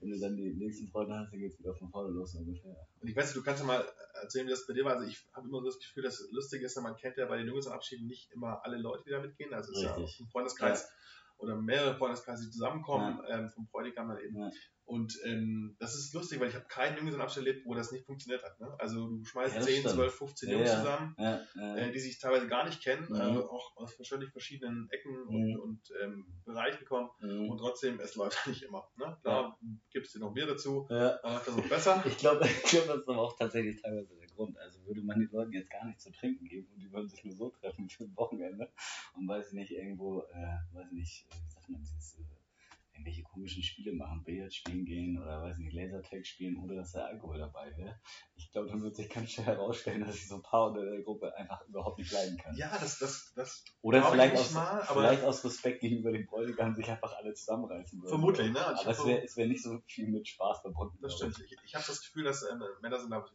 wenn 0.00 0.10
du 0.10 0.18
dann 0.18 0.36
die 0.36 0.54
nächsten 0.54 0.88
Freunde 0.88 1.16
hast, 1.16 1.32
dann 1.32 1.38
geht 1.40 1.52
es 1.52 1.58
wieder 1.58 1.74
von 1.74 1.90
vorne 1.90 2.10
los 2.10 2.34
ungefähr. 2.34 2.76
Und 3.00 3.08
ich 3.08 3.14
weiß 3.14 3.26
nicht, 3.26 3.36
du 3.36 3.42
kannst 3.42 3.60
ja 3.60 3.66
mal 3.66 3.84
erzählen, 4.22 4.46
wie 4.46 4.50
das 4.50 4.66
bei 4.66 4.74
dir 4.74 4.84
war. 4.84 4.94
Also 4.96 5.06
ich 5.06 5.24
habe 5.32 5.46
immer 5.48 5.60
so 5.60 5.66
das 5.66 5.78
Gefühl, 5.78 6.02
dass 6.02 6.26
lustig 6.32 6.62
ist, 6.62 6.80
man 6.80 6.96
kennt 6.96 7.16
ja 7.16 7.26
bei 7.26 7.36
den 7.36 7.46
Junggesellenabschieden 7.46 8.06
nicht 8.06 8.32
immer 8.32 8.64
alle 8.64 8.76
Leute, 8.76 9.04
die 9.04 9.10
da 9.10 9.20
mitgehen. 9.20 9.52
Also 9.52 9.72
es 9.72 9.78
ist 9.78 9.84
ja 9.84 9.96
ein 9.96 10.28
Freundeskreis. 10.30 10.82
Ja 10.82 10.88
oder 11.38 11.56
mehrere 11.56 11.94
Freundeskreise, 11.96 12.44
die 12.44 12.50
zusammenkommen, 12.50 13.20
ja. 13.28 13.38
ähm, 13.38 13.48
vom 13.50 13.66
Bräutigam 13.68 14.08
dann 14.08 14.18
eben. 14.18 14.38
Ja. 14.38 14.50
Und 14.88 15.18
ähm, 15.26 15.76
das 15.78 15.94
ist 15.94 16.14
lustig, 16.14 16.40
weil 16.40 16.48
ich 16.48 16.54
habe 16.54 16.64
keinen 16.64 16.96
Jüngesenabschied 16.96 17.46
erlebt, 17.46 17.66
wo 17.66 17.74
das 17.74 17.92
nicht 17.92 18.06
funktioniert 18.06 18.42
hat. 18.42 18.58
Ne? 18.58 18.74
Also 18.78 19.06
du 19.06 19.22
schmeißt 19.22 19.56
ja, 19.56 19.60
10, 19.60 19.86
12, 19.86 20.14
15 20.14 20.50
Jungs 20.50 20.70
zusammen, 20.70 21.14
äh, 21.18 21.92
die 21.92 21.98
sich 21.98 22.18
teilweise 22.18 22.48
gar 22.48 22.64
nicht 22.64 22.82
kennen, 22.82 23.06
mhm. 23.06 23.16
äh, 23.16 23.38
auch 23.38 23.76
aus 23.76 23.94
völlig 24.08 24.30
verschiedenen 24.30 24.88
Ecken 24.90 25.12
mhm. 25.12 25.28
und, 25.28 25.58
und 25.58 25.80
ähm, 26.02 26.26
Bereichen 26.46 26.86
kommen 26.86 27.10
mhm. 27.20 27.50
und 27.50 27.58
trotzdem, 27.58 28.00
es 28.00 28.14
läuft 28.14 28.38
nicht 28.46 28.62
immer. 28.62 28.88
Ne? 28.96 29.14
Klar, 29.20 29.58
gibst 29.92 30.14
dir 30.14 30.20
noch 30.20 30.32
mehr 30.32 30.46
dazu, 30.46 30.86
dann 30.88 31.18
läuft 31.22 31.48
das 31.48 31.58
auch 31.58 31.68
besser. 31.68 32.04
Ich 32.06 32.16
glaube, 32.16 32.40
glaub, 32.70 32.86
das 32.86 32.96
ist 32.96 33.08
aber 33.08 33.18
auch 33.18 33.36
tatsächlich 33.36 33.82
teilweise 33.82 34.16
der 34.16 34.27
Grund. 34.38 34.56
Also 34.58 34.78
würde 34.86 35.02
man 35.02 35.18
den 35.18 35.30
Leuten 35.32 35.52
jetzt 35.52 35.70
gar 35.70 35.84
nicht 35.84 36.00
zu 36.00 36.12
trinken 36.12 36.46
geben 36.46 36.68
und 36.72 36.80
die 36.80 36.92
würden 36.92 37.08
sich 37.08 37.24
nur 37.24 37.34
so 37.34 37.50
treffen 37.50 37.88
für 37.88 38.04
ein 38.04 38.16
Wochenende 38.16 38.70
und 39.16 39.26
weiß 39.26 39.48
ich 39.48 39.52
nicht, 39.54 39.72
irgendwo, 39.72 40.22
äh, 40.32 40.58
weiß 40.72 40.86
ich 40.86 40.92
nicht, 40.92 41.26
wie 41.30 41.50
sagt 41.50 41.68
man, 41.68 41.80
dieses 41.80 42.14
äh, 42.18 42.37
irgendwelche 42.98 43.22
komischen 43.22 43.62
Spiele 43.62 43.92
machen, 43.92 44.24
Billard 44.24 44.52
spielen 44.52 44.84
gehen 44.84 45.22
oder 45.22 45.42
weiß 45.42 45.58
nicht, 45.58 45.72
Lasertag 45.72 46.26
spielen, 46.26 46.56
ohne 46.56 46.74
dass 46.74 46.92
da 46.92 47.04
Alkohol 47.04 47.38
dabei 47.38 47.76
wäre. 47.76 47.98
Ich 48.36 48.50
glaube, 48.50 48.68
dann 48.68 48.82
wird 48.82 48.96
sich 48.96 49.08
ganz 49.08 49.30
schnell 49.30 49.46
herausstellen, 49.46 50.00
dass 50.00 50.16
ich 50.16 50.26
so 50.26 50.36
ein 50.36 50.42
paar 50.42 50.70
unter 50.70 50.84
der 50.84 51.02
Gruppe 51.02 51.34
einfach 51.36 51.66
überhaupt 51.68 51.98
nicht 51.98 52.12
leiden 52.12 52.36
kann. 52.36 52.56
Ja, 52.56 52.76
das, 52.78 52.98
das, 52.98 53.32
das. 53.36 53.64
Oder 53.82 54.02
vielleicht 54.02 54.34
aus, 54.36 54.52
mal, 54.52 54.84
vielleicht 54.84 55.22
aus 55.22 55.44
Respekt 55.44 55.80
gegenüber 55.80 56.10
dem 56.10 56.26
Bräutigam 56.26 56.74
sich 56.74 56.88
einfach 56.88 57.16
alle 57.16 57.34
zusammenreißen 57.34 58.00
würden. 58.00 58.08
Vermutlich, 58.08 58.52
ne? 58.52 58.66
Aber 58.66 58.90
es 58.90 59.06
wäre 59.06 59.26
wär 59.36 59.46
nicht 59.46 59.62
so 59.62 59.80
viel 59.86 60.08
mit 60.08 60.26
Spaß 60.26 60.60
verbunden. 60.62 60.98
Das 61.00 61.14
stimmt. 61.14 61.38
Ich, 61.38 61.56
ich 61.64 61.74
habe 61.74 61.84
das 61.86 62.00
Gefühl, 62.00 62.24
dass 62.24 62.42
ähm, 62.42 62.62
Männer 62.82 62.98
sind 62.98 63.12
einfach 63.12 63.30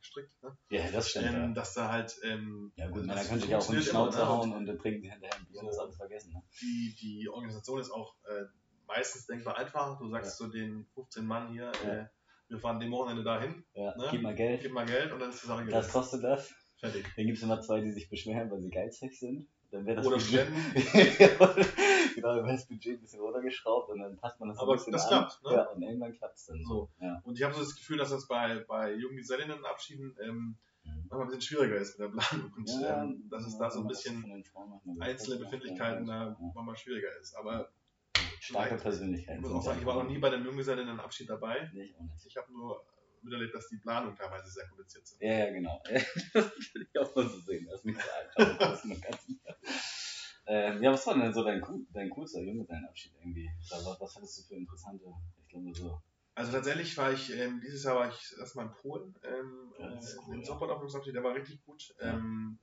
gestrickt. 0.00 0.42
Ne? 0.42 0.56
Ja, 0.70 0.90
das 0.90 1.10
stimmt. 1.10 1.26
Ähm, 1.26 1.34
ja. 1.34 1.48
Dass 1.48 1.74
da 1.74 1.90
halt. 1.90 2.18
Ähm, 2.24 2.72
ja, 2.76 2.88
gut, 2.88 3.04
Männer 3.04 3.24
können 3.24 3.40
sich 3.40 3.54
auch 3.54 3.68
in 3.70 3.76
die 3.76 3.82
Schnauze 3.82 4.18
ne? 4.18 4.28
hauen 4.28 4.52
und 4.52 4.66
dann 4.66 4.78
trinken 4.78 5.02
sie 5.02 5.10
hinterher 5.10 5.36
ein 5.36 5.46
Bier 5.46 5.60
und 5.60 5.68
das 5.68 5.78
alles 5.78 5.96
vergessen. 5.96 6.32
Ne? 6.32 6.42
Die, 6.60 6.94
die 7.00 7.28
Organisation 7.28 7.80
ist 7.80 7.90
auch. 7.90 8.14
Äh, 8.24 8.44
meistens 8.88 9.26
denkbar 9.26 9.56
einfach. 9.56 9.98
Du 9.98 10.08
sagst 10.08 10.40
ja. 10.40 10.46
zu 10.46 10.52
den 10.52 10.86
15 10.94 11.24
Mann 11.24 11.52
hier, 11.52 11.70
ja. 11.84 11.90
äh, 11.90 12.06
wir 12.48 12.58
fahren 12.58 12.80
dem 12.80 12.90
Wochenende 12.90 13.22
dahin. 13.22 13.64
Ja. 13.74 13.96
Ne? 13.96 14.08
Gib 14.10 14.22
mal 14.22 14.34
Geld. 14.34 14.62
Gib 14.62 14.72
mal 14.72 14.86
Geld 14.86 15.12
und 15.12 15.20
dann 15.20 15.30
ist 15.30 15.42
die 15.42 15.46
Sache 15.46 15.64
Das 15.66 15.92
kostet 15.92 16.24
das. 16.24 16.52
Fertig. 16.80 17.06
Dann 17.16 17.26
gibt 17.26 17.38
es 17.38 17.44
immer 17.44 17.60
zwei, 17.60 17.80
die 17.80 17.90
sich 17.90 18.08
beschweren, 18.08 18.50
weil 18.50 18.60
sie 18.60 18.70
geizig 18.70 19.18
sind. 19.18 19.48
Dann 19.70 19.84
das 19.84 20.06
Oder 20.06 20.16
Budget, 20.16 20.48
genau, 22.14 22.36
dann 22.36 22.46
wird 22.46 22.54
das 22.54 22.66
Budget 22.66 22.98
ein 22.98 23.00
bisschen 23.02 23.20
runtergeschraubt 23.20 23.90
und 23.90 23.98
dann 23.98 24.16
passt 24.16 24.40
man 24.40 24.48
das 24.48 24.58
Aber 24.58 24.72
ein 24.72 24.76
bisschen 24.78 24.94
das 24.94 25.02
an. 25.08 25.08
klappt, 25.08 25.44
ne? 25.44 25.52
Ja, 25.52 25.62
und 25.64 25.82
irgendwann 25.82 26.14
klappt 26.14 26.38
es 26.38 26.46
dann 26.46 26.64
so. 26.64 26.88
Ja. 27.02 27.20
Und 27.24 27.36
ich 27.36 27.44
habe 27.44 27.52
so 27.52 27.60
das 27.60 27.76
Gefühl, 27.76 27.98
dass 27.98 28.08
das 28.08 28.26
bei, 28.26 28.64
bei 28.66 28.94
Junggesellinnenabschieden 28.94 30.16
ähm, 30.22 30.56
mhm. 30.84 30.92
manchmal 31.10 31.20
ein 31.20 31.26
bisschen 31.26 31.42
schwieriger 31.42 31.76
ist 31.76 31.98
mit 31.98 32.08
der 32.08 32.18
Planung. 32.18 32.52
Und 32.56 32.70
ja, 32.80 33.02
ähm, 33.02 33.28
dass 33.28 33.46
es 33.46 33.58
da 33.58 33.70
so 33.70 33.80
ein 33.80 33.88
bisschen 33.88 34.42
einzelne 35.00 35.36
Befindlichkeiten 35.36 36.06
da 36.06 36.34
manchmal 36.54 36.76
schwieriger 36.76 37.14
ist. 37.20 37.34
Aber 37.36 37.68
starke 38.40 38.76
Persönlichkeit. 38.76 39.36
Ich 39.36 39.42
muss 39.42 39.52
auch 39.52 39.62
sagen, 39.62 39.80
ich 39.80 39.86
war 39.86 40.02
noch 40.02 40.08
nie 40.08 40.18
bei 40.18 40.28
einem 40.28 40.44
Junggesellinnenabschied 40.44 41.28
dabei. 41.28 41.70
Nee, 41.72 41.84
ich 41.84 41.96
auch 41.96 42.02
nicht. 42.02 42.26
Ich 42.26 42.36
habe 42.36 42.52
nur 42.52 42.84
miterlebt, 43.22 43.54
dass 43.54 43.68
die 43.68 43.76
Planungen 43.78 44.16
teilweise 44.16 44.50
sehr 44.50 44.66
kompliziert 44.66 45.06
sind. 45.06 45.22
Ja, 45.22 45.46
ja, 45.46 45.50
genau. 45.50 45.82
das 46.34 46.52
will 46.74 46.88
ich 46.90 47.00
auch 47.00 47.14
mal 47.14 47.28
so 47.28 47.40
sehen. 47.40 47.66
Das 47.66 47.80
ist 47.80 47.84
nicht 47.84 48.00
so 48.00 48.44
einfach. 48.44 48.84
ähm, 50.46 50.82
ja, 50.82 50.92
was 50.92 51.06
war 51.06 51.14
denn 51.14 51.32
so 51.32 51.44
dein, 51.44 51.62
dein 51.90 52.10
coolster 52.10 52.40
Junggesellenabschied 52.40 53.12
irgendwie? 53.20 53.50
Was, 53.70 54.00
was 54.00 54.16
hattest 54.16 54.38
du 54.38 54.42
für 54.42 54.54
interessante, 54.54 55.04
ich 55.42 55.48
glaube 55.48 55.74
so. 55.74 56.00
Also 56.34 56.52
tatsächlich 56.52 56.96
war 56.96 57.12
ich, 57.12 57.36
ähm, 57.36 57.60
dieses 57.60 57.82
Jahr 57.82 57.96
war 57.96 58.08
ich 58.08 58.38
erstmal 58.38 58.66
in 58.66 58.72
Polen, 58.72 59.12
ähm, 59.24 59.74
ja, 59.76 59.88
äh, 59.88 60.00
cool, 60.24 60.36
im 60.36 60.44
Sommerabschlussabschied, 60.44 61.14
der 61.14 61.24
war 61.24 61.34
richtig 61.34 61.64
gut. 61.64 61.92
Ja. 62.00 62.14
Ähm, 62.14 62.60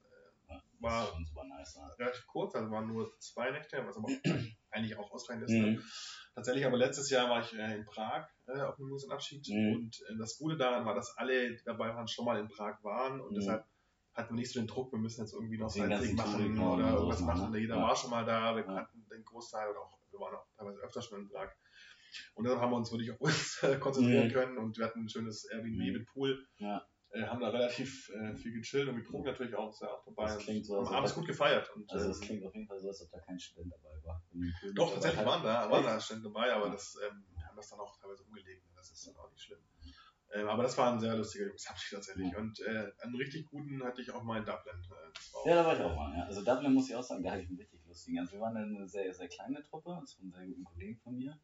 ja, 0.48 0.62
war 0.80 1.46
nice, 1.46 1.78
relativ 2.00 2.26
kurz, 2.28 2.56
also 2.56 2.72
waren 2.72 2.88
nur 2.88 3.20
zwei 3.20 3.52
Nächte, 3.52 3.86
was 3.86 3.98
aber 3.98 4.08
eigentlich 4.76 4.98
auch 4.98 5.12
ausreichend 5.12 5.46
ist. 5.46 5.52
Ne? 5.52 5.72
Mhm. 5.72 5.84
Tatsächlich 6.36 6.66
aber 6.66 6.78
letztes 6.78 7.10
Jahr 7.10 7.30
war 7.30 7.42
ich 7.42 7.54
äh, 7.58 7.76
in 7.76 7.86
Prag 7.86 8.28
äh, 8.48 8.60
auf 8.60 8.78
einem 8.78 8.90
Musenabschied 8.90 9.48
mhm. 9.50 9.76
und 9.76 10.02
äh, 10.10 10.18
das 10.20 10.38
Gute 10.38 10.58
daran 10.58 10.86
war, 10.86 10.94
dass 10.94 11.18
alle, 11.18 11.52
die 11.52 11.64
dabei 11.64 11.96
waren, 11.96 12.08
schon 12.08 12.26
mal 12.26 12.40
in 12.40 12.50
Prag 12.50 12.84
waren 12.84 13.22
und 13.22 13.32
mhm. 13.32 13.36
deshalb 13.36 13.66
hatten 14.14 14.34
wir 14.34 14.40
nicht 14.40 14.52
so 14.52 14.60
den 14.60 14.68
Druck, 14.68 14.92
wir 14.94 15.00
müssen 15.00 15.22
jetzt 15.22 15.34
irgendwie 15.34 15.58
noch 15.58 15.74
ein 15.76 16.02
Ding 16.02 16.16
machen 16.16 16.58
oder 16.58 16.94
irgendwas 16.94 17.22
machen. 17.22 17.42
machen. 17.42 17.56
Jeder 17.56 17.76
ja. 17.76 17.82
war 17.82 17.96
schon 17.96 18.12
mal 18.12 18.26
da, 18.26 18.56
wir 18.56 18.64
kannten 18.64 19.06
den 19.10 19.24
Großteil 19.24 19.70
oder 19.70 19.82
auch, 19.82 20.00
wir 20.12 20.20
waren 20.20 20.36
auch 20.36 20.46
teilweise 20.58 20.80
öfter 20.80 21.02
schon 21.02 21.22
in 21.22 21.28
Prag. 21.30 21.50
Und 22.34 22.46
dann 22.48 22.60
haben 22.60 22.72
wir 22.72 22.78
uns 22.78 22.92
wirklich 22.92 23.12
auf 23.12 23.20
uns 23.20 23.60
konzentrieren 23.82 24.28
mhm. 24.28 24.32
können 24.32 24.58
und 24.58 24.78
wir 24.78 24.86
hatten 24.86 25.02
ein 25.02 25.10
schönes 25.10 25.46
Airbnb 25.52 25.80
mhm. 25.80 25.94
mit 25.94 26.06
Pool. 26.08 26.48
Ja 26.58 26.86
äh, 27.16 27.26
haben 27.26 27.40
da 27.40 27.50
relativ 27.50 28.10
äh, 28.10 28.36
viel 28.36 28.52
gechillt 28.52 28.90
und 28.90 28.98
getrunken 28.98 29.28
natürlich 29.28 29.56
auch, 29.56 29.70
ist 29.70 29.82
ja 29.82 29.88
auch 29.88 30.04
dabei. 30.04 30.26
Das 30.26 30.38
klingt 30.40 30.66
so, 30.66 30.86
haben 30.86 30.96
abends 30.96 31.16
gut 31.16 31.26
gefeiert. 31.26 31.74
Und, 31.76 31.90
also 31.92 32.10
das 32.10 32.20
ähm, 32.20 32.28
klingt 32.28 32.46
auf 32.46 32.54
jeden 32.54 32.68
Fall 32.68 32.80
so, 32.80 32.90
als 32.90 33.02
ob 33.02 33.12
da 33.12 33.20
kein 33.20 33.40
Student 33.40 33.74
dabei 33.74 34.04
war. 34.04 34.22
Doch, 34.74 34.94
tatsächlich 34.94 35.26
waren 35.26 35.44
da, 35.44 35.70
waren 35.72 35.84
da 35.84 36.00
Studenten 36.00 36.34
dabei, 36.34 36.54
aber 36.54 36.70
das, 36.70 36.98
ähm, 37.08 37.26
wir 37.34 37.48
haben 37.48 37.56
das 37.56 37.70
dann 37.70 37.80
auch 37.80 37.98
teilweise 37.98 38.24
umgelegt. 38.24 38.66
Ne? 38.66 38.74
Das 38.76 38.92
ist 38.92 39.08
dann 39.08 39.16
auch 39.16 39.32
nicht 39.32 39.42
schlimm. 39.42 39.60
Ähm, 40.34 40.48
aber 40.48 40.64
das 40.64 40.78
war 40.78 40.92
ein 40.92 41.00
sehr 41.00 41.16
lustiger 41.16 41.48
Jungsabschied 41.48 41.94
tatsächlich. 41.94 42.32
Ja. 42.32 42.40
Und 42.40 42.60
äh, 42.60 42.92
einen 43.00 43.16
richtig 43.16 43.46
guten 43.46 43.84
hatte 43.84 44.02
ich 44.02 44.12
auch 44.12 44.24
mal 44.24 44.40
in 44.40 44.46
Dublin. 44.46 44.76
Äh, 45.46 45.50
ja, 45.50 45.56
da 45.56 45.66
war 45.66 45.76
ich 45.76 45.82
auch 45.82 45.96
mal. 45.96 46.18
Ja. 46.18 46.26
Also 46.26 46.44
Dublin 46.44 46.74
muss 46.74 46.90
ich 46.90 46.96
auch 46.96 47.04
sagen, 47.04 47.24
da 47.24 47.32
hatte 47.32 47.44
ich 47.44 47.48
einen 47.48 47.60
richtig 47.60 47.85
lustigen. 47.96 48.20
Also 48.20 48.34
wir 48.34 48.42
waren 48.42 48.58
eine 48.58 48.88
sehr, 48.88 49.14
sehr 49.14 49.30
kleine 49.30 49.64
Truppe, 49.64 49.98
das 50.02 50.20
waren 50.20 50.32
sehr 50.32 50.46
guten 50.48 50.64
Kollegen 50.66 51.00
von 51.00 51.16
mir. 51.16 51.40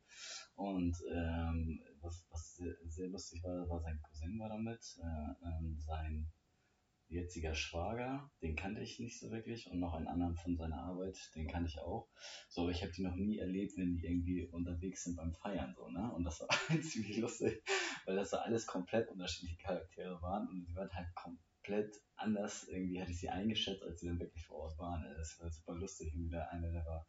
Und 0.55 0.95
ähm, 1.09 1.81
was, 2.01 2.25
was 2.29 2.61
sehr, 2.87 3.07
lustig 3.07 3.41
war, 3.43 3.67
war 3.69 3.79
sein 3.79 3.99
Cousin 4.01 4.37
war 4.37 4.49
damit, 4.49 4.99
äh, 5.01 5.47
ähm, 5.47 5.79
sein 5.79 6.29
jetziger 7.07 7.53
Schwager, 7.53 8.31
den 8.41 8.55
kannte 8.55 8.81
ich 8.81 8.99
nicht 8.99 9.19
so 9.19 9.31
wirklich 9.31 9.69
und 9.69 9.79
noch 9.79 9.93
einen 9.93 10.07
anderen 10.07 10.37
von 10.37 10.55
seiner 10.55 10.81
Arbeit, 10.81 11.17
den 11.35 11.47
kannte 11.47 11.69
ich 11.69 11.79
auch. 11.79 12.07
So, 12.47 12.69
ich 12.69 12.81
habe 12.83 12.93
die 12.93 13.03
noch 13.03 13.15
nie 13.15 13.37
erlebt, 13.37 13.73
wenn 13.75 13.97
die 13.97 14.05
irgendwie 14.05 14.45
unterwegs 14.45 15.03
sind 15.03 15.17
beim 15.17 15.33
Feiern 15.33 15.73
so, 15.75 15.89
ne? 15.89 16.09
Und 16.13 16.23
das 16.23 16.39
war 16.39 16.47
ziemlich 16.81 17.17
lustig, 17.17 17.63
weil 18.05 18.15
das 18.15 18.29
so 18.29 18.37
alles 18.37 18.65
komplett 18.65 19.09
unterschiedliche 19.09 19.57
Charaktere 19.57 20.21
waren 20.21 20.47
und 20.47 20.65
die 20.65 20.75
waren 20.75 20.89
halt 20.93 21.13
komplett 21.15 21.50
anders. 22.15 22.67
Irgendwie 22.67 23.01
hatte 23.01 23.11
ich 23.11 23.19
sie 23.19 23.29
eingeschätzt, 23.29 23.83
als 23.83 23.99
sie 23.99 24.07
dann 24.07 24.19
wirklich 24.19 24.45
vor 24.45 24.59
Ort 24.59 24.77
waren. 24.77 25.03
Das 25.17 25.39
war 25.39 25.49
super 25.49 25.75
lustig. 25.75 26.13
Und 26.13 26.25
wieder 26.25 26.49
einer, 26.51 26.71
der 26.71 26.85
war, 26.85 27.07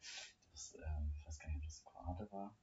das, 0.50 0.75
ähm, 0.75 1.12
ich 1.16 1.26
weiß 1.26 1.38
gar 1.38 1.49
nicht, 1.49 1.59
ob 1.59 1.64
das 1.64 1.85
Kroate 1.85 2.30
war 2.30 2.56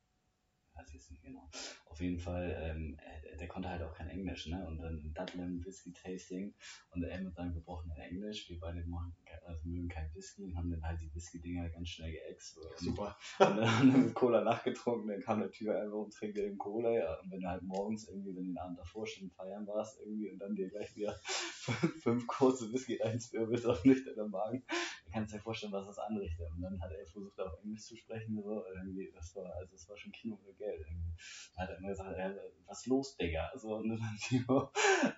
weiß 0.79 0.87
ich 0.89 0.95
jetzt 0.95 1.11
nicht 1.11 1.23
genau. 1.23 1.49
Auf 1.85 1.99
jeden 1.99 2.19
Fall, 2.19 2.55
ähm, 2.61 2.97
der 3.39 3.47
konnte 3.47 3.69
halt 3.69 3.81
auch 3.81 3.93
kein 3.93 4.09
Englisch, 4.09 4.47
ne? 4.47 4.65
Und 4.67 4.77
dann 4.79 5.13
Dublin 5.13 5.63
Whisky 5.65 5.91
Tasting 5.91 6.53
und 6.91 7.03
er 7.03 7.21
mit 7.21 7.35
seinem 7.35 7.53
gebrochenen 7.53 7.97
Englisch, 7.97 8.49
wir 8.49 8.59
beide 8.59 8.85
machen, 8.85 9.15
also 9.45 9.67
mögen 9.67 9.89
kein 9.89 10.13
Whisky 10.13 10.45
und 10.45 10.55
haben 10.55 10.69
dann 10.71 10.83
halt 10.83 11.01
die 11.01 11.13
Whisky-Dinger 11.13 11.69
ganz 11.69 11.89
schnell 11.89 12.11
geäxt. 12.11 12.59
Super. 12.77 13.17
Und 13.39 13.57
dann 13.57 13.77
haben 13.77 13.93
wir 13.93 13.99
mit 13.99 14.13
Cola 14.13 14.41
nachgetrunken, 14.41 15.09
dann 15.09 15.21
kam 15.21 15.39
der 15.39 15.51
Typ 15.51 15.69
einfach 15.69 15.97
und 15.97 16.13
trinkt 16.13 16.37
den 16.37 16.57
Cola, 16.57 16.91
ja. 16.91 17.19
Und 17.19 17.31
wenn 17.31 17.41
du 17.41 17.47
halt 17.47 17.63
morgens 17.63 18.07
irgendwie, 18.07 18.35
wenn 18.35 18.45
du 18.45 18.51
den 18.51 18.57
Abend 18.57 18.79
davor 18.79 19.05
schon 19.07 19.29
feiern 19.31 19.65
warst, 19.67 19.99
irgendwie 19.99 20.31
und 20.31 20.39
dann 20.39 20.55
dir 20.55 20.69
gleich 20.69 20.95
wieder 20.95 21.13
fünf 22.01 22.27
kurze 22.27 22.71
Whisky 22.71 23.01
einzwirbelst 23.01 23.65
auf 23.65 23.83
nüchternen 23.83 24.29
Magen, 24.29 24.63
kannst 25.11 25.33
dir 25.33 25.39
vorstellen, 25.39 25.71
was 25.73 25.87
das 25.87 25.99
anrichtet. 25.99 26.47
Und 26.55 26.61
dann 26.61 26.79
hat 26.81 26.91
er 26.91 27.05
versucht, 27.05 27.39
auf 27.39 27.53
Englisch 27.63 27.83
zu 27.83 27.95
sprechen, 27.95 28.41
so, 28.41 28.63
irgendwie, 28.75 29.11
das 29.13 29.35
war, 29.35 29.53
also 29.55 29.71
das 29.71 29.87
war 29.89 29.97
schon 29.97 30.11
Kino 30.11 30.37
für 30.37 30.53
Geld. 30.53 30.79
Irgendwie. 30.79 31.13
Da 31.55 31.63
hat 31.63 31.69
er 31.69 31.77
immer 31.77 31.89
gesagt, 31.89 32.17
äh, 32.17 32.35
was 32.65 32.85
los, 32.85 33.15
Digga? 33.17 33.51
So, 33.55 33.75
und 33.75 33.89
dann 33.89 34.17
die, 34.29 34.45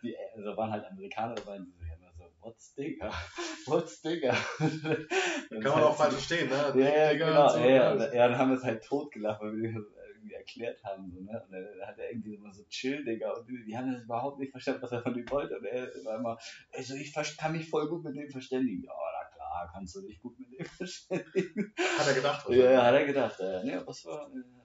die, 0.04 0.16
also 0.36 0.58
waren 0.58 0.72
halt 0.72 0.86
Amerikaner 0.86 1.36
dabei 1.36 1.58
und 1.58 1.66
die 1.66 1.72
so, 1.72 1.84
immer 1.84 2.12
so, 2.14 2.24
what's 2.42 2.74
Digga? 2.74 3.12
What's 3.68 4.02
Digga? 4.02 4.36
Kann 4.58 5.62
man 5.62 5.84
auch 5.84 5.96
falsch 5.96 6.14
verstehen, 6.16 6.50
ne? 6.50 6.74
Ja, 6.76 6.90
ja, 6.90 7.14
genau. 7.14 7.56
Ja, 7.58 7.66
ja, 7.66 7.96
ja, 7.96 8.14
ja, 8.14 8.28
dann 8.28 8.38
haben 8.38 8.50
wir 8.50 8.58
es 8.58 8.64
halt 8.64 8.84
totgelacht, 8.84 9.40
weil 9.40 9.56
wir 9.56 9.86
irgendwie 10.22 10.36
erklärt 10.36 10.84
haben. 10.84 11.12
So, 11.12 11.22
ne? 11.22 11.44
Und 11.44 11.52
dann 11.52 11.88
hat 11.88 11.98
er 11.98 12.12
irgendwie 12.12 12.36
immer 12.36 12.54
so 12.54 12.64
chill, 12.66 13.04
Digga. 13.04 13.32
Und 13.32 13.50
die, 13.50 13.64
die 13.66 13.78
haben 13.78 13.92
das 13.92 14.04
überhaupt 14.04 14.40
nicht 14.40 14.52
verstanden, 14.52 14.82
was 14.82 14.92
er 14.92 15.02
von 15.02 15.18
ihm 15.18 15.30
wollte. 15.30 15.58
Und 15.58 15.66
er 15.66 15.88
war 16.06 16.18
immer, 16.18 16.38
also 16.72 16.96
ich 16.96 17.14
kann 17.38 17.52
mich 17.52 17.70
voll 17.70 17.90
gut 17.90 18.04
mit 18.04 18.16
dem 18.16 18.30
verständigen. 18.30 18.84
Ja, 18.84 18.94
na 18.94 19.36
klar, 19.36 19.70
kannst 19.74 19.96
du 19.96 20.02
dich 20.02 20.22
gut 20.22 20.38
mit 20.40 20.52
dem 20.52 20.66
verständigen. 20.78 21.74
Hat 21.98 22.08
er 22.08 22.14
gedacht, 22.14 22.48
oder? 22.48 22.72
Ja, 22.72 22.86
hat 22.86 22.94
er 22.94 23.06
gedacht. 23.06 23.40
Ja, 23.40 23.64
nee, 23.64 23.80
was 23.86 24.06
war, 24.06 24.30
äh, 24.30 24.62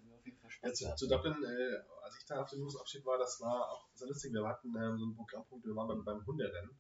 ja, 0.63 0.73
zu, 0.73 0.95
zu, 0.97 1.09
Dublin, 1.09 1.35
äh, 1.45 1.77
als 2.03 2.19
ich 2.19 2.27
da 2.27 2.43
auf 2.43 2.51
dem 2.51 2.61
News-Abschied 2.61 3.05
war, 3.05 3.19
das 3.19 3.41
war 3.41 3.71
auch 3.71 3.89
sehr 3.95 4.09
lustig. 4.09 4.33
Wir 4.33 4.47
hatten 4.47 4.69
ähm, 4.69 4.99
so 4.99 5.05
einen 5.05 5.17
Programmpunkt, 5.17 5.67
wir 5.67 5.75
waren 5.75 5.89
beim, 5.89 6.05
beim 6.05 6.27
Hunderennen. 6.27 6.71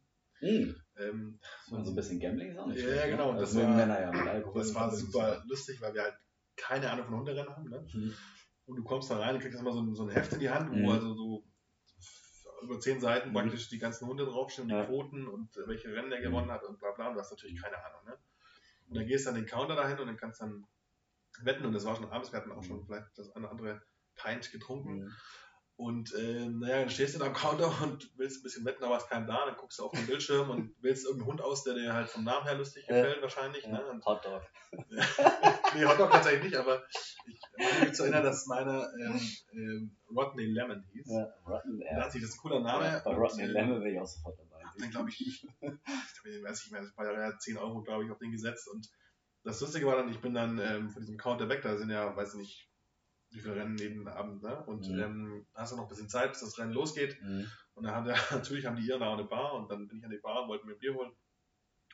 Mhm. 0.40 0.77
Ähm, 0.98 1.38
so 1.66 1.77
ein 1.77 1.94
bisschen 1.94 2.20
Gambling 2.20 2.50
ist 2.50 2.59
auch 2.59 2.66
nicht 2.66 2.83
Ja, 2.83 2.94
ja 2.94 3.07
genau. 3.07 3.31
Und 3.31 3.38
also 3.38 3.59
das, 3.59 3.66
war, 3.66 3.74
Männer, 3.74 4.00
ja, 4.00 4.40
das 4.40 4.74
war 4.74 4.94
super 4.94 5.42
lustig, 5.46 5.81
weil 5.81 5.94
wir 5.94 6.03
halt 6.03 6.16
keine 6.57 6.90
Ahnung 6.90 7.07
von 7.07 7.18
Hunderennen 7.18 7.55
haben. 7.55 7.68
Ne? 7.68 7.87
Mhm. 7.92 8.14
Und 8.66 8.76
du 8.76 8.85
kommst 8.85 9.11
da 9.11 9.18
rein 9.18 9.35
und 9.35 9.40
kriegst 9.40 9.59
immer 9.61 9.72
so 9.72 9.81
ein, 9.81 9.94
so 9.94 10.02
ein 10.02 10.11
Heft 10.11 10.33
in 10.33 10.40
die 10.40 10.50
Hand, 10.50 10.70
wo 10.70 10.76
mhm. 10.76 10.88
also 10.88 11.14
so 11.14 11.44
über 12.62 12.81
zehn 12.81 13.00
Seiten 13.00 13.31
mhm. 13.31 13.35
praktisch 13.35 13.68
die 13.68 13.79
ganzen 13.79 14.07
Hunde 14.09 14.24
draufstehen, 14.24 14.68
ja. 14.68 14.83
die 14.83 14.87
Quoten 14.88 15.26
und 15.26 15.57
welche 15.66 15.92
Rennen 15.94 16.12
er 16.12 16.20
gewonnen 16.20 16.50
hat 16.50 16.64
und 16.64 16.79
bla 16.79 16.92
bla. 16.92 17.09
Und 17.09 17.14
du 17.14 17.20
hast 17.20 17.31
natürlich 17.31 17.61
keine 17.61 17.83
Ahnung. 17.85 18.05
Ne? 18.07 18.18
Und 18.88 18.96
dann 18.96 19.07
gehst 19.07 19.26
du 19.26 19.31
an 19.31 19.37
den 19.37 19.46
Counter 19.46 19.76
dahin 19.76 19.98
und 19.98 20.07
dann 20.07 20.16
kannst 20.16 20.40
dann 20.40 20.66
wetten 21.42 21.66
und 21.66 21.72
das 21.72 21.85
war 21.85 21.96
schon 21.96 22.11
abends, 22.11 22.33
wir 22.33 22.38
hatten 22.38 22.52
auch 22.52 22.62
schon 22.62 22.85
vielleicht 22.85 23.07
das 23.16 23.31
eine 23.37 23.48
andere 23.48 23.83
Pint 24.14 24.50
getrunken. 24.50 25.05
Mhm. 25.05 25.12
Und 25.76 26.14
äh, 26.14 26.46
naja, 26.48 26.80
dann 26.80 26.90
stehst 26.90 27.14
du 27.14 27.18
da 27.18 27.26
am 27.26 27.34
Counter 27.34 27.70
und 27.82 28.10
willst 28.16 28.40
ein 28.40 28.42
bisschen 28.44 28.64
wetten, 28.64 28.82
aber 28.82 28.96
ist 28.96 29.10
kein 29.10 29.26
da, 29.26 29.44
dann 29.44 29.56
guckst 29.56 29.78
du 29.78 29.84
auf 29.84 29.92
den 29.92 30.06
Bildschirm 30.06 30.48
und 30.48 30.74
wählst 30.82 31.04
irgendeinen 31.04 31.32
Hund 31.32 31.42
aus, 31.42 31.64
der 31.64 31.74
dir 31.74 31.92
halt 31.92 32.08
vom 32.08 32.24
Namen 32.24 32.46
her 32.46 32.54
lustig 32.54 32.86
gefällt, 32.86 33.20
wahrscheinlich. 33.20 33.62
Ja, 33.64 33.72
ne? 33.72 33.86
und, 33.86 34.04
Hotdog. 34.06 34.42
nee, 34.72 35.84
Hotdog 35.84 36.10
tatsächlich 36.10 36.44
nicht, 36.44 36.56
aber 36.56 36.82
ich 37.26 37.40
meine 37.58 37.84
mich 37.84 37.92
zu 37.92 38.04
erinnern, 38.04 38.24
dass 38.24 38.46
meine 38.46 38.90
ähm, 39.02 39.20
ähm, 39.52 39.96
Rodney 40.08 40.46
Lemon 40.46 40.82
hieß. 40.92 41.10
Ja, 41.10 41.34
Rodney, 41.46 41.84
ja. 41.84 41.96
Das 41.96 42.14
ist 42.14 42.34
ein 42.34 42.38
cooler 42.38 42.60
Name. 42.60 42.84
Ja, 42.86 43.02
bei 43.04 43.14
Rodney 43.14 43.44
und, 43.44 43.50
Lemon 43.50 43.80
wäre 43.82 43.92
ich 43.92 44.00
auch 44.00 44.06
sofort 44.06 44.38
dabei. 44.38 44.62
Dann 44.78 44.90
glaube 44.90 45.10
ich, 45.10 45.46
ich 45.60 46.42
weiß 46.42 46.64
nicht 46.64 46.72
mehr, 46.72 46.82
das 46.82 46.96
war 46.96 47.12
ja 47.12 47.38
10 47.38 47.58
Euro, 47.58 47.82
glaube 47.82 48.06
ich, 48.06 48.10
auf 48.10 48.18
den 48.18 48.32
gesetzt 48.32 48.66
und 48.68 48.88
das 49.44 49.60
Lustige 49.60 49.86
war 49.86 49.96
dann, 49.96 50.08
ich 50.08 50.20
bin 50.20 50.34
dann 50.34 50.58
ähm, 50.58 50.90
von 50.90 51.02
diesem 51.02 51.18
Counter 51.18 51.48
weg, 51.48 51.62
da 51.62 51.76
sind 51.76 51.90
ja, 51.90 52.16
weiß 52.16 52.34
ich 52.34 52.40
nicht, 52.40 52.70
wie 53.37 53.40
viele 53.40 53.57
Rennen 53.57 53.77
jeden 53.77 54.09
Abend, 54.09 54.42
ne? 54.42 54.64
Und 54.64 54.88
mhm. 54.88 54.99
ähm, 54.99 55.46
hast 55.55 55.72
du 55.72 55.77
noch 55.77 55.85
ein 55.85 55.88
bisschen 55.88 56.09
Zeit, 56.09 56.31
bis 56.31 56.40
das 56.40 56.59
Rennen 56.59 56.72
losgeht. 56.72 57.20
Mhm. 57.22 57.46
Und 57.75 57.85
dann 57.85 57.94
haben 57.94 58.07
wir, 58.07 58.14
natürlich 58.31 58.66
haben 58.66 58.77
die 58.77 58.87
Iren 58.87 59.01
da 59.01 59.09
auch 59.09 59.18
eine 59.18 59.25
Bar 59.25 59.55
und 59.55 59.70
dann 59.70 59.87
bin 59.87 59.99
ich 59.99 60.05
an 60.05 60.11
die 60.11 60.18
Bar 60.18 60.42
und 60.42 60.49
wollte 60.49 60.66
mir 60.66 60.72
ein 60.72 60.79
Bier 60.79 60.94
holen. 60.94 61.11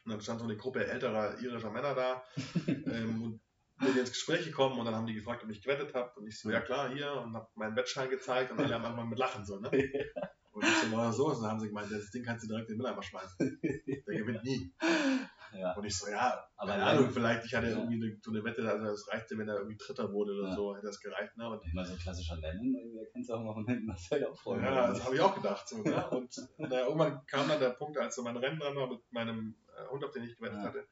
Und 0.05 0.11
dann 0.11 0.20
stand 0.20 0.40
so 0.40 0.46
eine 0.46 0.57
Gruppe 0.57 0.87
älterer 0.87 1.40
irischer 1.40 1.70
Männer 1.70 1.94
da 1.94 2.24
ähm, 2.66 3.22
und 3.22 3.40
bin 3.78 3.96
ins 3.96 4.11
Gespräch 4.11 4.44
gekommen 4.44 4.78
und 4.78 4.85
dann 4.85 4.94
haben 4.94 5.07
die 5.07 5.14
gefragt, 5.14 5.42
ob 5.44 5.50
ich 5.50 5.62
gewettet 5.62 5.94
habe. 5.94 6.12
Und 6.18 6.26
ich 6.26 6.38
so, 6.38 6.50
ja 6.50 6.61
klar, 6.61 6.92
hier 6.92 7.12
und 7.12 7.35
habe 7.35 7.48
meinen 7.55 7.76
Wettschein 7.76 8.11
gezeigt 8.11 8.52
und 8.52 8.61
alle 8.61 8.74
haben 8.74 8.85
einfach 8.85 9.05
mit 9.05 9.18
Lachen 9.18 9.44
so, 9.44 9.59
ne? 9.59 9.70
Und 10.52 10.64
ich 10.64 10.76
so, 10.83 10.87
mal 10.88 11.11
so, 11.11 11.28
und 11.28 11.40
dann 11.40 11.52
haben 11.52 11.61
sie 11.61 11.68
gemeint, 11.68 11.90
das 11.90 12.11
Ding 12.11 12.24
kannst 12.24 12.44
du 12.44 12.48
direkt 12.48 12.68
in 12.68 12.74
den 12.74 12.83
Mülleimer 12.83 13.02
schmeißen. 13.02 13.59
Der 13.62 14.18
gewinnt 14.18 14.44
nie. 14.44 14.70
Ja. 15.54 15.72
Und 15.74 15.84
ich 15.84 15.96
so, 15.96 16.10
ja, 16.10 16.44
aber 16.56 16.72
keine 16.72 16.84
Ahnung, 16.84 17.10
vielleicht, 17.10 17.44
ich 17.44 17.54
hatte 17.54 17.68
ja. 17.68 17.76
irgendwie 17.76 17.96
eine, 17.96 18.18
so 18.22 18.30
eine 18.30 18.44
Wette, 18.44 18.68
also 18.68 18.86
es 18.86 19.08
reichte, 19.12 19.36
wenn 19.38 19.48
er 19.48 19.56
irgendwie 19.56 19.76
Dritter 19.76 20.12
wurde 20.12 20.32
oder 20.32 20.48
ja. 20.48 20.54
so, 20.54 20.74
hätte 20.74 20.86
das 20.86 21.00
gereicht. 21.00 21.36
Ne? 21.36 21.48
Und 21.48 21.74
meine, 21.74 21.86
so 21.86 21.94
ein 21.94 21.98
klassischer 21.98 22.36
Lennon, 22.36 22.74
irgendwie 22.74 22.98
erkennst 22.98 23.30
du 23.30 23.34
auch 23.34 23.42
mal 23.42 23.54
von 23.54 23.66
hinten, 23.66 23.86
das 23.88 24.10
auch 24.24 24.38
voll. 24.38 24.62
Ja, 24.62 24.88
das 24.88 25.04
habe 25.04 25.14
ich 25.14 25.20
auch 25.20 25.34
gedacht. 25.34 25.68
So, 25.68 25.82
ne? 25.82 26.10
Und, 26.10 26.34
und 26.56 26.72
äh, 26.72 26.80
irgendwann 26.80 27.24
kam 27.26 27.48
dann 27.48 27.60
der 27.60 27.70
Punkt, 27.70 27.98
als 27.98 28.16
so 28.16 28.22
mein 28.22 28.36
Rennen 28.36 28.58
dran 28.58 28.76
war 28.76 28.88
mit 28.88 29.00
meinem 29.10 29.56
äh, 29.76 29.86
Hund, 29.90 30.04
auf 30.04 30.12
den 30.12 30.24
ich 30.24 30.36
gewettet 30.36 30.60
hatte, 30.60 30.86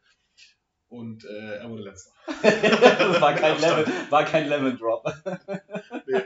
und 0.91 1.25
äh, 1.25 1.59
er 1.59 1.71
wurde 1.71 1.85
letzter. 1.85 2.13
das 2.43 3.21
war 3.21 3.33
kein, 3.35 3.61
Lemon, 3.61 3.85
war 4.11 4.25
kein 4.25 4.49
Lemon 4.49 4.77
Drop. 4.77 5.05
nee. 6.07 6.21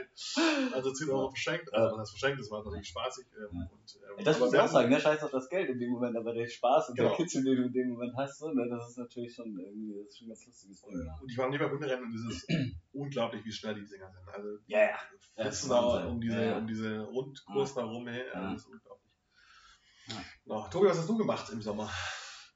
Also 0.73 0.91
10 0.91 1.09
Euro 1.11 1.29
verschenkt, 1.29 1.71
also 1.71 1.97
das 1.97 2.09
verschenkt, 2.09 2.39
das 2.39 2.49
war 2.49 2.65
natürlich 2.65 2.87
spaßig. 2.87 3.27
Ähm, 3.37 3.69
und, 3.71 3.99
ähm, 4.17 4.25
das 4.25 4.39
muss 4.39 4.51
ich 4.51 4.59
auch 4.59 4.67
sagen, 4.67 4.89
ne? 4.89 4.99
scheiß 4.99 5.21
auf 5.21 5.29
das 5.29 5.49
Geld 5.49 5.69
in 5.69 5.77
dem 5.77 5.91
Moment, 5.91 6.17
aber 6.17 6.33
der 6.33 6.47
Spaß 6.47 6.89
und 6.89 6.95
genau. 6.95 7.09
der 7.09 7.17
Kitzel, 7.17 7.43
den 7.43 7.57
du 7.57 7.63
in 7.67 7.73
dem 7.73 7.89
Moment 7.89 8.13
hast, 8.17 8.39
so, 8.39 8.49
ne? 8.49 8.67
das 8.67 8.89
ist 8.89 8.97
natürlich 8.97 9.35
schon 9.35 9.55
irgendwie 9.55 9.93
das 9.99 10.07
ist 10.07 10.17
schon 10.17 10.25
ein 10.25 10.29
ganz 10.29 10.45
lustiges 10.47 10.81
Ding. 10.81 11.05
Ja. 11.05 11.15
Und 11.21 11.31
ich 11.31 11.37
war 11.37 11.49
nie 11.49 11.59
beim 11.59 11.69
Hunderennen 11.71 12.05
und 12.05 12.15
es 12.15 12.35
ist 12.35 12.47
unglaublich, 12.93 13.45
wie 13.45 13.51
schnell 13.51 13.75
die 13.75 13.85
Dinger 13.85 14.11
sind. 14.11 14.27
Also 14.33 14.49
ja, 14.65 14.79
ja. 14.79 14.99
Das 15.35 15.67
da 15.67 16.07
um 16.07 16.19
diese, 16.19 16.43
ja. 16.43 16.57
um 16.57 16.65
diese 16.65 17.01
Rundkurs 17.01 17.75
ja. 17.75 17.81
da 17.83 17.87
rum, 17.87 18.07
hey, 18.07 18.23
ja. 18.33 18.51
das 18.51 18.61
ist 18.61 18.67
unglaublich. 18.67 19.11
Ja. 20.07 20.15
No, 20.45 20.67
Tobi, 20.71 20.87
was 20.87 20.97
hast 20.97 21.09
du 21.09 21.17
gemacht 21.17 21.51
im 21.51 21.61
Sommer? 21.61 21.91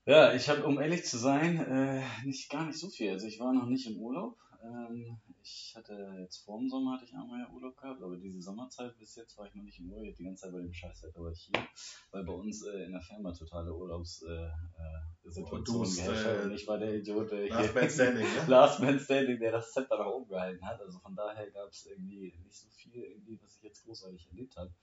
Ja, 0.06 0.34
ich 0.34 0.50
habe, 0.50 0.66
um 0.66 0.80
ehrlich 0.80 1.06
zu 1.06 1.18
sein, 1.18 1.60
äh, 1.60 2.02
nicht 2.26 2.50
gar 2.50 2.66
nicht 2.66 2.80
so 2.80 2.90
viel. 2.90 3.12
Also 3.12 3.28
ich 3.28 3.40
war 3.40 3.54
noch 3.54 3.68
nicht 3.68 3.88
im 3.88 3.98
Urlaub. 3.98 4.38
Ähm, 4.62 5.18
ich 5.42 5.74
hatte 5.76 5.94
jetzt 6.20 6.44
vor 6.44 6.60
dem 6.60 6.70
Sommer 6.70 6.94
hatte 6.94 7.06
ich 7.06 7.14
einmal 7.14 7.40
ja 7.40 7.50
Urlaub 7.50 7.78
gehabt, 7.78 8.02
aber 8.02 8.18
diese 8.18 8.42
Sommerzeit 8.42 8.98
bis 8.98 9.16
jetzt 9.16 9.38
war 9.38 9.48
ich 9.48 9.56
noch 9.56 9.64
nicht 9.64 9.80
in 9.80 9.92
Urlaub. 9.92 10.16
Die 10.16 10.24
ganze 10.24 10.44
Zeit 10.44 10.52
bei 10.52 10.60
dem 10.60 10.74
Scheißwetter 10.74 11.22
war 11.22 11.32
ich 11.32 11.42
hier, 11.42 11.66
weil 12.12 12.24
bei 12.24 12.34
uns 12.34 12.66
äh, 12.66 12.84
in 12.84 12.92
der 12.92 13.02
Firma 13.02 13.32
totale 13.32 13.74
Urlaubssituation 13.74 14.52
äh, 15.24 15.82
äh, 15.82 15.84
bist, 15.84 15.98
geherrscht 15.98 16.26
äh, 16.26 16.38
hat 16.38 16.46
und 16.46 16.52
ich 16.52 16.68
war 16.68 16.78
der 16.78 16.96
Idiot, 16.96 17.32
der 17.32 17.48
Last 17.48 17.76
Man 17.76 17.90
Standing, 17.90 18.26
ne? 18.26 18.46
Last 18.48 18.80
Man 18.82 19.00
Standing, 19.00 19.40
der 19.40 19.52
das 19.54 19.72
Zepter 19.72 19.98
nach 19.98 20.08
oben 20.08 20.30
gehalten 20.30 20.66
hat. 20.66 20.82
Also 20.82 21.00
von 21.00 21.16
daher 21.16 21.50
gab 21.52 21.70
es 21.70 21.86
irgendwie 21.86 22.34
nicht 22.44 22.58
so 22.58 22.68
viel, 22.70 23.02
irgendwie, 23.04 23.40
was 23.42 23.56
ich 23.56 23.64
jetzt 23.64 23.86
großartig 23.86 24.28
erlebt 24.30 24.58
habe. 24.58 24.74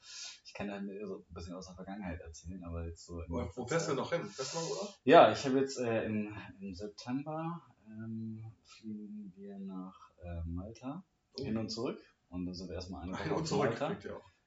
Ich 0.45 0.55
kann 0.55 0.69
dann 0.69 0.91
so 1.05 1.19
ein 1.19 1.35
bisschen 1.35 1.55
aus 1.55 1.67
der 1.67 1.75
Vergangenheit 1.75 2.21
erzählen, 2.21 2.65
aber 2.65 2.87
jetzt 2.87 3.05
so. 3.05 3.21
in 3.21 3.31
Wo, 3.31 3.67
fährst 3.67 3.91
du 3.91 3.95
noch 3.95 4.11
hin? 4.13 4.25
Fährst 4.25 4.55
du 4.55 4.59
noch, 4.59 4.71
oder? 4.71 4.95
ja, 5.05 5.33
ich 5.33 5.45
habe 5.45 5.59
jetzt 5.59 5.79
äh, 5.79 6.07
im, 6.07 6.35
im 6.61 6.75
September 6.75 7.63
ähm, 7.87 8.43
fliegen 8.63 9.33
wir 9.35 9.59
nach 9.59 10.11
äh, 10.23 10.43
Malta 10.47 11.05
hin 11.39 11.57
und 11.57 11.69
zurück. 11.69 11.99
Und 12.29 12.47
dann 12.47 12.55
sind 12.55 12.69
wir 12.69 12.75
erstmal 12.75 13.03
eine 13.05 13.13
Woche 13.13 13.25
Hin 13.25 13.33
und 13.33 13.47
zurück 13.47 13.81
Malta. 13.81 13.97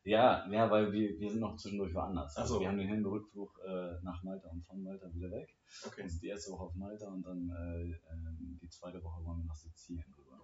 Ja, 0.04 0.50
ja, 0.50 0.72
weil 0.72 0.92
wir, 0.92 1.20
wir 1.20 1.30
sind 1.30 1.42
noch 1.42 1.58
zwischendurch 1.58 1.94
woanders. 1.94 2.36
Also 2.38 2.56
so. 2.56 2.60
wir 2.62 2.70
haben 2.70 2.78
den 2.78 2.88
Hin- 2.88 3.06
und 3.06 3.12
Rückflug 3.12 3.60
äh, 3.68 4.02
nach 4.02 4.24
Malta 4.24 4.50
und 4.50 4.66
von 4.66 4.82
Malta 4.82 5.14
wieder 5.14 5.30
weg. 5.30 5.56
Okay, 5.86 6.04
Also 6.04 6.20
die 6.20 6.28
erste 6.28 6.52
Woche 6.52 6.64
auf 6.64 6.76
Malta 6.76 7.08
und 7.08 7.24
dann 7.24 7.50
äh, 7.50 7.92
ähm, 8.12 8.60
die 8.62 8.70
zweite 8.70 9.04
Woche 9.04 9.24
wollen 9.24 9.40
wir 9.40 9.46
nach 9.46 9.56
Sizilien 9.56 10.14
rüber. 10.18 10.40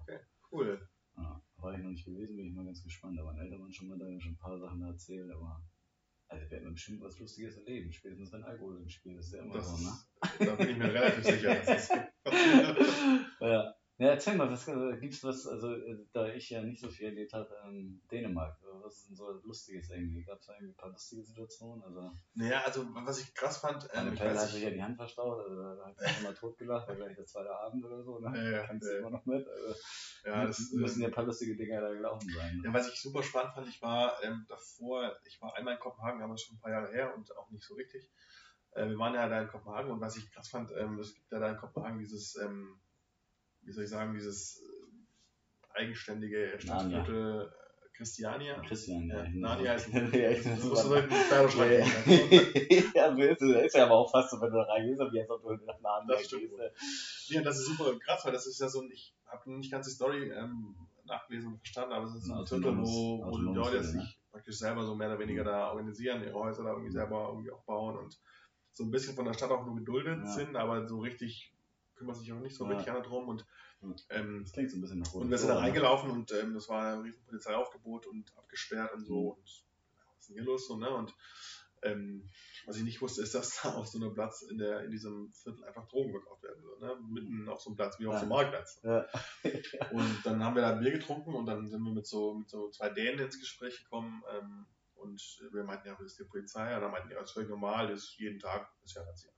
cool. 0.52 0.88
Ja, 1.18 1.42
war 1.58 1.74
ich 1.74 1.82
noch 1.82 1.90
nicht 1.90 2.06
gewesen, 2.06 2.36
bin 2.36 2.48
ich 2.48 2.54
mal 2.54 2.66
ganz 2.66 2.84
gespannt. 2.84 3.18
Aber 3.18 3.32
meine 3.32 3.46
Eltern 3.46 3.62
waren 3.62 3.72
schon 3.72 3.88
mal 3.88 3.98
da, 3.98 4.06
haben 4.06 4.20
schon 4.20 4.34
ein 4.34 4.38
paar 4.38 4.60
Sachen 4.60 4.82
erzählt, 4.84 5.32
aber 5.32 5.64
also 6.28 6.44
wir 6.44 6.52
werden 6.52 6.74
bestimmt 6.74 7.02
was 7.02 7.20
Lustiges 7.20 7.58
erleben. 7.58 7.92
Spätestens 7.92 8.32
wenn 8.34 8.44
Alkohol 8.44 8.78
im 8.78 8.90
Spiel 8.90 9.18
ist, 9.18 9.28
ist 9.28 9.34
ja 9.34 9.42
immer 9.44 9.56
Das 9.56 9.68
so, 9.70 9.78
ne? 9.84 9.92
da 10.40 10.56
bin 10.56 10.70
ich 10.70 10.78
mir 10.78 10.94
relativ 10.94 11.24
sicher. 11.24 12.06
Ja. 13.40 13.76
Ja, 13.98 14.08
erzähl 14.10 14.36
mal, 14.36 14.52
was 14.52 14.68
äh, 14.68 14.98
gibt's 15.00 15.24
was, 15.24 15.48
also 15.48 15.74
äh, 15.74 16.06
da 16.12 16.28
ich 16.28 16.50
ja 16.50 16.62
nicht 16.62 16.82
so 16.82 16.90
viel 16.90 17.08
erlebt 17.08 17.32
habe, 17.32 17.50
ähm, 17.66 18.02
Dänemark, 18.12 18.58
was 18.84 18.98
ist 18.98 19.10
denn 19.10 19.16
so 19.16 19.32
Lustiges 19.44 19.90
irgendwie? 19.90 20.24
Gab 20.24 20.40
es 20.40 20.48
da 20.48 20.54
irgendwie 20.54 20.74
ein 20.74 20.76
paar 20.76 20.90
lustige 20.90 21.24
Situationen? 21.24 21.82
Also 21.84 22.12
naja, 22.34 22.62
also 22.66 22.86
was 22.94 23.22
ich 23.22 23.34
krass 23.34 23.58
fand, 23.58 23.88
ähm, 23.94 24.14
ich 24.14 24.20
Pelle 24.20 24.38
hat 24.38 24.50
sich 24.50 24.64
ja 24.64 24.70
die 24.70 24.84
Hand 24.84 24.98
verstaut, 24.98 25.40
also 25.40 25.76
da 25.76 25.86
hat 25.86 25.96
ich 26.06 26.20
immer 26.20 26.36
totgelacht, 26.36 26.90
war 26.90 26.96
gleich 26.96 27.16
der 27.16 27.26
zweite 27.26 27.56
Abend 27.56 27.86
oder 27.86 28.04
so, 28.04 28.20
ne? 28.20 28.36
Ja, 28.36 28.52
ja, 28.52 28.68
Kannst 28.68 28.86
ja. 28.86 28.94
du 28.94 29.00
immer 29.00 29.12
noch 29.12 29.26
mit? 29.26 29.48
Also, 29.48 29.76
ja, 30.26 30.46
das, 30.46 30.72
müssen 30.74 30.98
ähm, 30.98 31.02
ja 31.04 31.08
ein 31.08 31.14
paar 31.14 31.26
lustige 31.26 31.56
Dinger 31.56 31.80
da 31.80 31.94
gelaufen 31.94 32.30
sein. 32.30 32.62
Ja, 32.64 32.70
Ne? 32.70 32.78
was 32.78 32.90
ich 32.90 33.00
super 33.00 33.24
spannend 33.24 33.54
fand, 33.54 33.68
ich 33.70 33.82
war 33.82 34.22
ähm, 34.24 34.46
davor, 34.50 35.16
ich 35.26 35.42
war 35.42 35.56
einmal 35.56 35.76
in 35.76 35.80
Kopenhagen, 35.80 36.22
aber 36.22 36.38
schon 36.38 36.58
ein 36.58 36.60
paar 36.60 36.72
Jahre 36.72 36.92
her 36.92 37.16
und 37.16 37.36
auch 37.38 37.50
nicht 37.50 37.64
so 37.64 37.76
richtig. 37.76 38.12
Äh, 38.72 38.90
wir 38.90 38.98
waren 38.98 39.14
ja 39.14 39.30
da 39.30 39.42
in 39.42 39.48
Kopenhagen 39.48 39.92
und 39.92 40.02
was 40.02 40.18
ich 40.18 40.30
krass 40.32 40.50
fand, 40.50 40.72
ähm, 40.78 41.00
es 41.00 41.14
gibt 41.14 41.32
ja 41.32 41.40
da 41.40 41.50
in 41.50 41.58
Kopenhagen 41.58 42.00
dieses, 42.00 42.36
ähm, 42.36 42.82
wie 43.66 43.72
soll 43.72 43.84
ich 43.84 43.90
sagen, 43.90 44.14
dieses 44.14 44.62
äh, 44.62 45.80
eigenständige 45.80 46.56
Stadtviertel 46.60 47.52
äh, 47.52 47.66
Christiania. 47.98 48.60
Christian, 48.68 49.08
ja. 49.10 49.24
Ja, 49.24 49.30
Narnia 49.34 49.74
ist 49.74 49.94
ein- 49.94 50.12
ja, 50.14 50.30
ich 50.30 50.44
Das 50.44 50.64
musst 50.64 50.84
du 50.86 50.90
Pferdeschlag 51.08 51.72
Ja, 52.94 53.16
so 53.16 53.22
ist 53.22 53.42
es. 53.42 53.66
ist 53.68 53.76
ja 53.76 53.86
aber 53.86 53.96
auch 53.96 54.12
fast 54.12 54.32
so, 54.32 54.42
wenn 54.42 54.52
du 54.52 54.58
da 54.58 54.64
reingehst, 54.64 55.00
wie 55.14 55.22
als 55.22 55.30
ob 55.30 55.42
du 55.44 55.66
nach 55.66 55.80
Narnia 55.80 56.18
gehst. 56.18 56.34
ne? 56.34 56.72
Ja, 57.28 57.42
das 57.42 57.60
ist 57.60 57.66
super 57.68 57.98
krass, 58.00 58.24
weil 58.26 58.34
das 58.34 58.46
ist 58.48 58.60
ja 58.60 58.68
so 58.68 58.82
ein, 58.82 58.92
ich 58.92 59.14
habe 59.28 59.52
nicht 59.54 59.72
ganz 59.72 59.88
die 59.88 59.94
Story 59.94 60.30
ähm, 60.30 60.76
nachgelesen 61.06 61.54
und 61.54 61.58
verstanden, 61.60 61.94
aber 61.94 62.06
es 62.06 62.16
ist 62.16 62.26
so 62.26 62.34
ein 62.34 62.46
Viertel, 62.46 62.78
wo, 62.78 63.24
wo 63.26 63.38
die 63.38 63.44
Leute 63.44 63.78
ne? 63.78 63.84
sich 63.84 64.20
praktisch 64.32 64.58
selber 64.58 64.84
so 64.86 64.96
mehr 64.96 65.08
oder 65.08 65.20
weniger 65.20 65.44
da 65.44 65.70
organisieren, 65.72 66.22
ihre 66.24 66.34
Häuser 66.34 66.64
da 66.64 66.72
irgendwie 66.72 66.92
selber 66.92 67.30
irgendwie 67.30 67.52
auch 67.52 67.64
bauen 67.64 67.98
und 67.98 68.20
so 68.74 68.84
ein 68.84 68.92
bisschen 68.92 69.16
von 69.16 69.24
der 69.26 69.34
Stadt 69.34 69.52
auch 69.52 69.66
nur 69.66 69.76
geduldet 69.76 70.20
Ja. 70.20 70.26
sind, 70.28 70.56
aber 70.58 70.86
so 70.88 71.00
richtig 71.00 71.54
kümmert 71.96 72.18
sich 72.18 72.32
auch 72.34 72.40
nicht 72.40 72.56
so 72.56 72.66
Ja. 72.66 72.76
richtig 72.78 72.94
drum 73.04 73.28
und 73.30 73.46
Ja. 73.82 73.96
ähm, 74.10 74.42
Das 74.44 74.52
klingt 74.54 74.72
so 74.72 74.78
ein 74.78 74.82
bisschen 74.82 75.00
nach 75.00 75.14
und 75.14 75.30
wir 75.30 75.38
sind 75.38 75.50
da 75.50 75.58
reingelaufen 75.58 76.10
und 76.12 76.32
ähm, 76.32 76.54
das 76.54 76.70
war 76.70 76.94
ein 76.94 77.02
riesen 77.02 77.24
Polizeiaufgebot 77.26 78.08
und 78.08 78.36
abgesperrt 78.38 78.94
und 78.94 79.06
so 79.06 79.20
Mhm. 79.22 79.28
und 79.40 79.66
ja, 79.96 80.04
was 80.12 80.20
ist 80.20 80.30
denn 80.30 80.36
hier 80.36 80.44
los 80.46 80.68
so, 80.68 80.78
ne? 80.78 80.90
Und 80.90 81.14
ähm, 81.84 82.30
was 82.66 82.78
ich 82.78 82.84
nicht 82.84 83.02
wusste, 83.02 83.22
ist, 83.22 83.36
dass 83.36 83.60
da 83.62 83.76
auf 83.76 83.88
so 83.88 84.00
einem 84.00 84.14
Platz 84.14 84.42
in 84.42 84.58
der 84.58 84.84
in 84.84 84.92
diesem 84.92 85.32
Viertel 85.34 85.64
einfach 85.66 85.88
Drogen 85.88 86.12
verkauft 86.12 86.42
werden. 86.44 86.62
So, 86.64 86.78
ne? 86.86 86.96
Mitten 87.12 87.48
auf 87.48 87.62
so 87.62 87.70
einem 87.70 87.78
Platz 87.78 88.00
wie 88.00 88.08
auf 88.08 88.14
Ja. 88.14 88.20
so 88.20 88.24
einem 88.26 88.30
Marktplatz. 88.30 88.82
Ja. 88.84 89.06
Und 89.92 90.22
dann 90.26 90.44
haben 90.44 90.56
wir 90.56 90.62
da 90.64 90.74
Bier 90.74 90.92
getrunken 90.92 91.34
und 91.36 91.46
dann 91.46 91.68
sind 91.68 91.82
wir 91.84 91.92
mit 91.94 92.08
so 92.08 92.34
mit 92.34 92.50
so 92.50 92.70
zwei 92.72 92.90
Dänen 92.90 93.20
ins 93.20 93.40
Gespräch 93.40 93.78
gekommen 93.84 94.24
ähm, 94.32 94.66
und 94.96 95.22
wir 95.52 95.64
meinten, 95.64 95.88
ja, 95.88 95.94
das 95.96 96.08
ist 96.08 96.20
die 96.20 96.24
Polizei? 96.24 96.74
Und 96.76 96.82
dann 96.82 96.92
meinten 96.92 97.10
die, 97.10 97.14
ja, 97.14 97.20
das 97.20 97.30
ist 97.30 97.34
völlig 97.34 97.50
normal, 97.50 97.88
das 97.88 98.00
ist 98.04 98.18
jeden 98.18 98.40
Tag, 98.40 98.68
ist 98.84 98.96
ja 98.96 99.04
Razzia. 99.04 99.32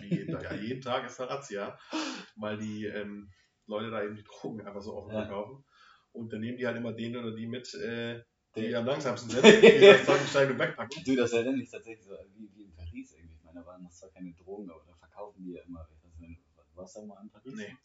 Wie 0.00 0.08
jeden 0.08 0.32
Tag, 0.32 0.42
ja, 0.44 0.54
jeden 0.54 0.80
Tag 0.82 1.06
ist 1.06 1.20
eine 1.20 1.30
Razzia, 1.30 1.78
weil 2.36 2.58
die 2.58 2.86
ähm, 2.86 3.30
Leute 3.66 3.90
da 3.90 4.02
eben 4.02 4.16
die 4.16 4.24
Drogen 4.24 4.60
einfach 4.66 4.82
so 4.82 4.94
offen 4.94 5.12
Ja. 5.12 5.22
verkaufen. 5.22 5.64
Und 6.12 6.32
dann 6.32 6.40
nehmen 6.40 6.56
die 6.58 6.66
halt 6.66 6.76
immer 6.76 6.92
den 6.92 7.16
oder 7.16 7.34
die 7.34 7.46
mit, 7.46 7.72
äh, 7.74 8.22
die 8.54 8.74
am 8.76 8.86
langsamsten 8.86 9.30
sind, 9.30 9.44
die 9.44 9.80
das 9.80 10.04
Zeug 10.32 10.50
und 10.50 10.58
wegpacken. 10.58 11.02
Du, 11.04 11.16
das 11.16 11.32
erinnert 11.32 11.56
mich 11.56 11.70
tatsächlich 11.70 12.04
so 12.06 12.14
wie, 12.34 12.48
wie 12.54 12.62
in 12.64 12.74
Paris 12.74 13.12
irgendwie. 13.16 13.34
Ich 13.34 13.42
meine, 13.42 13.60
da 13.60 13.66
waren 13.66 13.82
das 13.82 13.98
zwar 13.98 14.10
keine 14.10 14.32
Drogen, 14.34 14.70
aber 14.70 14.84
da 14.86 14.94
verkaufen 14.94 15.42
die 15.44 15.52
ja 15.52 15.62
immer. 15.62 15.88
Nicht, 16.18 16.40
warst 16.74 16.96
du 16.96 17.02
mal 17.06 17.20
in 17.22 17.30
Paris? 17.30 17.52
Nee. 17.54 17.76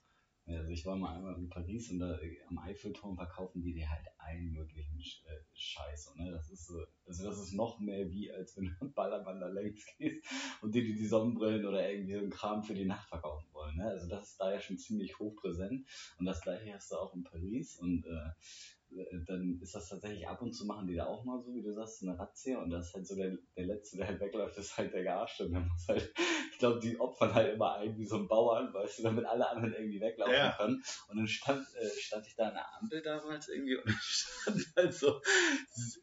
Also 0.58 0.72
ich 0.72 0.86
war 0.86 0.96
mal 0.96 1.16
einmal 1.16 1.36
in 1.36 1.50
Paris 1.50 1.92
und 1.92 2.00
da 2.00 2.18
äh, 2.20 2.38
am 2.48 2.58
Eiffelturm 2.60 3.16
verkaufen 3.16 3.62
die 3.62 3.74
dir 3.74 3.90
halt 3.90 4.06
allen 4.18 4.52
möglichen 4.52 5.00
Sch 5.02 5.24
äh, 5.26 5.40
Scheiß. 5.54 6.16
Ne? 6.16 6.32
Das 6.32 6.50
ist 6.50 6.68
so, 6.68 6.84
also 7.06 7.24
das 7.24 7.40
ist 7.40 7.54
noch 7.54 7.80
mehr 7.80 8.10
wie, 8.10 8.32
als 8.32 8.58
wenn 8.58 8.66
du 8.80 8.90
Ballermann 8.96 9.40
da 9.40 9.48
längs 9.48 9.86
gehst 9.98 10.26
und 10.62 10.74
dir 10.74 10.84
die, 10.84 10.96
die 10.96 11.06
Sonnenbrillen 11.06 11.66
oder 11.66 11.90
irgendwie 11.90 12.14
so 12.14 12.20
einen 12.20 12.30
Kram 12.30 12.64
für 12.64 12.74
die 12.74 12.86
Nacht 12.86 13.08
verkaufen 13.10 13.48
wollen. 13.54 13.78
Ne? 13.78 13.86
Also 13.86 14.08
das 14.08 14.32
ist 14.32 14.38
da 14.40 14.52
ja 14.52 14.60
schon 14.60 14.78
ziemlich 14.78 15.20
hoch 15.20 15.36
präsent. 15.36 15.86
Und 16.18 16.26
das 16.26 16.42
gleiche 16.42 16.74
hast 16.74 16.92
du 16.92 16.96
auch 16.98 17.14
in 17.14 17.24
Paris 17.24 17.78
und 17.78 18.06
äh, 18.06 18.32
äh, 18.96 19.24
dann 19.26 19.60
ist 19.62 19.76
das 19.76 19.90
tatsächlich 19.90 20.28
ab 20.28 20.42
und 20.42 20.54
zu 20.54 20.66
machen 20.66 20.88
die 20.88 20.96
da 20.96 21.06
auch 21.06 21.24
mal 21.24 21.42
so, 21.42 21.54
wie 21.54 21.62
du 21.62 21.74
sagst, 21.74 22.02
eine 22.02 22.18
Razzia 22.18 22.62
und 22.62 22.70
das 22.70 22.88
ist 22.88 22.94
halt 22.96 23.08
so 23.08 23.16
der, 23.16 23.38
der 23.56 23.66
Letzte, 23.66 23.98
der 23.98 24.08
halt 24.08 24.20
wegläuft, 24.20 24.58
ist 24.58 24.78
halt 24.78 24.94
der 24.94 25.04
Gearschte. 25.04 25.46
Und 25.46 25.54
der 25.54 25.62
muss 25.62 25.88
halt, 25.88 26.14
glaube, 26.60 26.80
die 26.80 27.00
opfern 27.00 27.34
halt 27.34 27.54
immer 27.56 27.76
einen 27.76 27.98
wie 27.98 28.06
so 28.06 28.18
ein 28.18 28.28
Bauern, 28.28 28.74
weißt 28.74 29.00
du, 29.00 29.04
damit 29.04 29.26
alle 29.26 29.50
anderen 29.50 29.74
irgendwie 29.74 30.00
weglaufen 30.00 30.34
Ja. 30.34 30.56
können. 30.58 30.84
Und 31.08 31.18
dann 31.18 31.28
stand, 31.28 31.66
äh, 31.76 31.90
stand 32.00 32.28
ich 32.28 32.36
da 32.36 32.50
an 32.50 32.54
der 32.54 32.74
Ampel 32.80 33.02
damals 33.02 33.50
irgendwie 33.50 33.76
und 33.78 33.88
dann 33.88 33.98
stand 34.02 34.66
halt 34.76 34.94
so, 34.94 35.22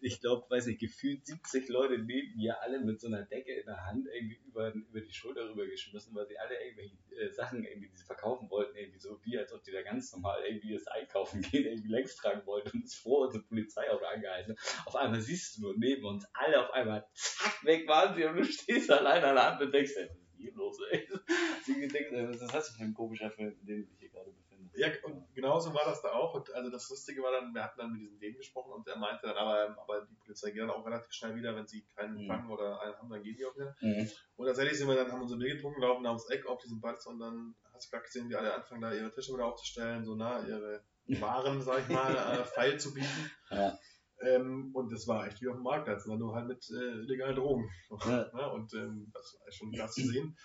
ich 0.01 0.21
glaube, 0.21 0.47
weiß 0.51 0.67
nicht, 0.67 0.81
gefühlt 0.81 1.25
70 1.27 1.69
Leute 1.69 1.99
neben 1.99 2.37
mir, 2.37 2.61
alle 2.63 2.81
mit 2.81 3.01
so 3.01 3.07
einer 3.07 3.23
Decke 3.23 3.53
in 3.55 3.67
der 3.67 3.87
Hand 3.87 4.07
irgendwie 4.13 4.41
über, 4.47 4.73
über 4.75 5.01
die 5.01 5.13
Schulter 5.13 5.49
rübergeschmissen, 5.49 6.15
weil 6.15 6.27
sie 6.27 6.39
alle 6.39 6.55
irgendwelche 6.63 6.97
äh, 7.17 7.31
Sachen 7.33 7.65
irgendwie, 7.65 7.89
die 7.89 7.97
sie 7.97 8.05
verkaufen 8.05 8.51
wollten, 8.51 8.77
irgendwie 8.77 8.99
so 8.99 9.21
wie, 9.25 9.39
als 9.39 9.53
ob 9.53 9.63
die 9.63 9.73
da 9.73 9.83
ganz 9.83 10.13
normal 10.13 10.43
irgendwie 10.47 10.73
das 10.75 10.87
Einkaufen 10.89 11.43
gehen, 11.51 11.67
irgendwie 11.67 11.91
längs 11.91 12.17
tragen 12.17 12.45
wollten 12.47 12.71
und 12.79 12.85
es 12.85 12.95
vor 12.95 13.27
unsere 13.27 13.45
Polizeiauto 13.45 14.05
angehalten. 14.05 14.57
Auf 14.87 14.97
einmal 14.97 15.21
siehst 15.21 15.59
du 15.59 15.63
nur 15.63 15.75
neben 15.77 16.05
uns 16.07 16.27
alle 16.33 16.65
auf 16.65 16.73
einmal, 16.73 17.07
zack, 17.15 17.65
weg 17.65 17.87
waren 17.89 18.15
sie 18.17 18.25
und 18.25 18.37
du 18.37 18.45
stehst 18.45 18.91
allein 18.91 19.23
an 19.23 19.35
der 19.35 19.53
Ampel 19.53 19.67
und 19.67 19.73
denkst, 19.73 19.93
ey, 19.97 20.09
was 20.49 20.55
los, 20.57 20.79
ey? 20.91 21.09
Sie 21.65 21.81
gedenkt, 21.81 22.13
äh, 22.13 22.29
was 22.29 22.41
ist 22.43 22.55
das 22.55 22.69
für 22.71 22.83
ein 22.85 22.95
komischer 22.95 23.31
Film, 23.31 23.57
in 23.61 23.67
dem 23.67 23.83
du 23.83 23.87
dich 23.91 23.99
hier 24.01 24.11
gerade 24.11 24.31
befindest? 24.31 24.77
Ja, 24.79 24.89
und 25.05 25.35
genauso 25.35 25.73
war 25.75 25.85
das 25.87 26.03
da 26.03 26.11
auch. 26.13 26.35
Und 26.35 26.53
also 26.53 26.71
das 26.71 26.89
Lustige 26.91 27.23
war 27.23 27.33
dann, 27.33 27.55
wir 27.55 27.63
hatten 27.65 27.79
dann 27.79 27.93
mit 27.93 28.03
diesem 28.03 28.19
Dänen 28.19 28.37
gesprochen 28.37 28.73
und 28.73 28.87
er 28.89 28.97
meinte 28.99 29.27
dann, 29.27 29.37
aber, 29.37 29.77
aber 29.81 30.07
die 30.07 30.15
Polizei 30.17 30.51
geht 30.51 30.61
dann 30.63 30.71
auch 30.71 30.85
relativ 30.85 31.13
schnell 31.13 31.35
wieder, 31.35 31.55
wenn 31.57 31.67
sie 31.67 31.85
keinen 31.97 32.17
Mhm. 32.23 32.27
fangen 32.27 32.51
oder 32.51 32.81
einen 32.83 32.95
haben, 32.97 33.11
dann 33.11 33.23
gehen 33.23 33.37
die 33.37 33.45
auch 33.47 33.55
wieder. 33.57 33.75
Mhm. 33.81 34.11
Und 34.37 34.47
tatsächlich 34.47 34.79
sind 34.79 34.89
wir 34.89 34.95
dann, 34.97 35.11
haben 35.11 35.23
unsere 35.23 35.39
Bier 35.41 35.55
getrunken, 35.55 35.81
laufen 35.81 36.05
da 36.05 36.11
ums 36.11 36.29
Eck 36.31 36.47
auf 36.47 36.61
diesem 36.61 36.81
Platz 36.81 37.07
und 37.07 37.19
dann 37.19 37.55
hast 37.73 37.87
du 37.87 37.91
gerade 37.91 38.05
gesehen, 38.05 38.29
wie 38.29 38.37
alle 38.37 38.53
anfangen, 38.55 38.83
da 38.83 38.93
ihre 38.93 39.13
Tische 39.13 39.33
wieder 39.35 39.47
aufzustellen, 39.47 40.05
so 40.05 40.15
nah, 40.15 40.47
ihre 40.47 40.83
Waren, 41.21 41.63
sag 41.63 41.81
ich 41.81 41.89
mal, 41.89 42.11
äh, 42.41 42.45
feil 42.45 42.79
zu 42.81 42.93
bieten. 42.93 43.31
Ja. 43.51 43.79
Ähm, 44.23 44.71
und 44.75 44.91
das 44.93 45.07
war 45.07 45.27
echt 45.27 45.41
wie 45.43 45.49
auf 45.49 45.57
dem 45.57 45.63
Marktplatz, 45.63 46.07
nur 46.07 46.35
halt 46.35 46.49
mit 46.49 46.69
äh, 46.71 47.01
illegalen 47.01 47.37
Drogen. 47.37 47.69
Ja. 48.07 48.23
Und 48.55 48.73
ähm, 48.75 49.11
das 49.13 49.39
war 49.39 49.53
schon 49.53 49.73
krass 49.73 49.93
zu 49.95 50.07
sehen. 50.07 50.37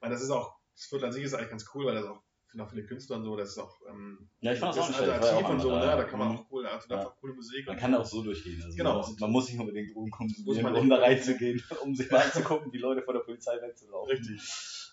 Weil 0.00 0.10
das 0.10 0.22
ist 0.22 0.30
auch, 0.30 0.56
das 0.74 0.86
Viertel 0.86 1.06
an 1.06 1.12
sich 1.12 1.24
ist 1.24 1.34
eigentlich 1.34 1.50
ganz 1.50 1.66
cool, 1.74 1.84
weil 1.86 1.94
das 1.94 2.06
auch 2.06 2.22
sind 2.50 2.62
auch 2.62 2.70
viele 2.70 2.86
Künstler 2.86 3.16
und 3.16 3.24
so, 3.24 3.36
das 3.36 3.50
ist 3.50 3.58
auch 3.58 3.78
ähm, 3.90 4.26
Ja, 4.40 4.52
ich 4.54 4.58
fand 4.58 4.74
das 4.74 4.86
das 4.88 5.00
alternativ 5.00 5.44
auch 5.44 5.50
und 5.50 5.60
so, 5.60 5.70
ne? 5.70 5.80
da. 5.80 6.04
kann 6.04 6.18
man 6.18 6.28
Mhm. 6.32 6.36
auch 6.38 6.50
cool, 6.50 6.66
also 6.66 6.88
Ja. 6.88 6.96
einfach 6.96 7.14
coole 7.16 7.34
Musik. 7.34 7.66
Man 7.66 7.76
und- 7.76 7.80
kann 7.82 7.94
auch 7.94 8.04
so 8.06 8.22
durchgehen. 8.22 8.62
Also 8.64 8.74
Genau. 8.74 8.90
Man, 8.92 8.98
muss, 9.10 9.20
man 9.20 9.30
muss 9.32 9.48
nicht 9.50 9.60
unbedingt 9.60 9.94
Drogen 9.94 10.10
konsumieren, 10.10 10.74
um 10.74 10.88
da 10.88 10.96
reinzugehen, 10.96 11.62
um 11.82 11.94
sich 11.94 12.10
mal 12.10 12.22
anzugucken, 12.22 12.72
wie 12.72 12.78
Leute 12.78 13.02
vor 13.02 13.12
der 13.12 13.20
Polizei 13.20 13.60
wegzulaufen. 13.60 14.16
Richtig. 14.16 14.40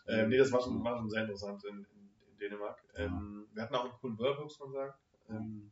Ähm, 0.10 0.28
nee, 0.28 0.38
das 0.38 0.52
war 0.52 0.62
schon, 0.62 0.84
war 0.84 0.98
schon 0.98 1.10
sehr 1.10 1.22
interessant 1.22 1.64
in, 1.64 1.78
in, 1.78 2.10
in 2.30 2.38
Dänemark. 2.38 2.84
Ähm, 2.96 3.48
wir 3.54 3.64
hatten 3.64 3.76
auch 3.76 3.86
einen 3.86 3.94
coolen 4.02 4.20
Whirlpool, 4.20 4.44
muss 4.44 4.60
man 4.60 4.72
sagen. 4.74 4.94
Ähm, 5.30 5.72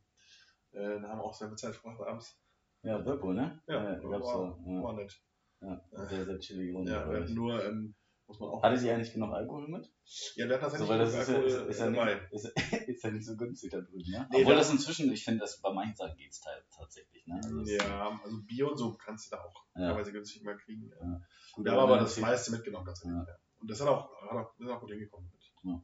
äh, 0.72 1.00
da 1.02 1.08
haben 1.10 1.18
wir 1.18 1.24
auch 1.24 1.34
sehr 1.34 1.48
viel 1.48 1.58
Zeit 1.58 1.76
verbracht 1.76 2.08
abends. 2.08 2.40
Ja, 2.84 3.04
Whirlpool, 3.04 3.34
ne? 3.34 3.60
Ja, 3.66 3.82
da 3.96 4.08
gab's 4.08 4.26
war, 4.26 4.56
so, 4.64 4.70
ja, 4.70 4.82
war 4.82 4.92
nett. 4.94 5.20
ja, 5.60 5.80
sehr, 6.06 6.24
sehr 6.26 6.38
chillige 6.38 6.72
Runde. 6.74 6.92
Ja, 6.92 7.10
wir 7.10 7.20
hatten 7.22 7.34
nur, 7.34 7.64
ähm, 7.64 7.94
muss 8.26 8.38
man 8.40 8.50
auch. 8.50 8.62
Hatte 8.62 8.78
sie 8.78 8.90
eigentlich 8.90 9.12
genug 9.12 9.32
Alkohol 9.32 9.68
mit? 9.68 9.90
Ja, 10.36 10.46
wir 10.46 10.54
hatten 10.54 10.62
tatsächlich 10.62 10.88
So, 10.88 10.98
das 10.98 11.08
ist 11.14 11.28
ja, 11.28 11.34
Alkohol 11.34 11.48
ist, 11.48 11.66
ist, 11.68 11.80
ja 11.80 11.90
dabei. 11.90 12.14
nicht, 12.14 12.32
ist, 12.32 12.44
ist 12.88 13.04
ja 13.04 13.10
nicht 13.10 13.26
so 13.26 13.36
günstig 13.36 13.70
da 13.70 13.80
drüben, 13.80 14.10
ne? 14.10 14.28
Nee, 14.30 14.40
Obwohl 14.40 14.52
da- 14.52 14.58
das 14.60 14.70
inzwischen, 14.70 15.10
ich 15.12 15.24
finde, 15.24 15.40
das 15.40 15.60
bei 15.60 15.72
manchen 15.72 15.96
Sachen 15.96 16.16
geht's 16.16 16.40
teil- 16.40 16.62
tatsächlich, 16.76 17.26
ne? 17.26 17.36
Also 17.42 17.60
Ja, 17.62 18.20
also 18.22 18.36
Bier 18.46 18.70
und 18.70 18.76
so 18.76 18.94
kannst 18.96 19.32
du 19.32 19.36
da 19.36 19.42
auch 19.42 19.64
Ja. 19.76 19.88
teilweise 19.88 20.12
günstig 20.12 20.42
mal 20.42 20.56
kriegen. 20.56 20.90
Ja. 21.00 21.20
gut, 21.54 21.64
Wir 21.64 21.72
haben 21.72 21.80
aber 21.80 21.98
das 21.98 22.18
meiste 22.18 22.50
mitgenommen 22.52 22.86
tatsächlich. 22.86 23.16
Ja. 23.16 23.24
Ja. 23.26 23.36
Und 23.60 23.70
das 23.70 23.80
hat 23.80 23.88
auch, 23.88 24.10
hat 24.22 24.30
auch, 24.36 24.58
ist 24.58 24.68
auch 24.68 24.80
gut 24.80 24.90
hingekommen. 24.90 25.30
Mit. 25.62 25.82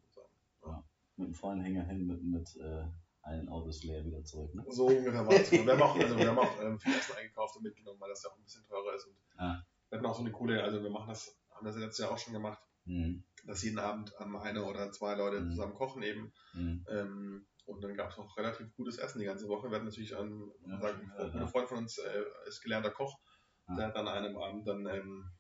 Ja. 0.63 0.85
mit 1.17 1.29
dem 1.29 1.35
vollen 1.35 1.61
Hänger 1.63 1.85
hin, 1.85 2.07
mit, 2.07 2.23
mit, 2.23 2.57
äh, 2.57 2.85
ein 3.22 3.48
Auto 3.48 3.68
ist 3.68 3.85
leer 3.85 4.04
wieder 4.04 4.22
zurück. 4.24 4.54
Ne? 4.54 4.64
So 4.68 4.87
ungefähr 4.87 5.26
war 5.26 5.33
es. 5.33 5.50
Wir 5.52 5.61
haben 5.66 5.83
auch, 5.83 5.94
also 5.96 6.16
wir 6.16 6.28
haben 6.28 6.38
auch 6.38 6.62
ähm, 6.62 6.78
viel 6.80 6.94
Essen 6.94 7.16
eingekauft 7.16 7.56
und 7.56 7.62
mitgenommen, 7.64 8.00
weil 8.00 8.09
das 8.11 8.22
ja 8.22 8.30
auch 8.30 8.37
ein 8.37 8.42
bisschen 8.42 8.64
teurer 8.66 8.94
ist. 8.94 9.06
Und 9.06 9.16
Ah. 9.37 9.62
wir 9.88 9.98
hatten 9.98 10.06
auch 10.06 10.14
so 10.14 10.22
eine 10.22 10.33
coole, 10.33 10.62
also 10.62 10.83
wir 10.83 10.90
machen 10.90 11.09
das, 11.09 11.38
haben 11.50 11.66
das 11.66 11.76
letztes 11.76 11.98
Jahr 12.04 12.12
auch 12.12 12.18
schon 12.18 12.33
gemacht, 12.33 12.62
Mhm. 12.87 13.22
dass 13.44 13.62
jeden 13.62 13.78
Abend 13.78 14.12
ähm, 14.20 14.37
eine 14.37 14.64
oder 14.64 14.90
zwei 14.90 15.14
Leute 15.14 15.40
Mhm. 15.40 15.50
zusammen 15.50 15.74
kochen 15.74 16.02
eben. 16.02 16.33
Mhm. 16.54 16.87
Ähm, 16.88 17.46
und 17.66 17.83
dann 17.85 17.94
gab 17.94 18.11
es 18.11 18.18
auch 18.18 18.37
relativ 18.38 18.74
gutes 18.74 18.96
Essen 18.98 19.18
die 19.20 19.26
ganze 19.26 19.46
Woche. 19.48 19.68
Wir 19.70 19.76
hatten 19.76 19.85
natürlich 19.87 20.16
einen, 20.16 20.50
Ja, 20.66 20.80
sagen, 20.80 21.12
ja, 21.16 21.24
ein. 21.42 21.48
Freund 21.48 21.68
von 21.68 21.78
uns 21.78 21.98
äh, 21.98 22.22
ist 22.48 22.62
gelernter 22.62 22.90
Koch. 22.90 23.18
Ah. 23.66 23.76
Der 23.76 23.87
hat 23.88 23.96
an 23.96 24.09
einem 24.09 24.37
Abend 24.38 24.66
dann 24.66 24.87
ähm, 24.87 25.30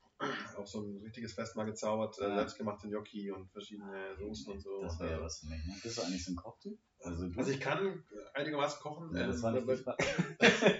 auch 0.56 0.66
so 0.66 0.80
ein 0.82 1.00
richtiges 1.02 1.32
Fest 1.32 1.56
mal 1.56 1.64
gezaubert, 1.64 2.18
äh, 2.18 2.28
Ja. 2.28 2.36
selbstgemachte 2.36 2.88
Gnocchi 2.88 3.30
und 3.30 3.50
verschiedene 3.50 4.16
Soßen 4.18 4.52
und 4.52 4.60
so. 4.60 4.82
Das 4.82 4.98
wäre 4.98 5.10
ja 5.10 5.14
Also, 5.16 5.24
was 5.26 5.38
für 5.40 5.46
mich. 5.46 5.64
Ne? 5.66 5.74
Bist 5.82 5.98
du 5.98 6.02
eigentlich 6.02 6.24
so 6.24 6.32
ein 6.32 6.36
Kochtyp? 6.36 6.78
Also, 7.02 7.26
also 7.36 7.50
ich 7.50 7.60
kann 7.60 8.04
einigermaßen 8.34 8.80
kochen. 8.82 9.16
ja, 9.16 9.26
das 9.26 9.36
ähm, 9.36 9.42
war 9.42 9.52
nicht 9.52 9.66
die 9.66 9.70
aber- 9.70 9.82
Frage. 9.96 10.04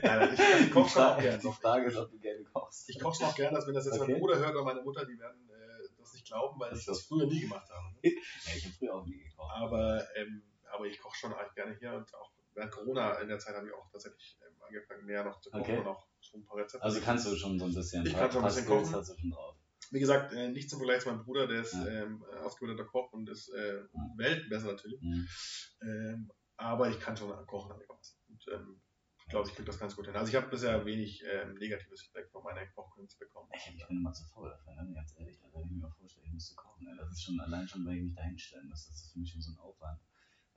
Nein, 0.02 0.34
ich, 0.34 0.66
ich 0.66 0.70
koche 0.72 0.90
schon 0.90 1.02
auch 1.02 1.18
gerne. 1.18 1.38
Die 1.38 1.52
Frage 1.52 1.86
ist, 1.86 1.96
ob 1.96 2.10
du 2.10 2.18
gerne 2.18 2.44
kochst. 2.44 2.88
Ich 2.90 3.00
koche 3.00 3.16
schon 3.16 3.26
auch 3.26 3.34
gerne, 3.36 3.56
dass 3.56 3.66
wenn 3.66 3.74
das 3.74 3.86
jetzt 3.86 3.98
Okay. 4.00 4.12
mein 4.12 4.20
Bruder 4.20 4.38
hört 4.38 4.54
oder 4.54 4.64
meine 4.64 4.82
Mutter, 4.82 5.06
die 5.06 5.18
werden 5.18 5.48
äh, 5.48 5.88
das 5.98 6.12
nicht 6.12 6.26
glauben, 6.26 6.60
weil 6.60 6.76
ich 6.76 6.84
das 6.84 7.02
früher 7.02 7.26
nie 7.26 7.40
gemacht 7.40 7.68
habe. 7.70 7.86
ne? 7.94 8.00
Ja, 8.02 8.54
ich 8.56 8.64
habe 8.66 8.74
früher 8.78 8.94
auch 8.94 9.06
nie 9.06 9.18
gekocht. 9.18 9.50
Aber, 9.54 10.06
ähm, 10.16 10.42
aber 10.70 10.84
ich 10.86 11.00
koche 11.00 11.16
schon 11.16 11.32
eigentlich 11.32 11.54
gerne 11.54 11.74
hier 11.78 11.94
und 11.94 12.14
auch 12.14 12.30
während 12.54 12.72
Corona 12.72 13.14
in 13.20 13.28
der 13.28 13.38
Zeit 13.38 13.54
habe 13.56 13.66
ich 13.68 13.72
auch 13.72 13.88
tatsächlich 13.90 14.38
ähm, 14.46 14.54
angefangen, 14.66 15.06
mehr 15.06 15.24
noch 15.24 15.40
zu 15.40 15.50
kochen 15.50 15.62
Okay. 15.62 15.78
und 15.78 15.86
auch 15.86 16.06
schon 16.22 16.40
ein 16.40 16.44
paar 16.46 16.58
Rezepte. 16.58 16.82
Also 16.84 17.00
kannst 17.00 17.26
du 17.26 17.36
schon 17.36 17.58
so 17.58 17.64
ein 17.66 17.74
bisschen. 17.74 18.06
Ich 18.06 18.12
kann 18.14 18.30
schon 18.30 18.42
ein 18.42 18.48
bisschen 18.48 18.66
kochen. 18.66 18.94
hast 18.94 19.10
du 19.10 19.18
schon 19.18 19.30
drauf. 19.30 19.56
Wie 19.92 19.98
gesagt, 20.00 20.32
äh, 20.32 20.48
nicht 20.48 20.70
zum 20.70 20.78
Vergleich 20.78 21.02
zu 21.02 21.08
meinem 21.08 21.24
Bruder, 21.24 21.46
der 21.48 21.62
ist 21.62 21.72
Ja. 21.74 21.86
ähm, 21.86 22.24
äh, 22.32 22.36
ausgebildeter 22.38 22.88
Koch 22.88 23.12
und 23.12 23.28
ist 23.28 23.48
äh, 23.48 23.78
Ja. 23.78 24.12
weltbesser 24.16 24.66
natürlich. 24.72 25.00
Mhm. 25.02 25.28
Ähm, 25.82 26.30
aber 26.56 26.88
ich 26.90 27.00
kann 27.00 27.16
schon 27.16 27.30
kochen 27.46 27.72
einigermaßen. 27.72 28.18
Und 28.28 28.44
ähm, 28.52 28.80
ich 29.18 29.26
glaube, 29.30 29.48
ich 29.48 29.54
kriege 29.54 29.66
das 29.66 29.78
ganz 29.78 29.96
gut 29.96 30.06
hin. 30.06 30.14
Also 30.16 30.28
ich 30.30 30.36
habe 30.36 30.48
bisher 30.48 30.84
wenig 30.84 31.22
ähm, 31.24 31.54
negatives 31.54 32.02
Feedback 32.02 32.28
von 32.30 32.42
meiner 32.44 32.66
Kochkünste 32.66 33.24
bekommen. 33.24 33.48
Ey, 33.52 33.74
ich 33.76 33.86
bin 33.88 33.96
immer 33.98 34.12
zu 34.12 34.24
faul 34.26 34.48
dafür, 34.50 34.74
ne? 34.82 34.92
ganz 34.94 35.14
ehrlich. 35.18 35.38
Also, 35.42 35.56
wenn 35.56 35.64
ich 35.66 35.70
mir 35.70 35.78
mal 35.78 35.90
vorstelle, 35.92 36.26
ich 36.26 36.32
müsste 36.32 36.54
kochen, 36.54 36.86
ey, 36.86 36.96
das 36.96 37.10
ist 37.12 37.22
schon 37.22 37.40
allein 37.40 37.66
schon, 37.66 37.86
wenn 37.86 37.96
ich 37.96 38.02
mich 38.04 38.14
da 38.14 38.22
hinstellen 38.22 38.68
muss, 38.68 38.86
das 38.86 38.96
ist 38.96 39.12
für 39.12 39.18
mich 39.18 39.30
schon 39.30 39.40
so 39.40 39.52
ein 39.52 39.58
Aufwand, 39.58 40.00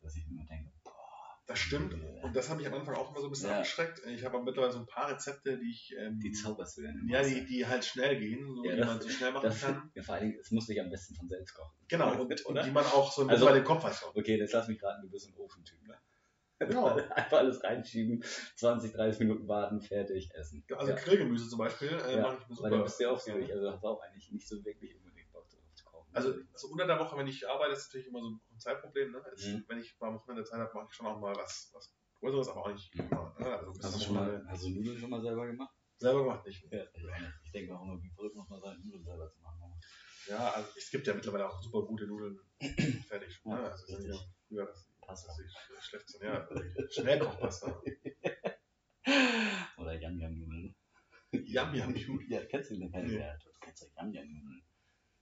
dass 0.02 0.15
ich 0.15 0.26
mir 0.28 0.34
immer 0.34 0.45
denke, 0.45 0.71
boah, 0.84 1.03
Das 1.45 1.60
stimmt. 1.60 1.93
Und 2.21 2.34
das 2.36 2.49
hat 2.49 2.58
mich 2.58 2.67
am 2.67 2.73
Anfang 2.73 2.95
auch 2.95 3.12
immer 3.12 3.19
so 3.19 3.27
ein 3.27 3.29
bisschen 3.32 3.49
Ja. 3.49 3.58
abgeschreckt. 3.58 4.01
Ich 4.08 4.23
habe 4.23 4.36
aber 4.38 4.45
mittlerweile 4.45 4.71
so 4.71 4.79
ein 4.79 4.86
paar 4.86 5.10
Rezepte, 5.12 5.58
die 5.58 5.69
ich. 5.71 5.93
Ähm, 5.99 6.17
die 6.19 6.32
zauberst 6.32 6.77
du 6.77 6.84
dann 6.84 7.06
ja, 7.10 7.21
die, 7.21 7.45
die 7.45 7.67
halt 7.67 7.84
schnell 7.84 8.17
gehen, 8.17 8.56
so, 8.56 8.63
Ja, 8.63 8.71
die 8.71 8.77
das- 8.77 8.88
man 8.88 9.01
so 9.01 9.10
schnell 9.10 9.32
machen 9.34 9.43
das, 9.43 9.60
kann. 9.62 9.91
ja, 9.93 10.03
vor 10.03 10.15
allen 10.15 10.27
Dingen, 10.29 10.39
es 10.39 10.51
muss 10.51 10.67
sich 10.67 10.79
am 10.79 10.89
besten 10.89 11.15
von 11.15 11.27
selbst 11.27 11.53
kochen. 11.53 11.75
Genau, 11.89 12.12
und, 12.13 12.21
Oder? 12.32 12.45
und 12.45 12.65
die 12.65 12.71
man 12.71 12.86
auch 12.86 13.12
so 13.12 13.23
ein 13.23 13.29
Also- 13.29 13.45
bei 13.45 13.53
den 13.53 13.65
Kopf 13.65 13.84
hat. 13.84 14.01
Okay, 14.15 14.38
jetzt 14.38 14.53
lass 14.53 14.69
mich 14.69 14.82
raten, 14.82 15.01
du 15.01 15.10
bist 15.10 15.27
ein 15.27 15.36
Ofentyp, 15.36 15.82
ne? 15.86 15.97
Ja. 16.71 16.95
Einfach 17.17 17.39
alles 17.39 17.62
reinschieben, 17.62 18.23
20, 18.56 18.93
30 18.93 19.19
Minuten 19.19 19.45
warten, 19.49 19.82
fertig, 19.82 20.29
essen. 20.36 20.63
Also 20.77 20.91
ja. 20.93 20.97
Grillgemüse 20.97 21.49
zum 21.49 21.60
Beispiel 21.60 21.89
äh, 21.89 22.15
Ja, 22.15 22.21
mache 22.21 22.38
ich 22.41 22.47
mir 22.47 22.56
Weil 22.63 22.69
dann 22.69 22.71
super. 22.79 22.84
bist 22.86 22.99
du 22.99 23.03
ja 23.03 23.10
auch 23.12 23.19
so, 23.19 23.36
ich 23.38 23.51
also 23.53 23.69
habe 23.69 23.86
auch 23.86 24.01
eigentlich 24.01 24.32
nicht 24.32 24.47
so 24.47 24.63
wirklich 24.63 24.95
Also 26.13 26.34
so 26.54 26.67
unter 26.69 26.86
der 26.88 26.99
Woche, 26.99 27.17
wenn 27.17 27.28
ich 27.28 27.47
arbeite, 27.47 27.73
ist 27.73 27.88
natürlich 27.88 28.08
immer 28.08 28.21
so 28.21 28.30
ein 28.30 28.60
Zeitproblem. 28.60 29.12
Ne? 29.12 29.23
Jetzt, 29.32 29.47
Mhm. 29.47 29.65
Wenn 29.67 29.80
ich 29.80 29.97
mal 29.99 30.13
Wochenende 30.13 30.43
Zeit 30.43 30.60
habe, 30.60 30.71
mache 30.73 30.88
ich 30.89 30.95
schon 30.95 31.08
auch 31.08 31.19
mal 31.19 31.36
was, 31.36 31.69
was 31.73 31.95
Größeres, 32.19 32.47
aber 32.49 32.65
auch 32.65 32.71
nicht 32.73 32.93
Mhm. 32.95 33.02
immer. 33.10 33.36
Ne? 33.39 33.58
Also 33.58 33.73
hast 33.82 33.95
du 33.95 33.99
schon 34.06 34.15
mal, 34.15 34.45
hast 34.47 34.63
du 34.63 34.69
Nudeln 34.69 34.97
schon 34.99 35.10
mal 35.10 35.21
selber 35.21 35.45
gemacht? 35.47 35.73
selber 35.97 36.23
gemacht 36.23 36.45
nicht. 36.45 36.63
Ja, 36.71 36.84
ich. 36.93 37.04
Ich 37.43 37.52
denke 37.52 37.76
auch 37.78 37.82
immer, 37.84 38.02
wie 38.02 38.10
verrückt 38.12 38.36
muss 38.36 38.49
man 38.49 38.60
sein, 38.62 38.80
Nudeln 38.84 39.04
selber 39.06 39.30
zu 39.32 39.39
machen. 39.41 39.73
Ja, 40.28 40.52
also 40.52 40.69
es 40.78 40.89
gibt 40.89 41.06
ja 41.08 41.13
mittlerweile 41.13 41.47
auch 41.49 41.62
super 41.62 41.86
gute 41.86 42.06
Nudeln 42.08 42.39
fertig. 43.08 43.41
Ja, 43.45 43.56
ne? 43.56 43.71
Also 43.71 43.86
ist 43.97 44.06
ja 44.06 44.15
früher 44.47 44.65
das, 44.65 44.89
Passt 45.06 45.28
das 45.28 45.38
ist 45.39 45.58
schlecht 45.82 46.10
zu 46.10 46.23
ja, 46.23 46.47
Schnellkochpasta. 46.91 47.82
Oder 49.78 49.99
Yam-Yam-Nudeln. 49.99 50.76
Yum 51.32 51.73
Yum 51.73 51.91
Nudeln. 51.91 52.30
Ja, 52.30 52.45
kennst 52.45 52.71
du 52.71 52.76
den? 52.78 52.89
Nee. 52.91 53.19
Ja, 53.19 53.36
du 53.38 53.49
kennst 53.60 53.84
ja 53.84 53.89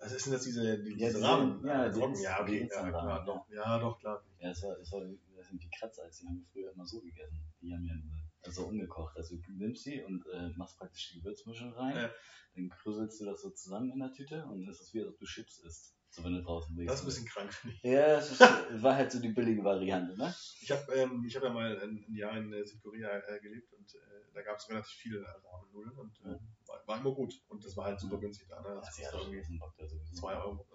Yam-Yam-Nudeln. 0.02 0.04
Also 0.04 0.18
sind 0.18 0.34
das 0.34 0.44
diese, 0.44 0.84
die, 0.84 0.92
Ja, 1.00 1.08
diese 1.08 1.22
Rahmen? 1.22 1.66
ja? 1.66 1.86
Inst- 1.86 2.24
ja, 2.24 2.42
okay, 2.42 2.70
ja, 2.72 2.90
klar, 2.90 3.26
doch, 3.26 3.50
ja, 3.50 3.80
doch, 3.80 4.00
klar. 4.00 4.24
Ja, 4.40 4.50
das 4.50 4.64
war, 4.64 4.76
das 4.78 4.92
war, 4.92 5.02
das 5.38 5.48
sind 5.48 5.62
die 5.64 5.70
Kratzer, 5.70 6.04
als 6.04 6.18
die 6.20 6.28
haben 6.28 6.38
wir 6.40 6.46
früher 6.52 6.72
immer 6.74 6.86
so 6.86 7.02
gegessen, 7.02 7.40
die 7.62 7.70
Yam-Yam-Nudeln. 7.70 8.30
Also 8.44 8.66
ungekocht. 8.66 9.16
Also 9.18 9.36
du 9.38 9.52
nimmst 9.54 9.84
sie 9.84 10.02
und 10.04 10.26
äh, 10.34 10.50
machst 10.56 10.78
praktisch 10.78 11.12
die 11.12 11.20
Gewürzmischung 11.20 11.74
rein, 11.74 11.96
Ja. 11.96 12.10
dann 12.56 12.70
krüselst 12.70 13.22
du 13.22 13.26
das 13.26 13.42
so 13.42 13.52
zusammen 13.52 13.92
in 13.92 14.00
der 14.00 14.12
Tüte 14.14 14.44
und 14.46 14.68
es 14.68 14.82
ist 14.82 14.94
wie, 14.96 15.02
als 15.02 15.10
ob 15.10 15.20
du 15.20 15.26
Chips 15.26 15.60
isst. 15.60 15.96
So 16.10 16.24
wenn 16.26 16.34
du 16.34 16.42
draußen 16.42 16.76
bist. 16.76 16.90
Das 16.90 16.96
ist 16.98 17.04
ein 17.04 17.06
bisschen 17.06 17.26
krank, 17.28 17.54
finde 17.54 17.76
ich. 17.78 17.84
Ja, 17.84 18.18
es 18.18 18.32
ist, 18.32 18.40
war 18.42 18.96
halt 18.96 19.12
so 19.14 19.22
die 19.22 19.30
billige 19.30 19.64
Variante, 19.64 20.18
ne? 20.18 20.34
Ich 20.62 20.70
habe 20.72 20.92
ähm, 20.94 21.24
ich 21.26 21.36
hab 21.38 21.44
ja 21.44 21.50
mal 21.52 21.80
ein, 21.80 22.04
ein 22.10 22.16
Jahr 22.16 22.36
in 22.36 22.52
äh, 22.52 22.66
Südkorea 22.66 23.18
äh, 23.30 23.40
gelebt 23.40 23.72
und 23.74 23.94
äh, 23.96 24.00
da 24.34 24.42
gab 24.42 24.58
es 24.58 24.68
relativ 24.70 24.92
viele 24.92 25.24
Ramen-Nudeln 25.24 25.98
und 25.98 26.20
äh, 26.26 26.38
war, 26.72 26.88
war 26.88 27.00
immer 27.00 27.14
gut. 27.14 27.34
Und 27.48 27.64
das 27.64 27.76
war 27.78 27.86
halt 27.86 28.00
super 28.00 28.18
günstig 28.20 28.48
da. 28.48 28.62
Ne? 28.62 28.76
Das 28.76 28.88
Also, 28.88 29.02
kostet 29.02 29.14
ja, 29.14 29.20
irgendwie 29.20 29.60
da 29.78 29.88
sowieso. 29.88 30.14
2 30.16 30.36
Euro. 30.38 30.68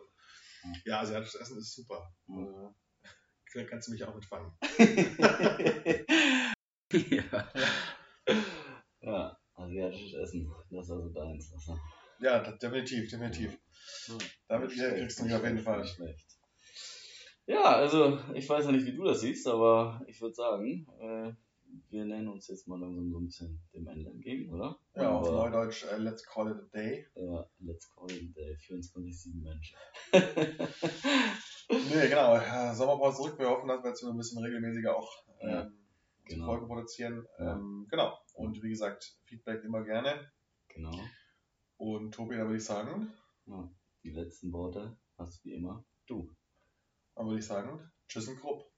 Ja. 0.64 0.72
Ja, 0.85 1.00
asiatisches 1.00 1.40
Essen 1.40 1.59
ist 1.59 1.74
super. 1.74 2.12
Mhm. 2.26 2.74
Äh, 3.54 3.64
kannst 3.64 3.88
du 3.88 3.92
mich 3.92 4.04
auch 4.04 4.14
mitfangen. 4.14 4.52
ja. 6.92 7.52
ja, 9.00 9.38
asiatisches 9.54 10.14
Essen, 10.14 10.52
das 10.70 10.85
ist 10.87 10.90
also 10.90 11.09
deins. 11.09 11.52
Also. 11.52 11.78
Ja, 12.20 12.40
definitiv, 12.52 13.11
definitiv. 13.11 13.59
Damit 14.48 14.68
Nicht 14.70 14.78
hier 14.78 14.88
schlecht, 14.88 15.02
kriegst 15.02 15.18
du 15.18 15.24
mich 15.24 15.35
auf 15.35 15.44
jeden 15.44 15.59
Fall. 15.59 15.80
nicht 15.80 15.94
schlecht. 15.94 16.26
Ja, 17.46 17.62
also 17.76 18.18
ich 18.35 18.48
weiß 18.48 18.66
ja 18.66 18.72
nicht, 18.72 18.85
wie 18.87 18.96
du 18.96 19.04
das 19.04 19.20
siehst, 19.20 19.46
aber 19.46 20.02
ich 20.09 20.20
würde 20.20 20.35
sagen, 20.35 20.87
äh, 21.00 21.32
wir 21.91 22.05
nähern 22.05 22.29
uns 22.29 22.49
jetzt 22.49 22.67
mal 22.69 22.79
langsam 22.81 23.11
so 23.11 23.19
ein 23.19 23.27
bisschen 23.27 23.61
dem 23.75 23.87
Ende 23.87 24.11
entgegen, 24.11 24.53
oder? 24.53 24.79
Ja, 24.95 25.11
auf 25.11 25.29
Neudeutsch, 25.31 25.85
äh, 25.85 25.97
let's 25.99 26.25
call 26.25 26.51
it 26.51 26.57
a 26.59 26.67
day. 26.73 27.07
Ja, 27.15 27.47
let's 27.61 27.89
call 27.95 28.11
it 28.11 28.31
a 28.31 28.33
day, 28.35 28.57
24-7 28.57 29.43
Menschen. 29.43 29.79
Nee, 31.69 32.09
genau. 32.09 32.37
äh, 32.37 32.75
Sommerpause 32.75 33.17
zurück. 33.17 33.39
Wir 33.39 33.49
hoffen, 33.49 33.67
dass 33.69 33.83
wir 33.83 33.89
jetzt 33.91 34.05
ein 34.05 34.17
bisschen 34.17 34.43
regelmäßiger 34.43 34.97
auch 34.97 35.11
Ja, 35.43 35.62
ähm, 35.62 35.79
die 36.29 36.35
genau. 36.35 36.47
Folge 36.47 36.67
produzieren. 36.67 37.27
Ja. 37.39 37.55
Ähm, 37.57 37.87
genau. 37.91 38.17
Und 38.35 38.62
wie 38.62 38.69
gesagt, 38.71 39.17
Feedback 39.25 39.65
immer 39.65 39.83
gerne. 39.83 40.31
Genau. 40.69 40.97
Und 41.77 42.15
Tobi, 42.15 42.37
da 42.37 42.45
würde 42.45 42.59
ich 42.59 42.65
sagen, 42.65 43.12
Ja, 43.47 43.69
die 44.05 44.11
letzten 44.11 44.53
Worte 44.53 44.97
hast 45.19 45.45
wie 45.45 45.55
immer 45.55 45.85
du. 46.07 46.31
dann 47.17 47.27
würde 47.27 47.41
ich 47.41 47.47
sagen, 47.47 47.91
tschüss 48.09 48.29
und 48.29 48.39
grob. 48.41 48.71